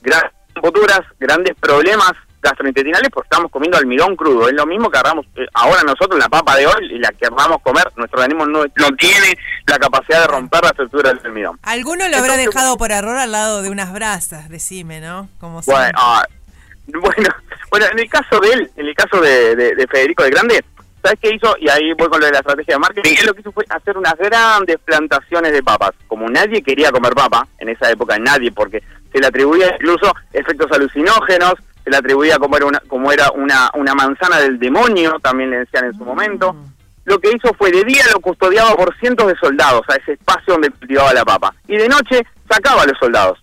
grandes 0.00 0.30
futuras, 0.60 1.00
grandes 1.18 1.54
problemas 1.60 2.12
gastrointestinales 2.40 3.10
porque 3.12 3.26
estamos 3.26 3.50
comiendo 3.50 3.76
almidón 3.76 4.16
crudo. 4.16 4.48
Es 4.48 4.54
lo 4.54 4.64
mismo 4.66 4.88
que 4.88 4.96
agarramos 4.98 5.26
eh, 5.36 5.46
ahora 5.52 5.82
nosotros 5.82 6.18
la 6.18 6.28
papa 6.30 6.56
de 6.56 6.66
hoy 6.66 6.92
y 6.94 6.98
la 6.98 7.10
que 7.10 7.28
vamos 7.28 7.58
a 7.60 7.62
comer. 7.62 7.84
Nuestro 7.96 8.20
organismo 8.20 8.46
no, 8.46 8.64
no 8.64 8.96
tiene 8.96 9.36
la 9.66 9.78
capacidad 9.78 10.20
de 10.22 10.26
romper 10.28 10.62
la 10.62 10.70
estructura 10.70 11.12
del 11.12 11.26
almidón. 11.26 11.58
Alguno 11.62 12.08
lo 12.08 12.16
habrá 12.16 12.36
dejado 12.38 12.78
por 12.78 12.92
error 12.92 13.18
al 13.18 13.32
lado 13.32 13.60
de 13.62 13.68
unas 13.70 13.92
brasas, 13.92 14.48
decime, 14.48 15.00
¿no? 15.00 15.28
Como 15.40 15.60
Bueno, 15.62 15.98
ah, 16.00 16.24
bueno, 16.86 17.28
bueno, 17.70 17.86
en 17.92 17.98
el 17.98 18.08
caso 18.08 18.38
de 18.40 18.52
él, 18.52 18.70
en 18.76 18.86
el 18.86 18.94
caso 18.94 19.20
de, 19.20 19.54
de- 19.56 19.74
de 19.74 19.86
Federico 19.88 20.22
de 20.22 20.30
Grande, 20.30 20.64
¿sabes 21.06 21.20
qué 21.22 21.34
hizo? 21.34 21.54
Y 21.60 21.68
ahí 21.68 21.92
voy 21.96 22.08
con 22.08 22.20
lo 22.20 22.26
de 22.26 22.32
la 22.32 22.38
estrategia 22.38 22.74
de 22.74 22.80
marketing. 22.80 23.14
Él 23.18 23.26
lo 23.26 23.34
que 23.34 23.40
hizo 23.40 23.52
fue 23.52 23.64
hacer 23.68 23.96
unas 23.96 24.16
grandes 24.16 24.76
plantaciones 24.84 25.52
de 25.52 25.62
papas. 25.62 25.92
Como 26.08 26.28
nadie 26.28 26.62
quería 26.62 26.90
comer 26.90 27.14
papa 27.14 27.46
en 27.58 27.68
esa 27.68 27.90
época, 27.90 28.18
nadie, 28.18 28.50
porque 28.50 28.82
se 29.12 29.20
le 29.20 29.26
atribuía 29.26 29.74
incluso 29.74 30.12
efectos 30.32 30.70
alucinógenos, 30.72 31.54
se 31.84 31.90
le 31.90 31.96
atribuía 31.96 32.38
como 32.38 32.56
era 32.56 32.66
una, 32.66 32.80
como 32.88 33.12
era 33.12 33.30
una, 33.30 33.70
una 33.74 33.94
manzana 33.94 34.40
del 34.40 34.58
demonio, 34.58 35.18
también 35.20 35.50
le 35.50 35.58
decían 35.58 35.84
en 35.84 35.94
su 35.94 36.04
momento. 36.04 36.56
Lo 37.04 37.20
que 37.20 37.30
hizo 37.30 37.54
fue 37.54 37.70
de 37.70 37.84
día 37.84 38.02
lo 38.12 38.18
custodiaba 38.18 38.74
por 38.74 38.96
cientos 38.98 39.28
de 39.28 39.36
soldados 39.36 39.82
a 39.88 39.94
ese 39.94 40.14
espacio 40.14 40.54
donde 40.54 40.70
cultivaba 40.70 41.12
la 41.12 41.24
papa. 41.24 41.54
Y 41.68 41.76
de 41.76 41.88
noche 41.88 42.20
sacaba 42.50 42.82
a 42.82 42.86
los 42.86 42.98
soldados 42.98 43.38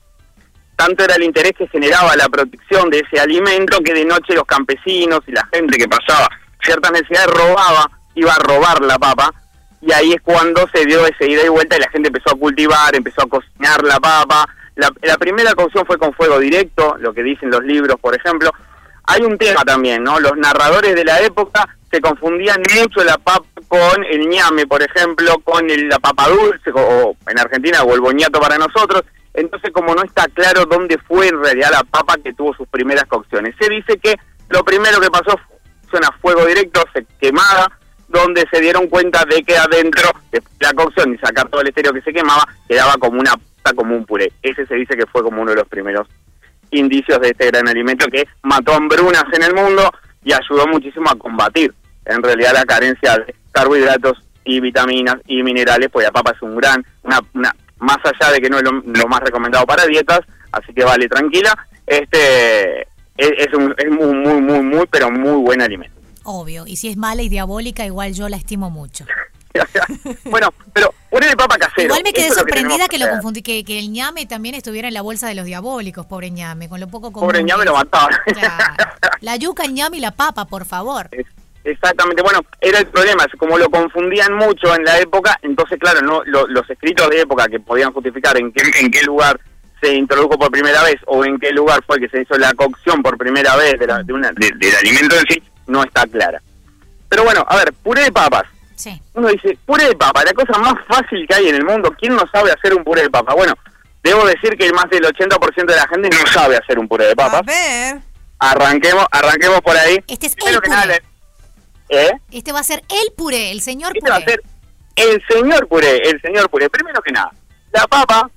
tanto 0.76 1.04
era 1.04 1.16
el 1.16 1.24
interés 1.24 1.54
que 1.56 1.68
generaba 1.68 2.16
la 2.16 2.28
protección 2.28 2.90
de 2.90 3.00
ese 3.00 3.22
alimento 3.22 3.78
que 3.82 3.94
de 3.94 4.04
noche 4.04 4.34
los 4.34 4.44
campesinos 4.44 5.22
y 5.28 5.32
la 5.32 5.48
gente 5.54 5.78
que 5.78 5.88
pasaba 5.88 6.28
ciertas 6.64 6.92
necesidades 6.92 7.28
robaba, 7.28 7.90
iba 8.16 8.34
a 8.34 8.40
robar 8.40 8.82
la 8.82 8.98
papa 8.98 9.34
y 9.82 9.92
ahí 9.92 10.14
es 10.14 10.22
cuando 10.22 10.66
se 10.74 10.86
dio 10.86 11.06
ese 11.06 11.30
ida 11.30 11.44
y 11.46 11.50
vuelta 11.50 11.76
y 11.76 11.80
la 11.82 11.90
gente 11.90 12.08
empezó 12.08 12.36
a 12.36 12.40
cultivar, 12.40 12.96
empezó 12.96 13.24
a 13.24 13.28
cocinar 13.28 13.84
la 13.84 14.00
papa. 14.00 14.48
La, 14.76 14.90
la 15.02 15.18
primera 15.18 15.54
cocción 15.54 15.86
fue 15.86 15.98
con 15.98 16.14
fuego 16.14 16.40
directo, 16.40 16.96
lo 17.00 17.14
que 17.14 17.22
dicen 17.22 17.52
los 17.52 17.64
libros, 17.64 18.00
por 18.00 18.16
ejemplo. 18.16 18.52
Hay 19.06 19.22
un 19.24 19.38
tema 19.38 19.64
también, 19.66 20.04
¿no? 20.04 20.20
Los 20.20 20.38
narradores 20.38 20.96
de 20.96 21.04
la 21.04 21.20
época 21.22 21.68
se 21.92 22.00
confundían 22.00 22.62
mucho 22.80 23.04
la 23.04 23.18
papa 23.18 23.46
con 23.68 24.04
el 24.06 24.30
ñame, 24.30 24.66
por 24.66 24.82
ejemplo, 24.82 25.36
con 25.44 25.70
el- 25.70 25.90
la 25.90 26.00
papa 26.00 26.30
dulce, 26.30 26.72
o, 26.74 27.16
en 27.28 27.40
Argentina, 27.40 27.84
o 27.84 27.94
el 27.94 28.02
boñato 28.02 28.40
para 28.40 28.58
nosotros. 28.58 29.04
Entonces, 29.34 29.72
como 29.74 29.94
no 29.94 30.04
está 30.04 30.28
claro 30.34 30.66
dónde 30.66 30.98
fue 31.08 31.28
en 31.28 31.44
realidad 31.44 31.72
la 31.72 31.84
papa 31.84 32.16
que 32.24 32.34
tuvo 32.34 32.54
sus 32.56 32.68
primeras 32.70 33.04
cocciones. 33.06 33.54
Se 33.60 33.68
dice 33.70 33.98
que 33.98 34.16
lo 34.50 34.64
primero 34.64 35.00
que 35.02 35.10
pasó 35.10 35.38
fue 35.94 36.00
una 36.00 36.18
fuego 36.20 36.46
directo, 36.48 36.84
se 36.92 37.06
quemada, 37.20 37.72
donde 38.08 38.46
se 38.52 38.60
dieron 38.60 38.88
cuenta 38.88 39.24
de 39.26 39.44
que 39.44 39.56
adentro 39.56 40.10
de 40.32 40.42
la 40.60 40.74
cocción 40.74 41.14
y 41.14 41.18
sacar 41.20 41.48
todo 41.50 41.62
el 41.62 41.68
estéreo 41.68 41.94
que 41.94 42.02
se 42.02 42.14
quemaba, 42.14 42.48
quedaba 42.68 42.94
como 42.94 43.20
una 43.20 43.34
como 43.76 43.96
un 43.96 44.06
puré. 44.06 44.32
Ese 44.42 44.66
se 44.66 44.76
dice 44.76 44.98
que 44.98 45.06
fue 45.06 45.24
como 45.24 45.42
uno 45.42 45.52
de 45.52 45.58
los 45.58 45.68
primeros 45.68 46.08
indicios 46.72 47.20
de 47.22 47.30
este 47.30 47.48
gran 47.48 47.68
alimento 47.68 48.08
que 48.08 48.28
mató 48.42 48.74
hambrunas 48.74 49.24
en 49.32 49.44
el 49.44 49.54
mundo 49.54 49.90
y 50.24 50.34
ayudó 50.34 50.68
muchísimo 50.68 51.10
a 51.10 51.16
combatir 51.16 51.74
en 52.06 52.22
realidad 52.22 52.54
la 52.54 52.66
carencia 52.66 53.18
de 53.20 53.36
carbohidratos 53.52 54.18
y 54.44 54.60
vitaminas 54.60 55.16
y 55.28 55.42
minerales, 55.44 55.90
pues 55.92 56.06
la 56.06 56.12
papa 56.12 56.34
es 56.36 56.42
un 56.42 56.56
gran, 56.56 56.84
una, 57.04 57.20
una 57.34 57.56
más 57.80 57.98
allá 58.04 58.34
de 58.34 58.42
que 58.42 58.50
no 58.50 58.58
es 58.58 58.64
lo 58.64 59.08
más 59.08 59.22
recomendado 59.22 59.66
para 59.66 59.86
dietas, 59.86 60.22
así 60.52 60.74
que 60.74 60.84
vale 60.84 61.08
tranquila, 61.08 61.56
este 61.86 62.88
es, 63.18 63.32
es 63.38 63.54
un 63.54 63.74
es 63.78 63.90
muy, 63.90 64.14
muy, 64.14 64.42
muy, 64.42 64.62
muy, 64.62 64.86
pero 64.90 65.12
muy 65.12 65.42
buen 65.44 65.62
alimento. 65.62 66.00
Obvio. 66.24 66.66
Y 66.68 66.78
si 66.78 66.90
es 66.90 66.98
mala 66.98 67.22
y 67.22 67.30
diabólica, 67.30 67.86
igual 67.86 68.14
yo 68.14 68.30
la 68.30 68.38
estimo 68.38 68.70
mucho. 68.70 69.06
bueno, 70.26 70.50
pero 70.74 70.94
de 71.28 71.36
papa 71.38 71.58
casero. 71.58 71.84
Igual 71.86 72.02
me 72.04 72.12
quedé 72.14 72.26
eso 72.28 72.34
que 72.36 72.40
sorprendida 72.40 72.88
que 72.88 72.98
lo 72.98 73.10
confundí, 73.10 73.42
que, 73.42 73.64
que 73.64 73.78
el 73.80 73.92
ñame 73.92 74.26
también 74.26 74.56
estuviera 74.56 74.88
en 74.88 74.94
la 74.94 75.02
bolsa 75.02 75.28
de 75.28 75.36
los 75.36 75.46
diabólicos, 75.46 76.06
pobre 76.06 76.32
ñame, 76.32 76.70
con 76.70 76.80
lo 76.80 76.88
poco 76.88 77.12
común. 77.12 77.28
Pobre 77.30 77.44
ñame 77.44 77.66
lo 77.66 77.72
es. 77.72 77.78
mataba. 77.78 78.10
La 79.22 79.36
yuca, 79.38 79.64
el 79.64 79.74
ñame 79.74 79.98
y 79.98 80.00
la 80.00 80.12
papa, 80.12 80.46
por 80.46 80.66
favor. 80.66 81.10
Exactamente, 81.64 82.22
bueno, 82.22 82.42
era 82.60 82.80
el 82.80 82.88
problema, 82.88 83.26
como 83.38 83.58
lo 83.58 83.70
confundían 83.70 84.34
mucho 84.36 84.76
en 84.76 84.84
la 84.84 85.00
época, 85.00 85.40
entonces 85.42 85.80
claro, 85.80 86.02
no 86.02 86.22
lo- 86.26 86.46
los 86.48 86.70
escritos 86.70 87.10
de 87.10 87.22
época 87.22 87.48
que 87.48 87.60
podían 87.62 87.94
justificar 87.94 88.38
en 88.38 88.52
qué, 88.52 88.64
en 88.82 88.92
qué 88.92 89.02
lugar 89.04 89.40
se 89.84 89.94
introdujo 89.94 90.38
por 90.38 90.50
primera 90.52 90.82
vez 90.84 90.96
o 91.08 91.26
en 91.26 91.38
qué 91.40 91.52
lugar 91.52 91.82
fue 91.86 92.00
que 92.00 92.08
se 92.10 92.22
hizo 92.22 92.36
la 92.38 92.54
cocción 92.54 93.02
por 93.04 93.18
primera 93.18 93.56
vez 93.56 93.78
de 93.80 93.88
la- 93.88 94.02
de 94.04 94.14
una- 94.14 94.32
de- 94.32 94.52
del 94.56 94.76
alimento 94.76 95.16
en 95.18 95.26
sí, 95.28 95.44
no 95.68 95.84
está 95.84 96.06
clara. 96.08 96.42
Pero 97.10 97.24
bueno, 97.24 97.46
a 97.48 97.58
ver, 97.58 97.74
puré 97.74 98.04
de 98.04 98.12
papas. 98.12 98.44
Sí. 98.76 99.00
Uno 99.14 99.28
dice, 99.30 99.58
puré 99.66 99.88
de 99.90 99.96
papa, 99.96 100.24
la 100.24 100.34
cosa 100.34 100.58
más 100.60 100.74
fácil 100.88 101.26
que 101.28 101.36
hay 101.36 101.48
en 101.50 101.56
el 101.56 101.64
mundo, 101.66 101.94
¿quién 102.00 102.16
no 102.16 102.24
sabe 102.32 102.52
hacer 102.52 102.74
un 102.74 102.84
puré 102.84 103.04
de 103.04 103.10
papa? 103.10 103.34
Bueno, 103.36 103.54
debo 104.04 104.26
decir 104.26 104.58
que 104.58 104.72
más 104.74 104.90
del 104.90 105.06
80% 105.06 105.72
de 105.74 105.80
la 105.80 105.88
gente 105.88 106.10
no 106.10 106.28
sabe 106.32 106.58
hacer 106.58 106.80
un 106.80 106.88
puré 106.88 107.06
de 107.06 107.16
papas. 107.16 107.42
A 107.42 107.44
ver. 107.44 108.02
Arranquemos, 108.40 109.06
arranquemos 109.12 109.62
por 109.62 109.78
ahí. 109.78 110.00
Este 110.08 110.26
es 110.28 110.36
Primero 110.36 110.60
el 110.64 110.70
nada, 110.70 110.84
puré. 110.84 111.02
¿Eh? 111.90 112.12
Este 112.32 112.52
va 112.52 112.60
a 112.60 112.64
ser 112.64 112.82
el 112.90 113.14
puré, 113.16 113.52
el 113.52 113.62
señor 113.62 113.92
Este 113.96 114.10
va 114.10 114.16
a 114.18 114.20
puré. 114.20 114.32
ser 114.34 114.42
el 114.96 115.24
señor 115.28 115.68
puré, 115.68 115.98
el 116.10 116.20
señor 116.22 116.50
puré. 116.50 116.70
Primero 116.70 117.02
que 117.02 117.12
nada, 117.12 117.32
la 117.72 117.86
papa 117.88 118.30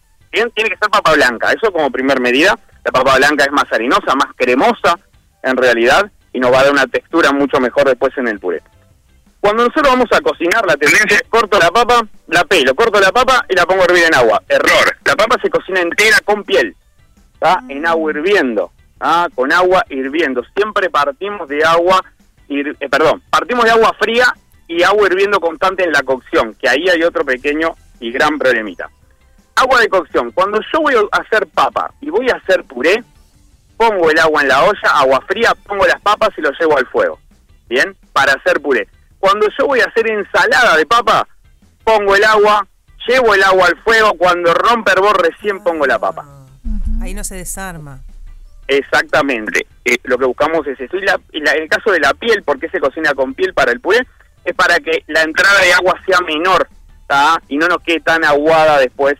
tiene 0.54 0.70
que 0.70 0.76
ser 0.76 0.88
papa 0.90 1.12
blanca, 1.14 1.52
eso 1.52 1.72
como 1.72 1.90
primer 1.90 2.20
medida. 2.20 2.58
La 2.84 2.92
papa 2.92 3.16
blanca 3.16 3.44
es 3.44 3.52
más 3.52 3.64
harinosa, 3.72 4.14
más 4.14 4.32
cremosa 4.36 4.98
en 5.42 5.56
realidad 5.56 6.10
y 6.32 6.38
nos 6.40 6.52
va 6.52 6.60
a 6.60 6.64
dar 6.64 6.72
una 6.72 6.86
textura 6.86 7.32
mucho 7.32 7.58
mejor 7.60 7.86
después 7.88 8.16
en 8.18 8.28
el 8.28 8.38
puré. 8.38 8.62
Cuando 9.40 9.64
nosotros 9.64 9.88
vamos 9.94 10.08
a 10.12 10.20
cocinar, 10.20 10.64
la 10.66 10.76
tendencia 10.76 11.16
es 11.18 11.28
corto 11.28 11.58
la 11.58 11.70
papa, 11.70 12.06
la 12.28 12.44
pelo, 12.44 12.74
corto 12.74 13.00
la 13.00 13.12
papa 13.12 13.44
y 13.48 13.54
la 13.54 13.64
pongo 13.66 13.82
a 13.82 13.84
hervir 13.86 14.04
en 14.04 14.14
agua. 14.14 14.42
Error. 14.48 14.96
La 15.04 15.14
papa 15.14 15.36
se 15.42 15.50
cocina 15.50 15.80
entera 15.80 16.18
con 16.24 16.42
piel, 16.44 16.74
¿tá? 17.38 17.60
en 17.68 17.86
agua 17.86 18.10
hirviendo, 18.12 18.72
con 19.34 19.52
agua 19.52 19.84
hirviendo. 19.88 20.42
Siempre 20.56 20.90
partimos 20.90 21.48
de 21.48 21.64
agua, 21.64 22.02
hir- 22.48 22.76
eh, 22.80 22.88
perdón, 22.88 23.22
partimos 23.30 23.64
de 23.64 23.70
agua 23.72 23.94
fría 24.00 24.26
y 24.68 24.82
agua 24.82 25.06
hirviendo 25.06 25.38
constante 25.38 25.84
en 25.84 25.92
la 25.92 26.02
cocción, 26.02 26.54
que 26.54 26.68
ahí 26.68 26.88
hay 26.88 27.02
otro 27.04 27.24
pequeño 27.24 27.74
y 28.00 28.10
gran 28.10 28.38
problemita. 28.38 28.90
Agua 29.56 29.80
de 29.80 29.88
cocción. 29.88 30.30
Cuando 30.32 30.60
yo 30.72 30.80
voy 30.80 30.94
a 30.94 31.16
hacer 31.20 31.46
papa 31.48 31.90
y 32.00 32.10
voy 32.10 32.28
a 32.30 32.36
hacer 32.36 32.62
puré, 32.64 33.02
pongo 33.76 34.10
el 34.10 34.18
agua 34.18 34.42
en 34.42 34.48
la 34.48 34.62
olla, 34.64 34.90
agua 34.94 35.20
fría, 35.26 35.54
pongo 35.66 35.86
las 35.86 36.00
papas 36.00 36.30
y 36.36 36.42
lo 36.42 36.50
llevo 36.58 36.76
al 36.78 36.86
fuego. 36.86 37.18
¿Bien? 37.68 37.96
Para 38.12 38.32
hacer 38.34 38.60
puré. 38.60 38.86
Cuando 39.18 39.46
yo 39.58 39.66
voy 39.66 39.80
a 39.80 39.86
hacer 39.86 40.08
ensalada 40.10 40.76
de 40.76 40.86
papa, 40.86 41.26
pongo 41.84 42.14
el 42.14 42.24
agua, 42.24 42.66
llevo 43.08 43.34
el 43.34 43.42
agua 43.42 43.66
al 43.66 43.76
fuego, 43.82 44.12
cuando 44.18 44.52
rompe 44.54 44.92
hervor 44.92 45.20
recién 45.20 45.62
pongo 45.64 45.86
la 45.86 45.98
papa. 45.98 46.24
Ahí 47.02 47.14
no 47.14 47.24
se 47.24 47.34
desarma. 47.36 48.00
Exactamente. 48.68 49.66
Eh, 49.84 49.96
lo 50.04 50.18
que 50.18 50.24
buscamos 50.26 50.66
es 50.66 50.78
eso. 50.80 50.96
Y, 50.96 51.00
la- 51.02 51.20
y 51.32 51.40
la- 51.40 51.52
en 51.52 51.62
el 51.62 51.68
caso 51.68 51.90
de 51.92 52.00
la 52.00 52.12
piel, 52.14 52.42
¿por 52.42 52.58
qué 52.58 52.68
se 52.68 52.80
cocina 52.80 53.14
con 53.14 53.34
piel 53.34 53.54
para 53.54 53.72
el 53.72 53.80
puré? 53.80 54.06
Es 54.44 54.54
para 54.54 54.78
que 54.80 55.02
la 55.06 55.22
entrada 55.22 55.60
de 55.62 55.72
agua 55.72 55.94
sea 56.06 56.18
menor, 56.20 56.68
¿tá? 57.06 57.40
Y 57.48 57.56
no 57.58 57.68
nos 57.68 57.78
quede 57.82 58.00
tan 58.00 58.24
aguada 58.24 58.78
después 58.78 59.14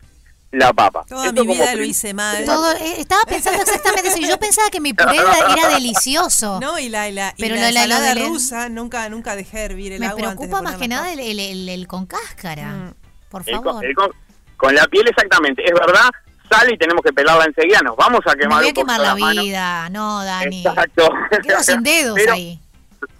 la 0.56 0.72
papa. 0.72 1.04
Toda 1.08 1.26
Esto 1.26 1.44
mi 1.44 1.52
vida 1.54 1.74
lo 1.74 1.84
hice 1.84 2.14
mal. 2.14 2.44
Todo, 2.44 2.72
eh, 2.76 2.94
estaba 3.00 3.22
pensando 3.24 3.60
exactamente 3.62 4.08
eso. 4.08 4.18
y 4.18 4.28
Yo 4.28 4.38
pensaba 4.38 4.70
que 4.70 4.80
mi 4.80 4.92
puré 4.92 5.16
era, 5.16 5.68
delicioso. 5.70 6.58
No, 6.60 6.78
y 6.78 6.88
la, 6.88 7.08
y 7.08 7.12
la, 7.12 7.34
y 7.36 7.42
Pero 7.42 7.54
la 7.56 7.70
la- 7.72 7.84
ensalada 7.84 8.14
rusa 8.26 8.68
nunca, 8.68 9.08
nunca 9.08 9.36
dejé 9.36 9.64
hervir 9.64 9.92
el 9.92 10.00
Me 10.00 10.06
agua. 10.06 10.16
antes 10.30 10.30
de 10.32 10.36
preocupa 10.48 10.62
más 10.62 10.76
que 10.80 10.88
nada 10.88 11.12
el, 11.12 11.20
el- 11.20 11.38
el- 11.40 11.68
el 11.68 11.86
con 11.86 12.06
cáscara. 12.06 12.92
Por 13.30 13.42
El 13.46 13.54
favor. 13.56 13.74
con, 13.74 13.84
el 13.84 13.94
con- 13.94 14.10
con 14.56 14.74
la 14.74 14.86
piel 14.86 15.06
exactamente. 15.08 15.62
Es 15.64 15.72
verdad, 15.74 16.08
sale 16.50 16.74
y 16.74 16.78
tenemos 16.78 17.02
que 17.04 17.12
pelarla 17.12 17.44
enseguida. 17.44 17.80
Nos 17.84 17.96
vamos 17.96 18.20
a 18.26 18.30
Me 18.32 18.38
quemar 18.42 18.60
voy 18.62 18.70
a 18.70 18.72
quemar 18.72 19.00
la 19.00 19.14
mano. 19.14 19.42
vida. 19.42 19.88
No, 19.90 20.24
Dani. 20.24 20.64
Exacto. 20.66 21.08
Quedo 21.42 21.62
sin 21.62 21.82
dedos 21.82 22.14
Pero- 22.16 22.32
ahí. 22.32 22.60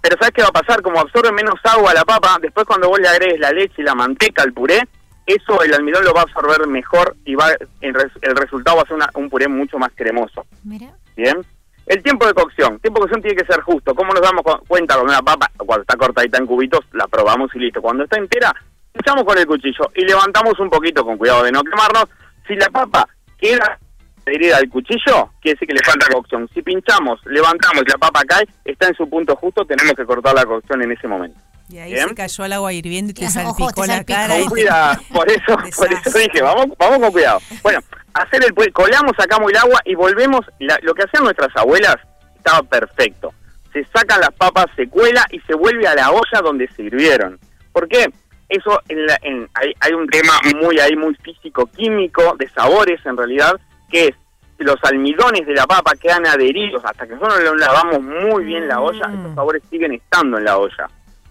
Pero 0.01 0.15
¿sabes 0.19 0.33
qué 0.35 0.41
va 0.41 0.47
a 0.49 0.51
pasar? 0.51 0.81
Como 0.81 0.99
absorbe 0.99 1.31
menos 1.31 1.55
agua 1.63 1.93
la 1.93 2.03
papa, 2.03 2.37
después 2.41 2.65
cuando 2.65 2.89
vos 2.89 2.99
le 2.99 3.07
agregues 3.07 3.39
la 3.39 3.51
leche 3.51 3.75
y 3.77 3.83
la 3.83 3.93
manteca 3.93 4.41
al 4.43 4.51
puré, 4.53 4.87
eso 5.27 5.61
el 5.61 5.73
almidón 5.73 6.03
lo 6.03 6.13
va 6.13 6.21
a 6.21 6.23
absorber 6.23 6.65
mejor 6.67 7.15
y 7.25 7.35
va 7.35 7.51
el, 7.81 7.93
res- 7.93 8.11
el 8.21 8.35
resultado 8.35 8.77
va 8.77 8.83
a 8.83 8.87
ser 8.87 8.95
una- 8.95 9.09
un 9.13 9.29
puré 9.29 9.47
mucho 9.47 9.77
más 9.77 9.91
cremoso. 9.95 10.45
Mira. 10.63 10.87
Bien. 11.15 11.37
El 11.85 12.01
tiempo 12.03 12.25
de 12.25 12.33
cocción. 12.33 12.73
El 12.73 12.81
tiempo 12.81 12.99
de 12.99 13.03
cocción 13.03 13.21
tiene 13.21 13.37
que 13.37 13.45
ser 13.45 13.61
justo. 13.61 13.93
¿Cómo 13.93 14.11
nos 14.13 14.21
damos 14.21 14.41
cu- 14.43 14.63
cuenta 14.67 14.95
con 14.95 15.05
una 15.07 15.21
papa? 15.21 15.49
Cuando 15.57 15.81
está 15.83 15.95
cortadita 15.95 16.37
en 16.37 16.45
cubitos, 16.47 16.81
la 16.93 17.07
probamos 17.07 17.49
y 17.55 17.59
listo. 17.59 17.81
Cuando 17.81 18.03
está 18.03 18.17
entera, 18.17 18.53
echamos 18.93 19.23
con 19.23 19.37
el 19.37 19.45
cuchillo 19.45 19.91
y 19.95 20.03
levantamos 20.05 20.59
un 20.59 20.69
poquito 20.69 21.05
con 21.05 21.17
cuidado 21.17 21.43
de 21.43 21.51
no 21.51 21.61
quemarnos. 21.63 22.05
Si 22.47 22.55
la 22.55 22.69
papa 22.69 23.07
queda 23.37 23.77
adherida 24.25 24.57
al 24.57 24.67
cuchillo, 24.69 25.29
quiere 25.41 25.55
decir 25.55 25.67
que 25.67 25.73
le 25.75 25.83
falta 25.85 26.07
cocción. 26.13 26.49
Si 26.53 26.61
pinchamos, 26.61 27.21
levantamos 27.25 27.83
y 27.85 27.89
la 27.89 27.97
papa 27.97 28.21
cae, 28.27 28.45
está 28.65 28.87
en 28.89 28.95
su 28.95 29.09
punto 29.09 29.35
justo, 29.37 29.63
tenemos 29.65 29.93
que 29.93 30.05
cortar 30.05 30.35
la 30.35 30.45
cocción 30.45 30.81
en 30.81 30.91
ese 30.91 31.07
momento. 31.07 31.39
Y 31.69 31.79
ahí 31.79 31.91
Bien. 31.93 32.09
se 32.09 32.15
cayó 32.15 32.43
al 32.45 32.53
agua 32.53 32.71
hirviendo 32.73 33.11
y 33.11 33.13
te 33.13 33.29
salpicó 33.29 33.63
ojo, 33.65 33.81
te 33.81 33.87
la 33.87 34.03
cara. 34.03 34.35
Con 34.39 34.49
cuidado, 34.49 35.01
por 35.13 35.29
eso, 35.29 35.57
por 35.75 35.91
eso 35.93 36.17
dije, 36.17 36.41
vamos, 36.41 36.67
vamos 36.77 36.99
con 36.99 37.11
cuidado. 37.11 37.39
Bueno, 37.61 37.79
hacer 38.13 38.41
el 38.43 38.73
colamos, 38.73 39.11
sacamos 39.17 39.51
el 39.51 39.57
agua 39.57 39.81
y 39.85 39.95
volvemos, 39.95 40.41
la- 40.59 40.79
lo 40.83 40.93
que 40.93 41.03
hacían 41.03 41.23
nuestras 41.23 41.49
abuelas 41.55 41.97
estaba 42.37 42.63
perfecto. 42.63 43.33
Se 43.73 43.85
sacan 43.93 44.21
las 44.21 44.31
papas, 44.31 44.67
se 44.75 44.87
cuela 44.87 45.25
y 45.31 45.39
se 45.41 45.53
vuelve 45.53 45.87
a 45.87 45.93
la 45.95 46.11
olla 46.11 46.41
donde 46.41 46.67
se 46.69 46.83
hirvieron. 46.83 47.37
¿Por 47.73 47.87
qué? 47.87 48.07
Eso, 48.49 48.79
en 48.87 49.05
la- 49.05 49.19
en- 49.23 49.49
hay, 49.53 49.73
hay 49.81 49.91
un 49.93 50.07
tema 50.07 50.33
muy 50.61 50.79
ahí, 50.79 50.95
muy 50.95 51.13
físico-químico, 51.15 52.35
de 52.39 52.47
sabores 52.49 52.99
en 53.05 53.17
realidad, 53.17 53.59
que 53.91 54.07
es 54.07 54.15
los 54.59 54.77
almidones 54.83 55.45
de 55.45 55.53
la 55.53 55.67
papa 55.67 55.91
quedan 56.01 56.25
adheridos 56.25 56.81
hasta 56.83 57.05
que 57.05 57.13
nosotros 57.13 57.43
lo 57.43 57.55
lavamos 57.55 58.01
muy 58.01 58.43
bien 58.45 58.67
la 58.67 58.79
olla, 58.79 59.05
esos 59.13 59.35
sabores 59.35 59.61
siguen 59.69 59.93
estando 59.93 60.37
en 60.39 60.45
la 60.45 60.57
olla. 60.57 60.87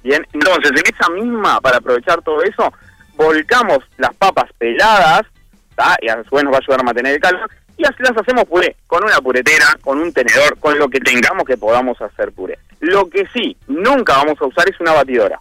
Bien, 0.07 0.25
entonces 0.33 0.71
en 0.71 0.95
esa 0.95 1.11
misma, 1.11 1.61
para 1.61 1.79
aprovechar 1.79 2.23
todo 2.23 2.41
eso, 2.41 2.73
volcamos 3.17 3.79
las 3.97 4.15
papas 4.15 4.49
peladas, 4.57 5.23
¿tá? 5.75 5.97
y 6.01 6.09
a 6.09 6.23
su 6.23 6.37
vez 6.37 6.45
nos 6.45 6.53
va 6.53 6.59
a 6.59 6.61
ayudar 6.61 6.81
a 6.81 6.85
mantener 6.85 7.15
el 7.15 7.21
calor, 7.21 7.51
y 7.77 7.85
así 7.85 7.97
las 8.05 8.17
hacemos 8.17 8.45
puré, 8.45 8.77
con 8.87 9.03
una 9.03 9.17
puretera, 9.17 9.67
con 9.83 9.99
un 9.99 10.13
tenedor, 10.13 10.57
con 10.61 10.79
lo 10.79 10.89
que 10.89 11.01
tengamos 11.01 11.45
que 11.45 11.57
podamos 11.57 12.01
hacer 12.01 12.31
puré. 12.31 12.57
Lo 12.79 13.11
que 13.11 13.27
sí, 13.35 13.57
nunca 13.67 14.19
vamos 14.19 14.41
a 14.41 14.47
usar 14.47 14.69
es 14.69 14.79
una 14.79 14.93
batidora. 14.93 15.41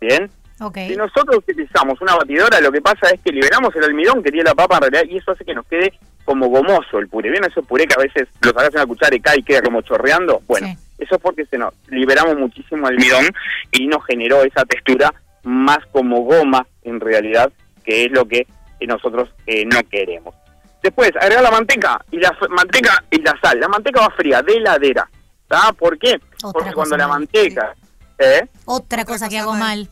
¿Bien? 0.00 0.28
Si 0.74 0.96
nosotros 0.96 1.36
utilizamos 1.36 2.00
una 2.00 2.16
batidora, 2.16 2.60
lo 2.60 2.72
que 2.72 2.80
pasa 2.80 3.08
es 3.14 3.20
que 3.20 3.30
liberamos 3.30 3.74
el 3.76 3.84
almidón 3.84 4.20
que 4.20 4.32
tiene 4.32 4.48
la 4.48 4.54
papa 4.56 4.76
en 4.76 4.92
realidad 4.92 5.04
y 5.08 5.18
eso 5.18 5.30
hace 5.30 5.44
que 5.44 5.54
nos 5.54 5.66
quede 5.66 5.92
como 6.24 6.48
gomoso 6.48 6.98
el 6.98 7.08
puré. 7.08 7.30
¿Bien? 7.30 7.44
Ese 7.44 7.62
puré 7.62 7.86
que 7.86 7.94
a 7.94 8.02
veces 8.02 8.28
lo 8.40 8.50
sacas 8.50 8.74
en 8.74 8.80
una 8.80 8.86
cuchara 8.86 9.14
y 9.14 9.20
cae 9.20 9.38
y 9.38 9.42
queda 9.44 9.62
como 9.62 9.82
chorreando. 9.82 10.42
Bueno, 10.48 10.76
eso 11.02 11.16
es 11.16 11.20
porque 11.20 11.44
se 11.46 11.58
nos 11.58 11.72
liberamos 11.88 12.36
muchísimo 12.36 12.86
almidón 12.86 13.26
y 13.70 13.86
nos 13.86 14.04
generó 14.06 14.42
esa 14.42 14.64
textura 14.64 15.12
más 15.44 15.78
como 15.92 16.20
goma 16.22 16.66
en 16.82 17.00
realidad, 17.00 17.52
que 17.84 18.04
es 18.04 18.12
lo 18.12 18.26
que 18.26 18.46
eh, 18.80 18.86
nosotros 18.86 19.28
eh, 19.46 19.64
no 19.64 19.78
queremos. 19.90 20.34
Después, 20.82 21.10
agregar 21.20 21.42
la 21.44 21.50
manteca 21.50 22.04
y 22.10 22.18
la 22.18 22.36
manteca 22.50 23.04
y 23.10 23.20
la 23.22 23.38
sal. 23.40 23.60
La 23.60 23.68
manteca 23.68 24.00
va 24.00 24.10
fría, 24.10 24.42
de 24.42 24.54
heladera. 24.54 25.08
¿Está? 25.42 25.72
¿Por 25.72 25.96
qué? 25.98 26.14
Otra 26.42 26.52
Porque 26.52 26.72
cuando 26.72 26.96
la 26.96 27.06
manteca... 27.08 27.74
¿eh? 28.18 28.48
Otra 28.64 29.04
cosa 29.04 29.28
que 29.28 29.38
hago 29.38 29.52
mal. 29.54 29.88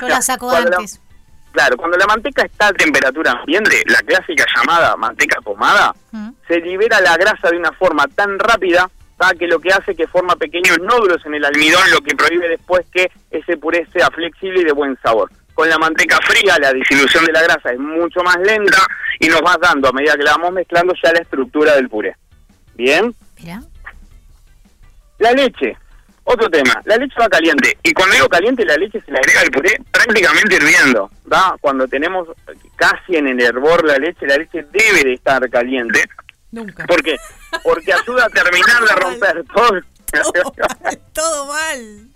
Yo 0.00 0.08
la 0.08 0.22
saco 0.22 0.50
la- 0.52 0.58
antes. 0.58 1.00
Claro, 1.52 1.76
cuando 1.76 1.98
la 1.98 2.06
manteca 2.06 2.42
está 2.46 2.68
a 2.68 2.72
temperatura 2.72 3.32
ambiente, 3.32 3.82
la 3.86 3.98
clásica 3.98 4.46
llamada 4.56 4.96
manteca 4.96 5.38
pomada, 5.42 5.94
Mm. 6.12 6.30
se 6.48 6.60
libera 6.60 6.98
la 7.02 7.14
grasa 7.18 7.50
de 7.50 7.58
una 7.58 7.72
forma 7.72 8.06
tan 8.14 8.38
rápida. 8.38 8.88
Que 9.30 9.46
lo 9.46 9.60
que 9.60 9.70
hace 9.70 9.94
que 9.94 10.06
forma 10.06 10.36
pequeños 10.36 10.78
nódulos 10.80 11.24
en 11.24 11.34
el 11.34 11.44
almidón, 11.44 11.90
lo 11.90 12.00
que 12.00 12.14
prohíbe 12.16 12.48
después 12.48 12.84
que 12.92 13.10
ese 13.30 13.56
puré 13.56 13.86
sea 13.92 14.10
flexible 14.10 14.60
y 14.60 14.64
de 14.64 14.72
buen 14.72 14.98
sabor. 15.02 15.30
Con 15.54 15.68
la 15.68 15.78
manteca 15.78 16.18
fría, 16.26 16.56
la 16.58 16.72
disolución 16.72 17.24
de 17.24 17.32
la 17.32 17.42
grasa 17.42 17.72
es 17.72 17.78
mucho 17.78 18.20
más 18.22 18.36
lenta 18.38 18.78
y 19.20 19.28
nos 19.28 19.40
va 19.40 19.56
dando, 19.60 19.88
a 19.88 19.92
medida 19.92 20.16
que 20.16 20.24
la 20.24 20.32
vamos 20.32 20.52
mezclando, 20.52 20.94
ya 21.02 21.12
la 21.12 21.20
estructura 21.20 21.74
del 21.74 21.88
puré. 21.88 22.16
¿Bien? 22.74 23.14
Mira. 23.38 23.62
La 25.18 25.32
leche. 25.32 25.76
Otro 26.24 26.48
tema, 26.48 26.80
la 26.84 26.96
leche 26.96 27.14
va 27.20 27.28
caliente. 27.28 27.76
Y 27.82 27.92
cuando 27.92 28.14
digo 28.14 28.28
caliente, 28.28 28.64
la 28.64 28.76
leche 28.76 29.00
se 29.04 29.10
le 29.10 29.18
agrega 29.18 29.40
al 29.40 29.50
puré 29.50 29.76
prácticamente 29.90 30.56
hirviendo. 30.56 31.10
¿da? 31.26 31.56
Cuando 31.60 31.86
tenemos 31.86 32.28
casi 32.76 33.16
en 33.16 33.28
el 33.28 33.40
hervor 33.40 33.84
la 33.84 33.98
leche, 33.98 34.26
la 34.26 34.36
leche 34.36 34.64
debe 34.72 35.02
de 35.04 35.14
estar 35.14 35.48
caliente. 35.50 36.04
Nunca. 36.52 36.86
¿Por 36.86 37.02
qué? 37.02 37.16
Porque 37.62 37.92
ayuda 37.92 38.26
a 38.26 38.28
terminar 38.28 38.82
de 38.84 38.94
romper 38.94 39.44
todo. 39.54 39.80
Todo 41.12 41.46
mal. 41.46 42.08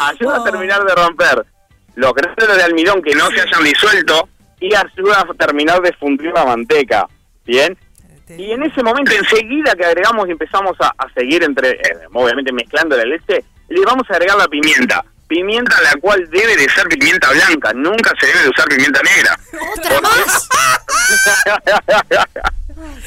ayuda 0.00 0.38
Oh. 0.38 0.40
a 0.40 0.44
terminar 0.44 0.84
de 0.84 0.94
romper 0.94 1.46
los 1.94 2.12
granos 2.14 2.56
de 2.56 2.62
almidón 2.62 3.02
que 3.02 3.14
no 3.14 3.28
se 3.28 3.40
hayan 3.40 3.64
disuelto 3.64 4.28
y 4.60 4.74
ayuda 4.74 5.20
a 5.28 5.34
terminar 5.34 5.80
de 5.80 5.92
fundir 5.94 6.32
la 6.32 6.44
manteca. 6.44 7.06
¿Bien? 7.44 7.76
Y 8.36 8.52
en 8.52 8.62
ese 8.62 8.82
momento, 8.82 9.12
enseguida 9.12 9.74
que 9.74 9.86
agregamos 9.86 10.28
y 10.28 10.32
empezamos 10.32 10.76
a, 10.80 10.88
a 10.98 11.12
seguir 11.14 11.42
entre, 11.42 11.70
eh, 11.70 12.06
obviamente 12.12 12.52
mezclando 12.52 12.96
la 12.96 13.04
leche, 13.04 13.42
le 13.68 13.80
vamos 13.82 14.04
a 14.10 14.14
agregar 14.14 14.36
la 14.36 14.46
pimienta. 14.48 15.04
Pimienta 15.26 15.80
la 15.82 15.94
cual 16.00 16.28
debe 16.30 16.56
de 16.56 16.68
ser 16.70 16.86
pimienta 16.88 17.30
blanca, 17.30 17.72
nunca 17.74 18.12
se 18.20 18.26
debe 18.26 18.42
de 18.42 18.48
usar 18.50 18.68
pimienta 18.68 19.00
negra. 19.02 19.38
¡Otra 19.76 20.00
más! 20.00 20.48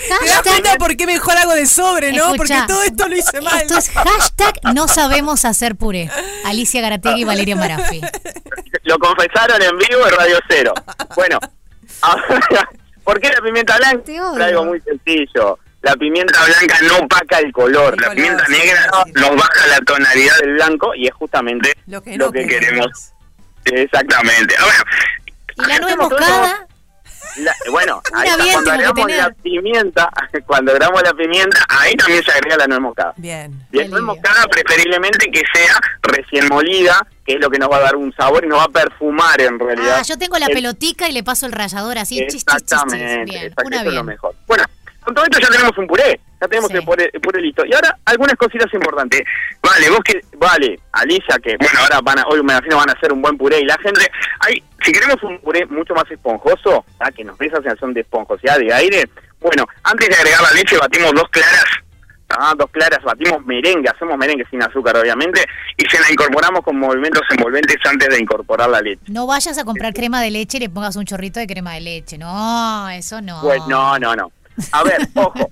¿Te 0.07 0.27
das 0.27 0.41
cuenta 0.43 0.75
por 0.77 0.95
qué 0.95 1.05
mejor 1.05 1.37
hago 1.37 1.53
de 1.53 1.65
sobre, 1.65 2.11
no? 2.13 2.33
Porque 2.35 2.57
todo 2.67 2.83
esto 2.83 3.07
lo 3.07 3.15
hice 3.15 3.41
mal. 3.41 3.61
Esto 3.61 3.77
es 3.77 3.89
hashtag 3.89 4.73
no 4.73 4.87
sabemos 4.87 5.45
hacer 5.45 5.75
puré. 5.75 6.09
Alicia 6.45 6.81
Garategui 6.81 7.21
y 7.21 7.23
Valeria 7.23 7.55
Marafi. 7.55 8.01
Lo 8.83 8.97
confesaron 8.99 9.61
en 9.61 9.77
vivo 9.77 10.07
en 10.07 10.15
Radio 10.15 10.39
Cero. 10.49 10.73
Bueno, 11.15 11.39
ahora, 12.01 12.23
¿por 13.03 13.19
qué 13.19 13.29
la 13.29 13.41
pimienta 13.41 13.77
blanca? 13.77 14.45
Algo 14.45 14.65
muy 14.65 14.81
sencillo. 14.81 15.59
La 15.81 15.95
pimienta 15.95 16.39
blanca 16.45 16.77
no 16.83 16.97
opaca 17.05 17.39
el 17.39 17.51
color. 17.51 17.99
la 17.99 18.11
pimienta 18.11 18.47
negra 18.47 18.89
nos 19.15 19.35
baja 19.35 19.67
la 19.67 19.79
tonalidad 19.79 20.37
del 20.39 20.53
blanco 20.53 20.93
y 20.95 21.07
es 21.07 21.13
justamente 21.13 21.73
Lo 21.87 22.01
que, 22.01 22.17
lo 22.17 22.31
que 22.31 22.45
queremos. 22.45 23.13
Exactamente. 23.65 24.55
Ahora, 24.57 24.83
¿Y 25.57 25.65
la 25.67 25.79
nuez 25.79 25.97
moscada? 25.97 26.67
La- 27.37 27.55
bueno, 27.71 28.01
ahí 28.13 28.27
está, 28.29 28.51
cuando 28.53 28.71
agregamos 28.71 29.11
la 29.11 29.29
pimienta, 29.41 30.09
cuando 30.45 30.71
agregamos 30.71 31.01
la 31.03 31.13
pimienta, 31.13 31.65
ahí 31.69 31.95
también 31.95 32.23
se 32.23 32.31
agrega 32.31 32.57
la 32.57 32.67
nuez 32.67 32.79
moscada. 32.81 33.13
Bien. 33.17 33.51
Bien, 33.71 33.89
nuez 33.89 34.03
moscada 34.03 34.43
preferiblemente 34.49 35.29
que 35.31 35.41
sea 35.53 35.79
recién 36.03 36.47
molida, 36.49 37.05
que 37.25 37.33
es 37.33 37.39
lo 37.39 37.49
que 37.49 37.59
nos 37.59 37.69
va 37.69 37.77
a 37.77 37.81
dar 37.81 37.95
un 37.95 38.13
sabor 38.13 38.43
y 38.43 38.47
nos 38.47 38.59
va 38.59 38.63
a 38.65 38.69
perfumar 38.69 39.39
en 39.41 39.59
realidad. 39.59 39.97
Ah, 39.99 40.03
yo 40.03 40.17
tengo 40.17 40.37
la 40.37 40.47
El- 40.47 40.53
pelotica 40.53 41.07
y 41.09 41.11
le 41.13 41.23
paso 41.23 41.45
el 41.45 41.51
rallador 41.51 41.97
así. 41.97 42.15
chis, 42.27 42.43
chis, 42.43 42.45
chis, 42.45 42.55
chis. 42.55 42.61
Exactamente, 42.71 43.23
Bien, 43.31 43.43
exacto, 43.43 43.67
una 43.67 43.77
eso 43.81 43.89
es 43.89 43.95
lo 43.95 44.03
mejor. 44.03 44.35
Bueno, 44.47 44.63
con 45.03 45.13
todo 45.15 45.25
esto 45.25 45.39
ya 45.39 45.47
tenemos 45.49 45.77
un 45.77 45.87
puré, 45.87 46.19
ya 46.41 46.47
tenemos 46.47 46.71
el, 46.71 46.83
puré, 46.83 47.09
el 47.13 47.21
puré 47.21 47.39
listo. 47.39 47.63
Y 47.65 47.73
ahora 47.73 47.95
algunas 48.05 48.35
cositas 48.35 48.73
importantes. 48.73 49.21
Vale, 49.61 49.89
vos 49.89 49.99
que, 50.03 50.19
vale, 50.37 50.79
Alicia, 50.91 51.37
que 51.41 51.55
bueno, 51.57 51.79
ahora 51.81 52.01
van 52.01 52.19
a, 52.19 52.23
hoy 52.27 52.41
me 52.43 52.53
imagino 52.53 52.77
van 52.77 52.89
a 52.89 52.93
hacer 52.93 53.13
un 53.13 53.21
buen 53.21 53.37
puré 53.37 53.59
y 53.59 53.65
la 53.65 53.77
gente, 53.77 54.01
hay, 54.39 54.63
si 54.83 54.91
queremos 54.91 55.21
un 55.21 55.39
puré 55.39 55.65
mucho 55.67 55.93
más 55.93 56.09
esponjoso, 56.09 56.83
¿ah? 56.99 57.11
que 57.11 57.23
nos 57.23 57.37
dé 57.37 57.45
esa 57.45 57.61
sensación 57.61 57.93
de 57.93 58.01
esponjosidad 58.01 58.57
de 58.57 58.73
aire, 58.73 59.07
bueno, 59.39 59.65
antes 59.83 60.09
de 60.09 60.15
agregar 60.15 60.41
la 60.41 60.51
leche 60.51 60.77
batimos 60.77 61.11
dos 61.13 61.29
claras, 61.29 61.65
¿ah? 62.29 62.53
dos 62.57 62.71
claras, 62.71 63.03
batimos 63.03 63.45
merengue, 63.45 63.89
hacemos 63.89 64.17
merengue 64.17 64.45
sin 64.49 64.63
azúcar 64.63 64.97
obviamente, 64.97 65.45
y 65.77 65.87
se 65.89 65.99
la 65.99 66.11
incorporamos 66.11 66.61
con 66.61 66.79
movimientos 66.79 67.21
envolventes 67.29 67.77
antes 67.85 68.09
de 68.09 68.19
incorporar 68.19 68.67
la 68.67 68.81
leche. 68.81 69.01
No 69.07 69.27
vayas 69.27 69.59
a 69.59 69.63
comprar 69.63 69.93
crema 69.93 70.21
de 70.21 70.31
leche 70.31 70.57
y 70.57 70.61
le 70.61 70.69
pongas 70.69 70.95
un 70.95 71.05
chorrito 71.05 71.39
de 71.39 71.45
crema 71.45 71.75
de 71.75 71.81
leche. 71.81 72.17
No, 72.17 72.89
eso 72.89 73.21
no. 73.21 73.41
Pues 73.41 73.61
no, 73.67 73.99
no, 73.99 74.15
no. 74.15 74.31
A 74.71 74.83
ver, 74.83 75.07
ojo. 75.15 75.49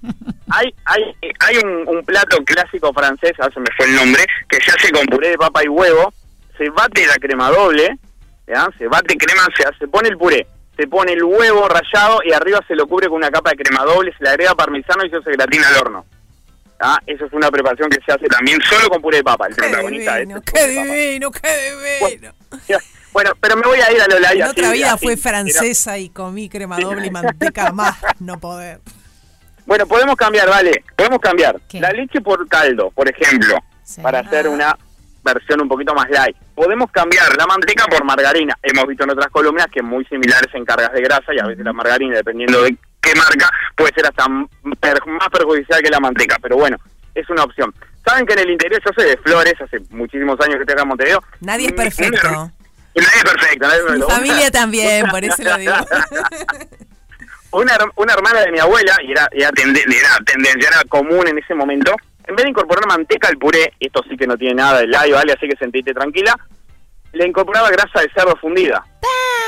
Hay 0.50 0.74
hay 0.86 1.16
hay 1.40 1.58
un, 1.58 1.88
un 1.88 2.06
plato 2.06 2.38
clásico 2.44 2.92
francés, 2.94 3.34
ahora 3.40 3.54
se 3.54 3.60
me 3.60 3.68
fue 3.78 3.86
el 3.86 3.96
nombre, 3.96 4.26
que 4.48 4.58
se 4.58 4.72
hace 4.72 4.92
con 4.92 5.06
puré 5.08 5.30
de 5.30 5.38
papa 5.38 5.64
y 5.64 5.68
huevo, 5.68 6.14
se 6.58 6.70
bate 6.70 7.06
la 7.08 7.16
crema 7.16 7.50
doble, 7.50 7.98
¿ya? 8.48 8.70
se 8.78 8.88
bate 8.88 9.16
crema, 9.16 9.48
se, 9.56 9.64
se 9.78 9.88
pone 9.88 10.10
el 10.10 10.18
puré, 10.18 10.48
se 10.78 10.88
pone 10.88 11.14
el 11.14 11.24
huevo 11.24 11.68
rallado 11.68 12.20
y 12.24 12.34
arriba 12.34 12.60
se 12.68 12.76
lo 12.76 12.88
cubre 12.88 13.08
con 13.08 13.18
una 13.18 13.32
capa 13.32 13.52
de 13.52 13.58
crema 13.58 13.84
doble, 13.84 14.14
se 14.18 14.24
le 14.24 14.30
agrega 14.30 14.56
parmesano 14.56 15.04
y 15.04 15.08
eso 15.08 15.22
se 15.22 15.32
gratina 15.32 15.68
al 15.68 15.78
horno. 15.78 16.06
¿ya? 16.82 17.02
Eso 17.06 17.26
es 17.26 17.34
una 17.34 17.50
preparación 17.52 17.90
que 17.90 18.00
se 18.06 18.12
hace 18.12 18.28
también 18.28 18.60
solo 18.62 18.90
con 18.90 19.02
puré 19.02 19.18
de 19.18 19.24
papa, 19.24 19.48
el 19.48 19.56
protagonista 19.56 20.16
de 20.16 20.20
divino, 20.22 20.40
este 20.40 20.52
qué 20.52 20.76
papa. 20.76 20.94
divino, 20.94 21.32
qué 21.32 22.10
divino. 22.10 22.34
Bueno, 23.12 23.32
pero 23.42 23.56
me 23.56 23.64
voy 23.64 23.80
a 23.80 23.92
ir 23.92 24.02
a 24.02 24.08
lo 24.08 24.18
En 24.18 24.44
otra 24.44 24.72
vida 24.72 24.98
fue 24.98 25.18
francesa 25.18 25.98
y 25.98 26.10
comí 26.10 26.48
crema 26.48 26.80
doble 26.80 27.08
y 27.08 27.12
manteca 27.12 27.72
más 27.72 27.98
no 28.20 28.40
poder. 28.40 28.80
Bueno, 29.70 29.86
podemos 29.86 30.16
cambiar, 30.16 30.50
vale, 30.50 30.84
podemos 30.96 31.20
cambiar. 31.20 31.56
La 31.74 31.92
leche 31.92 32.22
por 32.22 32.48
caldo, 32.48 32.90
por 32.90 33.08
ejemplo, 33.08 33.56
para 34.02 34.22
hacer 34.22 34.48
una 34.48 34.76
versión 35.24 35.62
un 35.62 35.68
poquito 35.70 35.94
más 35.94 36.10
light. 36.10 36.36
Podemos 36.56 36.90
cambiar 36.90 37.38
la 37.38 37.46
manteca 37.46 37.86
por 37.86 38.04
margarina. 38.04 38.58
Hemos 38.64 38.88
visto 38.88 39.04
en 39.04 39.12
otras 39.12 39.28
columnas 39.30 39.68
que 39.72 39.84
muy 39.84 40.04
similares 40.06 40.50
en 40.56 40.66
cargas 40.66 40.92
de 40.92 41.02
grasa 41.04 41.36
y 41.36 41.40
a 41.40 41.46
veces 41.46 41.64
la 41.64 41.72
margarina, 41.72 42.16
dependiendo 42.16 42.64
de 42.64 42.76
qué 43.00 43.14
marca, 43.14 43.48
puede 43.76 43.94
ser 43.94 44.08
hasta 44.08 44.28
más 44.28 45.30
perjudicial 45.32 45.84
que 45.84 45.92
la 45.92 46.00
manteca. 46.00 46.38
Pero 46.42 46.56
bueno, 46.56 46.78
es 47.14 47.30
una 47.30 47.44
opción. 47.44 47.72
Saben 48.04 48.26
que 48.26 48.34
en 48.34 48.40
el 48.40 48.50
interior, 48.50 48.82
yo 48.84 48.92
soy 48.96 49.08
de 49.08 49.18
Flores, 49.18 49.54
hace 49.62 49.82
muchísimos 49.92 50.40
años 50.42 50.56
que 50.56 50.62
estoy 50.62 50.74
acá 50.74 50.82
en 50.82 50.88
Montevideo. 50.88 51.24
Nadie 51.42 51.68
es 51.68 51.74
perfecto. 51.74 52.28
Nadie 52.28 52.52
es 52.96 53.24
perfecto. 53.24 53.68
nadie 53.68 53.78
es 53.78 53.84
Mi 53.84 53.90
perfecto. 53.90 54.10
familia 54.10 54.50
también, 54.50 55.06
por 55.10 55.24
eso 55.24 55.44
lo 55.44 55.58
digo. 55.58 55.76
una, 57.52 57.78
una 57.96 58.14
hermana 58.14 58.42
de 58.42 58.52
mi 58.52 58.60
abuela, 58.60 58.96
y 59.04 59.12
era, 59.12 59.28
era, 59.32 59.50
tende- 59.52 59.84
era 59.88 60.18
tendencia, 60.26 60.70
era 60.70 60.84
común 60.88 61.28
en 61.28 61.38
ese 61.38 61.54
momento, 61.56 61.96
en 62.28 62.36
vez 62.36 62.44
de 62.44 62.50
incorporar 62.52 62.86
manteca 62.88 63.28
al 63.28 63.38
puré, 63.38 63.74
esto 63.80 64.04
sí 64.10 64.16
que 64.16 64.28
no 64.28 64.38
tiene 64.38 64.56
nada 64.56 64.80
de 64.82 64.88
live, 64.88 65.14
¿vale? 65.14 65.34
Así 65.34 65.48
que 65.48 65.56
sentite 65.58 65.94
tranquila, 65.94 66.36
le 67.14 67.28
incorporaba 67.28 67.70
grasa 67.72 68.02
de 68.02 68.10
cerdo 68.14 68.36
fundida. 68.40 68.86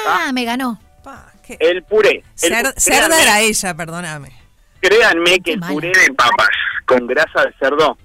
Ah, 0.07 0.31
me 0.33 0.45
ganó. 0.45 0.79
El 1.59 1.83
puré. 1.83 2.23
El, 2.41 2.51
Cer- 2.53 2.73
cerda 2.77 3.21
era 3.21 3.41
ella, 3.41 3.73
perdóname. 3.75 4.31
Créanme 4.79 5.39
que 5.41 5.53
el 5.53 5.59
puré 5.59 5.89
de 5.89 6.13
papas 6.13 6.49
con 6.85 7.05
grasa 7.05 7.43
de 7.45 7.53
cerdo 7.59 7.97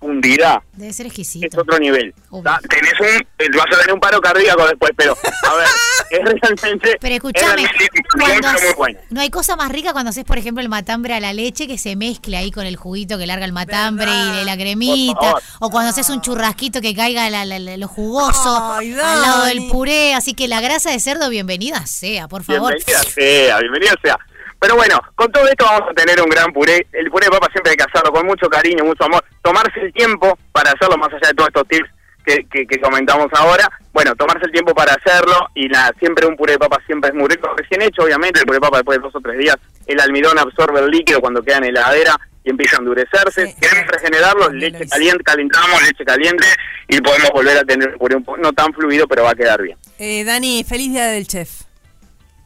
fundida 0.00 0.62
Debe 0.72 0.92
ser 0.92 1.06
exquisito. 1.06 1.46
es 1.46 1.58
otro 1.58 1.78
nivel. 1.78 2.14
¿tá? 2.42 2.58
Tenés 2.68 2.94
un, 3.00 3.06
eh, 3.38 3.48
vas 3.54 3.66
a 3.66 3.78
tener 3.80 3.92
un 3.94 4.00
paro 4.00 4.20
cardíaco 4.20 4.66
después, 4.66 4.90
pero 4.96 5.12
a 5.12 5.54
ver, 5.54 5.66
es 6.10 6.40
realmente, 6.40 6.96
Pero 7.00 7.14
es 7.14 7.16
escúchame, 7.18 7.46
realmente 7.56 7.88
cuando 8.16 8.24
muy, 8.26 8.40
pero 8.40 8.48
muy 8.52 8.60
haces- 8.60 8.76
bueno. 8.76 8.98
no 9.10 9.20
hay 9.20 9.30
cosa 9.30 9.56
más 9.56 9.70
rica 9.70 9.92
cuando 9.92 10.08
haces, 10.10 10.24
por 10.24 10.38
ejemplo, 10.38 10.62
el 10.62 10.68
matambre 10.70 11.14
a 11.14 11.20
la 11.20 11.32
leche 11.34 11.66
que 11.66 11.76
se 11.76 11.96
mezcle 11.96 12.36
ahí 12.38 12.50
con 12.50 12.64
el 12.66 12.76
juguito 12.76 13.18
que 13.18 13.26
larga 13.26 13.44
el 13.44 13.52
matambre 13.52 14.10
y 14.10 14.36
de 14.38 14.44
la 14.44 14.56
cremita. 14.56 15.34
O 15.60 15.70
cuando 15.70 15.90
haces 15.90 16.08
un 16.08 16.20
churrasquito 16.22 16.80
que 16.80 16.94
caiga 16.94 17.28
la- 17.30 17.44
la- 17.44 17.58
la- 17.58 17.76
lo 17.76 17.86
jugoso 17.88 18.74
Ay, 18.74 18.92
al 18.92 19.20
lado 19.22 19.44
del 19.44 19.68
puré. 19.68 20.14
Así 20.14 20.32
que 20.34 20.48
la 20.48 20.60
grasa 20.60 20.90
de 20.90 20.98
cerdo, 21.00 21.28
bienvenida 21.28 21.84
sea, 21.86 22.26
por 22.26 22.42
favor. 22.44 22.74
Bienvenida 22.74 23.02
sea, 23.12 23.58
bienvenida 23.60 23.92
sea. 24.02 24.18
Pero 24.60 24.76
bueno, 24.76 25.00
con 25.14 25.32
todo 25.32 25.46
esto 25.48 25.64
vamos 25.64 25.88
a 25.90 25.94
tener 25.94 26.20
un 26.20 26.28
gran 26.28 26.52
puré. 26.52 26.86
El 26.92 27.10
puré 27.10 27.26
de 27.26 27.30
papa 27.32 27.48
siempre 27.52 27.70
hay 27.72 27.76
que 27.76 27.84
hacerlo 27.84 28.12
con 28.12 28.26
mucho 28.26 28.48
cariño, 28.48 28.84
mucho 28.84 29.04
amor. 29.04 29.24
Tomarse 29.42 29.80
el 29.80 29.92
tiempo 29.92 30.38
para 30.52 30.70
hacerlo, 30.72 30.96
más 30.98 31.08
allá 31.08 31.28
de 31.28 31.34
todos 31.34 31.48
estos 31.48 31.66
tips 31.68 31.88
que, 32.26 32.44
que- 32.52 32.66
que 32.66 32.78
comentamos 32.80 33.28
ahora. 33.32 33.66
Bueno, 33.92 34.14
tomarse 34.14 34.44
el 34.44 34.52
tiempo 34.52 34.74
para 34.74 34.92
hacerlo 34.94 35.48
y 35.54 35.66
nada, 35.68 35.90
siempre 35.98 36.26
un 36.26 36.36
puré 36.36 36.52
de 36.52 36.58
papa 36.58 36.78
siempre 36.86 37.08
es 37.08 37.16
muy 37.16 37.26
rico. 37.28 37.48
Recién 37.56 37.80
hecho, 37.82 38.02
obviamente, 38.02 38.40
el 38.40 38.46
puré 38.46 38.56
de 38.56 38.60
papa 38.60 38.76
después 38.76 38.98
de 38.98 39.02
dos 39.02 39.16
o 39.16 39.20
tres 39.20 39.38
días, 39.38 39.56
el 39.86 39.98
almidón 39.98 40.38
absorbe 40.38 40.80
el 40.80 40.88
líquido 40.90 41.20
cuando 41.22 41.42
queda 41.42 41.56
en 41.56 41.62
la 41.62 41.68
heladera 41.80 42.16
y 42.44 42.50
empieza 42.50 42.76
a 42.76 42.80
endurecerse. 42.80 43.54
Queremos 43.60 43.86
regenerarlo, 43.90 44.50
leche 44.50 44.86
caliente, 44.88 45.24
calentamos 45.24 45.82
leche 45.82 46.04
caliente 46.04 46.46
y 46.86 47.00
podemos 47.00 47.30
volver 47.30 47.56
a 47.58 47.64
tener 47.64 47.96
un 47.98 48.22
puré 48.24 48.40
no 48.42 48.52
tan 48.52 48.72
fluido, 48.74 49.08
pero 49.08 49.22
va 49.24 49.30
a 49.30 49.34
quedar 49.34 49.62
bien. 49.62 49.78
Eh, 49.98 50.22
Dani, 50.24 50.64
feliz 50.68 50.92
día 50.92 51.06
del 51.06 51.26
chef. 51.26 51.62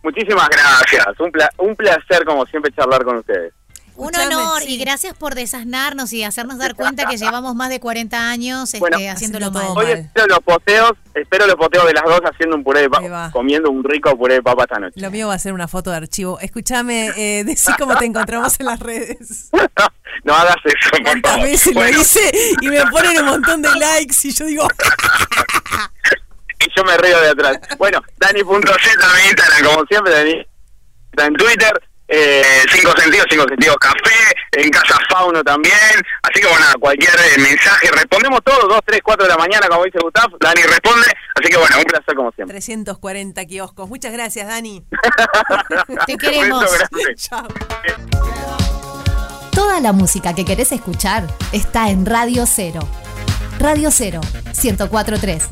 Muchísimas 0.04 0.48
gracias. 0.48 1.06
Un, 1.18 1.32
pla- 1.32 1.50
un 1.58 1.74
placer, 1.74 2.24
como 2.24 2.46
siempre, 2.46 2.70
charlar 2.72 3.02
con 3.04 3.16
ustedes. 3.18 3.52
Un 3.96 4.10
Escuchame, 4.12 4.34
honor 4.34 4.62
sí. 4.62 4.74
y 4.74 4.78
gracias 4.78 5.14
por 5.14 5.36
desasnarnos 5.36 6.12
y 6.12 6.24
hacernos 6.24 6.58
dar 6.58 6.74
cuenta 6.74 7.06
que 7.06 7.16
llevamos 7.16 7.54
más 7.54 7.68
de 7.70 7.78
40 7.78 8.28
años 8.28 8.64
este, 8.64 8.80
Bueno, 8.80 8.98
haciéndolo 9.08 9.52
mal. 9.52 9.68
Hoy 9.76 9.86
espero 9.92 10.26
los 10.26 10.40
posteos, 10.40 10.92
espero 11.14 11.46
los 11.46 11.54
posteos 11.54 11.86
de 11.86 11.92
las 11.92 12.02
dos 12.02 12.20
haciendo 12.24 12.56
un 12.56 12.64
puré 12.64 12.80
de 12.80 12.90
papa, 12.90 13.30
comiendo 13.32 13.70
un 13.70 13.84
rico 13.84 14.16
puré 14.18 14.34
de 14.34 14.42
papa 14.42 14.64
esta 14.64 14.80
noche. 14.80 15.00
Lo 15.00 15.12
mío 15.12 15.28
va 15.28 15.34
a 15.34 15.38
ser 15.38 15.52
una 15.52 15.68
foto 15.68 15.90
de 15.90 15.96
archivo. 15.98 16.40
Escúchame, 16.40 17.12
eh, 17.16 17.44
decí 17.46 17.70
cómo 17.78 17.96
te 17.96 18.04
encontramos 18.06 18.58
en 18.60 18.66
las 18.66 18.80
redes. 18.80 19.50
No 20.22 20.32
hagas 20.32 20.56
eso, 20.64 20.90
por 20.92 21.02
¿Cuántas 21.02 21.32
favor. 21.32 21.46
veces 21.48 21.74
Bueno, 21.74 21.96
lo 21.96 22.00
hice 22.02 22.30
y 22.62 22.68
me 22.68 22.86
ponen 22.86 23.18
un 23.20 23.26
montón 23.26 23.60
de 23.62 23.68
likes 23.74 24.14
y 24.22 24.30
yo 24.32 24.46
digo, 24.46 24.68
yo 26.74 26.84
me 26.84 26.96
río 26.96 27.20
de 27.20 27.28
atrás. 27.30 27.58
Bueno, 27.78 28.02
Dani.z 28.18 28.90
en 28.92 29.26
Instagram, 29.26 29.64
como 29.64 29.86
siempre, 29.86 30.12
Dani 30.12 30.46
está 31.10 31.26
en 31.26 31.34
Twitter. 31.34 31.82
Eh, 32.06 32.42
cinco 32.70 32.92
sentidos, 32.98 33.26
cinco 33.30 33.44
sentidos 33.48 33.76
café, 33.78 34.36
en 34.52 34.70
Casa 34.70 34.98
Fauno 35.08 35.42
también. 35.42 35.74
Así 36.22 36.40
que 36.40 36.46
bueno, 36.46 36.66
cualquier 36.78 37.14
eh, 37.14 37.38
mensaje, 37.40 37.90
respondemos 37.92 38.40
todos, 38.44 38.68
2, 38.68 38.80
3, 38.84 39.00
4 39.02 39.24
de 39.24 39.30
la 39.30 39.38
mañana, 39.38 39.68
como 39.68 39.84
dice 39.84 39.98
Gustavo. 40.02 40.36
Dani 40.38 40.62
responde. 40.62 41.06
Así 41.34 41.48
que 41.48 41.56
bueno, 41.56 41.78
un 41.78 41.84
placer 41.84 42.14
como 42.14 42.30
siempre. 42.32 42.54
340 42.54 43.44
kioscos. 43.46 43.88
Muchas 43.88 44.12
gracias, 44.12 44.46
Dani. 44.46 44.84
Te 46.06 46.16
queremos. 46.16 46.64
Chao. 47.16 47.48
Toda 49.52 49.80
la 49.80 49.92
música 49.92 50.34
que 50.34 50.44
querés 50.44 50.72
escuchar 50.72 51.24
está 51.52 51.88
en 51.88 52.04
Radio 52.04 52.44
Cero. 52.46 52.80
Radio 53.58 53.90
Cero, 53.90 54.20
1043. 54.62 55.48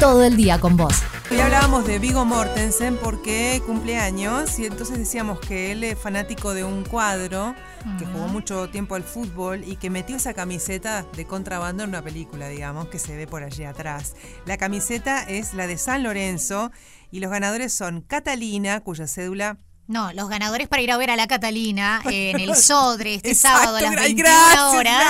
Todo 0.00 0.24
el 0.24 0.34
día 0.34 0.58
con 0.58 0.78
vos. 0.78 0.94
Hoy 1.30 1.40
hablábamos 1.40 1.86
de 1.86 1.98
Vigo 1.98 2.24
Mortensen 2.24 2.96
porque 2.96 3.60
cumple 3.66 3.98
años 3.98 4.58
y 4.58 4.64
entonces 4.64 4.96
decíamos 4.96 5.40
que 5.40 5.72
él 5.72 5.84
es 5.84 5.98
fanático 5.98 6.54
de 6.54 6.64
un 6.64 6.84
cuadro 6.84 7.54
que 7.98 8.06
jugó 8.06 8.26
mucho 8.26 8.70
tiempo 8.70 8.94
al 8.94 9.02
fútbol 9.02 9.62
y 9.62 9.76
que 9.76 9.90
metió 9.90 10.16
esa 10.16 10.32
camiseta 10.32 11.04
de 11.14 11.26
contrabando 11.26 11.82
en 11.82 11.90
una 11.90 12.00
película, 12.00 12.48
digamos, 12.48 12.88
que 12.88 12.98
se 12.98 13.14
ve 13.14 13.26
por 13.26 13.42
allí 13.42 13.64
atrás. 13.64 14.16
La 14.46 14.56
camiseta 14.56 15.22
es 15.22 15.52
la 15.52 15.66
de 15.66 15.76
San 15.76 16.02
Lorenzo 16.02 16.72
y 17.10 17.20
los 17.20 17.30
ganadores 17.30 17.74
son 17.74 18.00
Catalina, 18.00 18.80
cuya 18.80 19.06
cédula 19.06 19.58
No, 19.90 20.12
los 20.12 20.28
ganadores 20.28 20.68
para 20.68 20.82
ir 20.82 20.92
a 20.92 20.96
ver 20.96 21.10
a 21.10 21.16
la 21.16 21.26
Catalina 21.26 22.00
en 22.04 22.38
el 22.38 22.54
Sodre 22.62 23.14
este 23.16 23.32
Exacto, 23.32 23.58
sábado 23.58 23.76
a 23.78 23.80
las 23.82 23.92
gra- 23.92 24.02
21 24.02 24.22
gracias, 24.30 24.60
horas. 24.74 25.04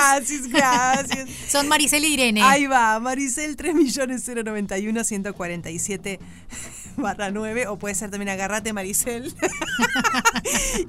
gracias, 0.49 0.49
gracias. 0.49 1.29
Son 1.51 1.69
Maricel 1.69 2.03
y 2.05 2.15
Irene. 2.15 2.43
Ahí 2.43 2.67
va, 2.67 2.99
Maricel 2.99 3.59
3.091 3.59 5.05
147 5.05 6.19
barra 6.97 7.31
9 7.31 7.67
o 7.67 7.79
puede 7.79 7.95
ser 7.95 8.11
también 8.11 8.31
Agarrate 8.31 8.73
Maricel. 8.73 9.35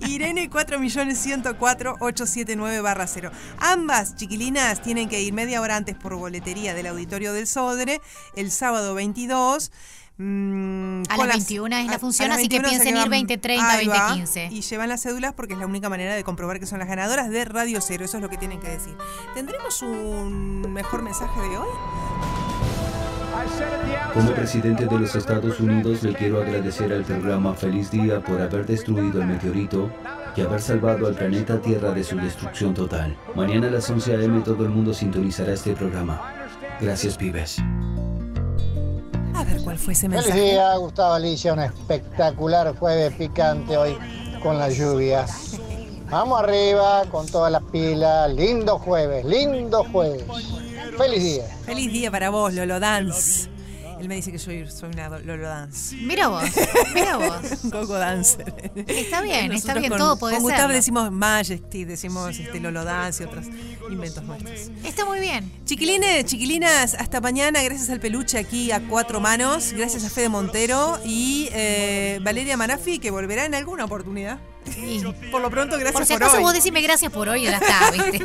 Irene 0.08 0.50
4.104 0.50 1.98
879 2.00 2.82
barra 2.82 3.08
0. 3.08 3.30
Ambas 3.60 4.16
chiquilinas 4.16 4.82
tienen 4.82 5.10
que 5.10 5.22
ir 5.22 5.34
media 5.34 5.60
hora 5.62 5.76
antes 5.76 5.96
por 5.96 6.16
boletería 6.16 6.74
del 6.74 6.88
auditorio 6.88 7.34
del 7.34 7.46
Sodre 7.48 8.00
el 8.36 8.52
sábado 8.52 8.94
22. 8.94 9.72
Mm, 10.18 11.04
A 11.10 11.18
las 11.18 11.28
las- 11.28 11.36
21 11.38 11.76
es 11.78 11.88
la 11.88 12.00
función, 12.00 12.32
así 12.32 12.48
que 12.48 12.60
21 12.60 12.70
se 12.70 12.70
piensen 12.70 12.88
ir 12.88 13.04
quedan- 13.04 13.10
2030, 13.10 13.72
Ahí 13.74 13.88
va, 13.88 13.94
2015. 14.10 14.48
Y 14.52 14.62
llevan 14.62 14.90
las 14.90 15.02
cédulas 15.04 15.34
porque 15.34 15.54
es 15.54 15.60
la 15.60 15.66
única 15.66 15.90
manera 15.90 16.16
de 16.16 16.24
comprobar 16.24 16.60
que 16.60 16.66
son 16.66 16.80
las 16.80 16.88
ganadoras 16.88 17.30
de 17.30 17.46
Radio 17.46 17.80
Cero. 17.82 18.06
Eso 18.06 18.18
es 18.18 18.24
lo 18.24 18.30
que 18.30 18.38
tienen 18.38 18.60
que 18.60 18.70
decir. 18.70 18.96
¿Tendremos 19.34 19.82
un 19.82 20.72
mejor 20.74 21.02
mensaje 21.02 21.40
de 21.42 21.58
hoy? 21.58 21.68
Como 24.14 24.32
presidente 24.34 24.86
de 24.86 25.00
los 25.00 25.16
Estados 25.16 25.60
Unidos 25.60 26.04
le 26.04 26.14
quiero 26.14 26.42
agradecer 26.42 26.92
al 26.94 27.04
programa 27.04 27.54
Feliz 27.56 27.90
Día 27.90 28.20
por 28.22 28.42
haber 28.42 28.66
destruido 28.66 29.22
el 29.22 29.28
meteorito 29.28 29.90
y 30.36 30.42
haber 30.42 30.62
salvado 30.62 31.08
al 31.08 31.16
planeta 31.16 31.60
Tierra 31.62 31.92
de 31.92 32.04
su 32.04 32.18
destrucción 32.18 32.74
total. 32.74 33.18
Mañana 33.36 33.68
a 33.68 33.72
las 33.72 33.90
11 33.90 34.16
a.m. 34.16 34.42
todo 34.42 34.64
el 34.66 34.70
mundo 34.70 34.94
sintonizará 34.94 35.54
este 35.54 35.74
programa. 35.74 36.22
Gracias, 36.80 37.18
pibes. 37.18 37.58
A 39.52 39.56
ver 39.56 39.64
cuál 39.64 39.78
fue 39.78 39.94
ese 39.94 40.08
Feliz 40.08 40.26
mensaje. 40.28 40.52
día, 40.52 40.76
Gustavo 40.78 41.14
Alicia, 41.14 41.52
un 41.52 41.60
espectacular 41.60 42.74
jueves 42.78 43.14
picante 43.16 43.76
hoy 43.76 43.98
con 44.42 44.58
las 44.58 44.78
lluvias. 44.78 45.58
Vamos 46.10 46.42
arriba 46.42 47.04
con 47.12 47.28
todas 47.28 47.52
las 47.52 47.64
pilas, 47.64 48.34
lindo 48.34 48.80
jueves, 48.80 49.26
lindo 49.26 49.84
jueves. 49.92 50.24
Feliz 50.98 51.24
día. 51.24 51.44
Feliz 51.66 51.92
día 51.92 52.12
para 52.12 52.30
vos, 52.30 52.54
Lolo 52.54 52.80
Dance. 52.80 53.51
Él 54.02 54.08
me 54.10 54.16
dice 54.16 54.32
que 54.32 54.40
soy, 54.40 54.68
soy 54.68 54.90
una 54.94 55.08
Lolo 55.20 55.48
Dance. 55.48 55.96
Mira 55.96 56.28
vos, 56.28 56.44
mira 56.96 57.18
vos. 57.18 57.36
Un 57.64 57.70
Coco 57.70 57.94
Dancer. 57.94 58.72
Está 58.88 59.22
bien, 59.22 59.52
está 59.52 59.76
bien, 59.76 59.90
con- 59.90 60.00
todo 60.00 60.18
puede 60.18 60.34
Con 60.36 60.44
Gustavo 60.44 60.70
ser. 60.70 60.76
decimos 60.76 61.12
Majesty, 61.12 61.86
decimos 61.86 62.38
este, 62.40 62.60
Lolo 62.60 62.84
Dance 62.84 63.22
y 63.24 63.28
otros 63.28 63.46
inventos 63.92 64.24
nuestros. 64.24 64.72
Está 64.84 65.06
muy 65.06 65.20
bien. 65.20 65.52
Chiquilines, 65.66 66.26
chiquilinas, 66.26 66.96
hasta 66.96 67.22
mañana. 67.22 67.62
Gracias 67.62 67.90
al 67.92 68.00
peluche 68.00 68.40
aquí 68.40 68.72
a 68.72 68.80
cuatro 68.88 69.20
manos. 69.20 69.72
Gracias 69.74 70.04
a 70.04 70.10
Fede 70.10 70.30
Montero 70.30 71.00
y 71.06 71.48
eh, 71.54 72.20
Valeria 72.24 72.58
Manafi, 72.58 72.98
que 72.98 73.12
volverá 73.12 73.46
en 73.46 73.54
alguna 73.54 73.86
oportunidad. 73.86 74.40
Y 74.78 75.02
Por 75.32 75.42
lo 75.42 75.50
pronto, 75.50 75.76
gracias 75.78 75.94
por 75.94 76.06
si 76.06 76.14
por 76.14 76.24
acaso 76.24 76.38
hoy. 76.38 76.44
vos 76.44 76.54
decime 76.54 76.82
gracias 76.82 77.12
por 77.12 77.28
hoy 77.30 77.42
y 77.42 77.46
ya 77.46 77.58
está, 77.58 77.92
¿viste? 77.92 78.22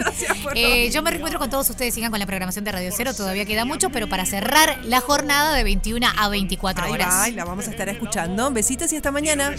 Eh, 0.54 0.90
yo 0.90 1.02
me 1.02 1.10
reencuentro 1.10 1.38
con 1.38 1.50
todos 1.50 1.68
ustedes, 1.70 1.94
sigan 1.94 2.10
con 2.10 2.20
la 2.20 2.26
programación 2.26 2.64
de 2.64 2.72
Radio 2.72 2.90
Cero, 2.96 3.14
todavía 3.14 3.44
queda 3.46 3.64
mucho, 3.64 3.90
pero 3.90 4.08
para 4.08 4.26
cerrar 4.26 4.78
la 4.84 5.00
jornada 5.00 5.54
de 5.54 5.64
21 5.64 6.06
a 6.16 6.28
24 6.28 6.84
Ahí 6.84 6.92
horas. 6.92 7.08
va, 7.14 7.28
y 7.28 7.32
la 7.32 7.44
vamos 7.44 7.66
a 7.68 7.70
estar 7.70 7.88
escuchando. 7.88 8.50
Besitos 8.50 8.92
y 8.92 8.96
hasta 8.96 9.10
mañana. 9.10 9.54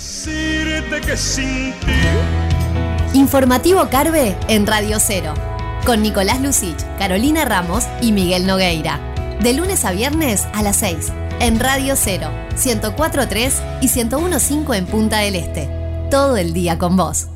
Informativo 3.14 3.90
Carve 3.90 4.36
en 4.48 4.68
Radio 4.68 5.00
Cero. 5.00 5.34
Con 5.86 6.02
Nicolás 6.02 6.42
Lucich, 6.42 6.78
Carolina 7.00 7.46
Ramos 7.46 7.86
y 8.02 8.12
Miguel 8.12 8.46
Nogueira. 8.46 9.00
De 9.42 9.54
lunes 9.54 9.86
a 9.86 9.92
viernes 9.92 10.46
a 10.54 10.62
las 10.64 10.78
6. 10.78 11.12
En 11.40 11.60
Radio 11.60 11.96
Cero, 11.96 12.32
104.3 12.56 13.52
y 13.82 13.88
101.5 13.88 14.76
en 14.76 14.86
Punta 14.88 15.20
del 15.20 15.36
Este. 15.36 15.70
Todo 16.10 16.38
el 16.38 16.54
día 16.54 16.78
con 16.78 16.96
vos. 16.96 17.28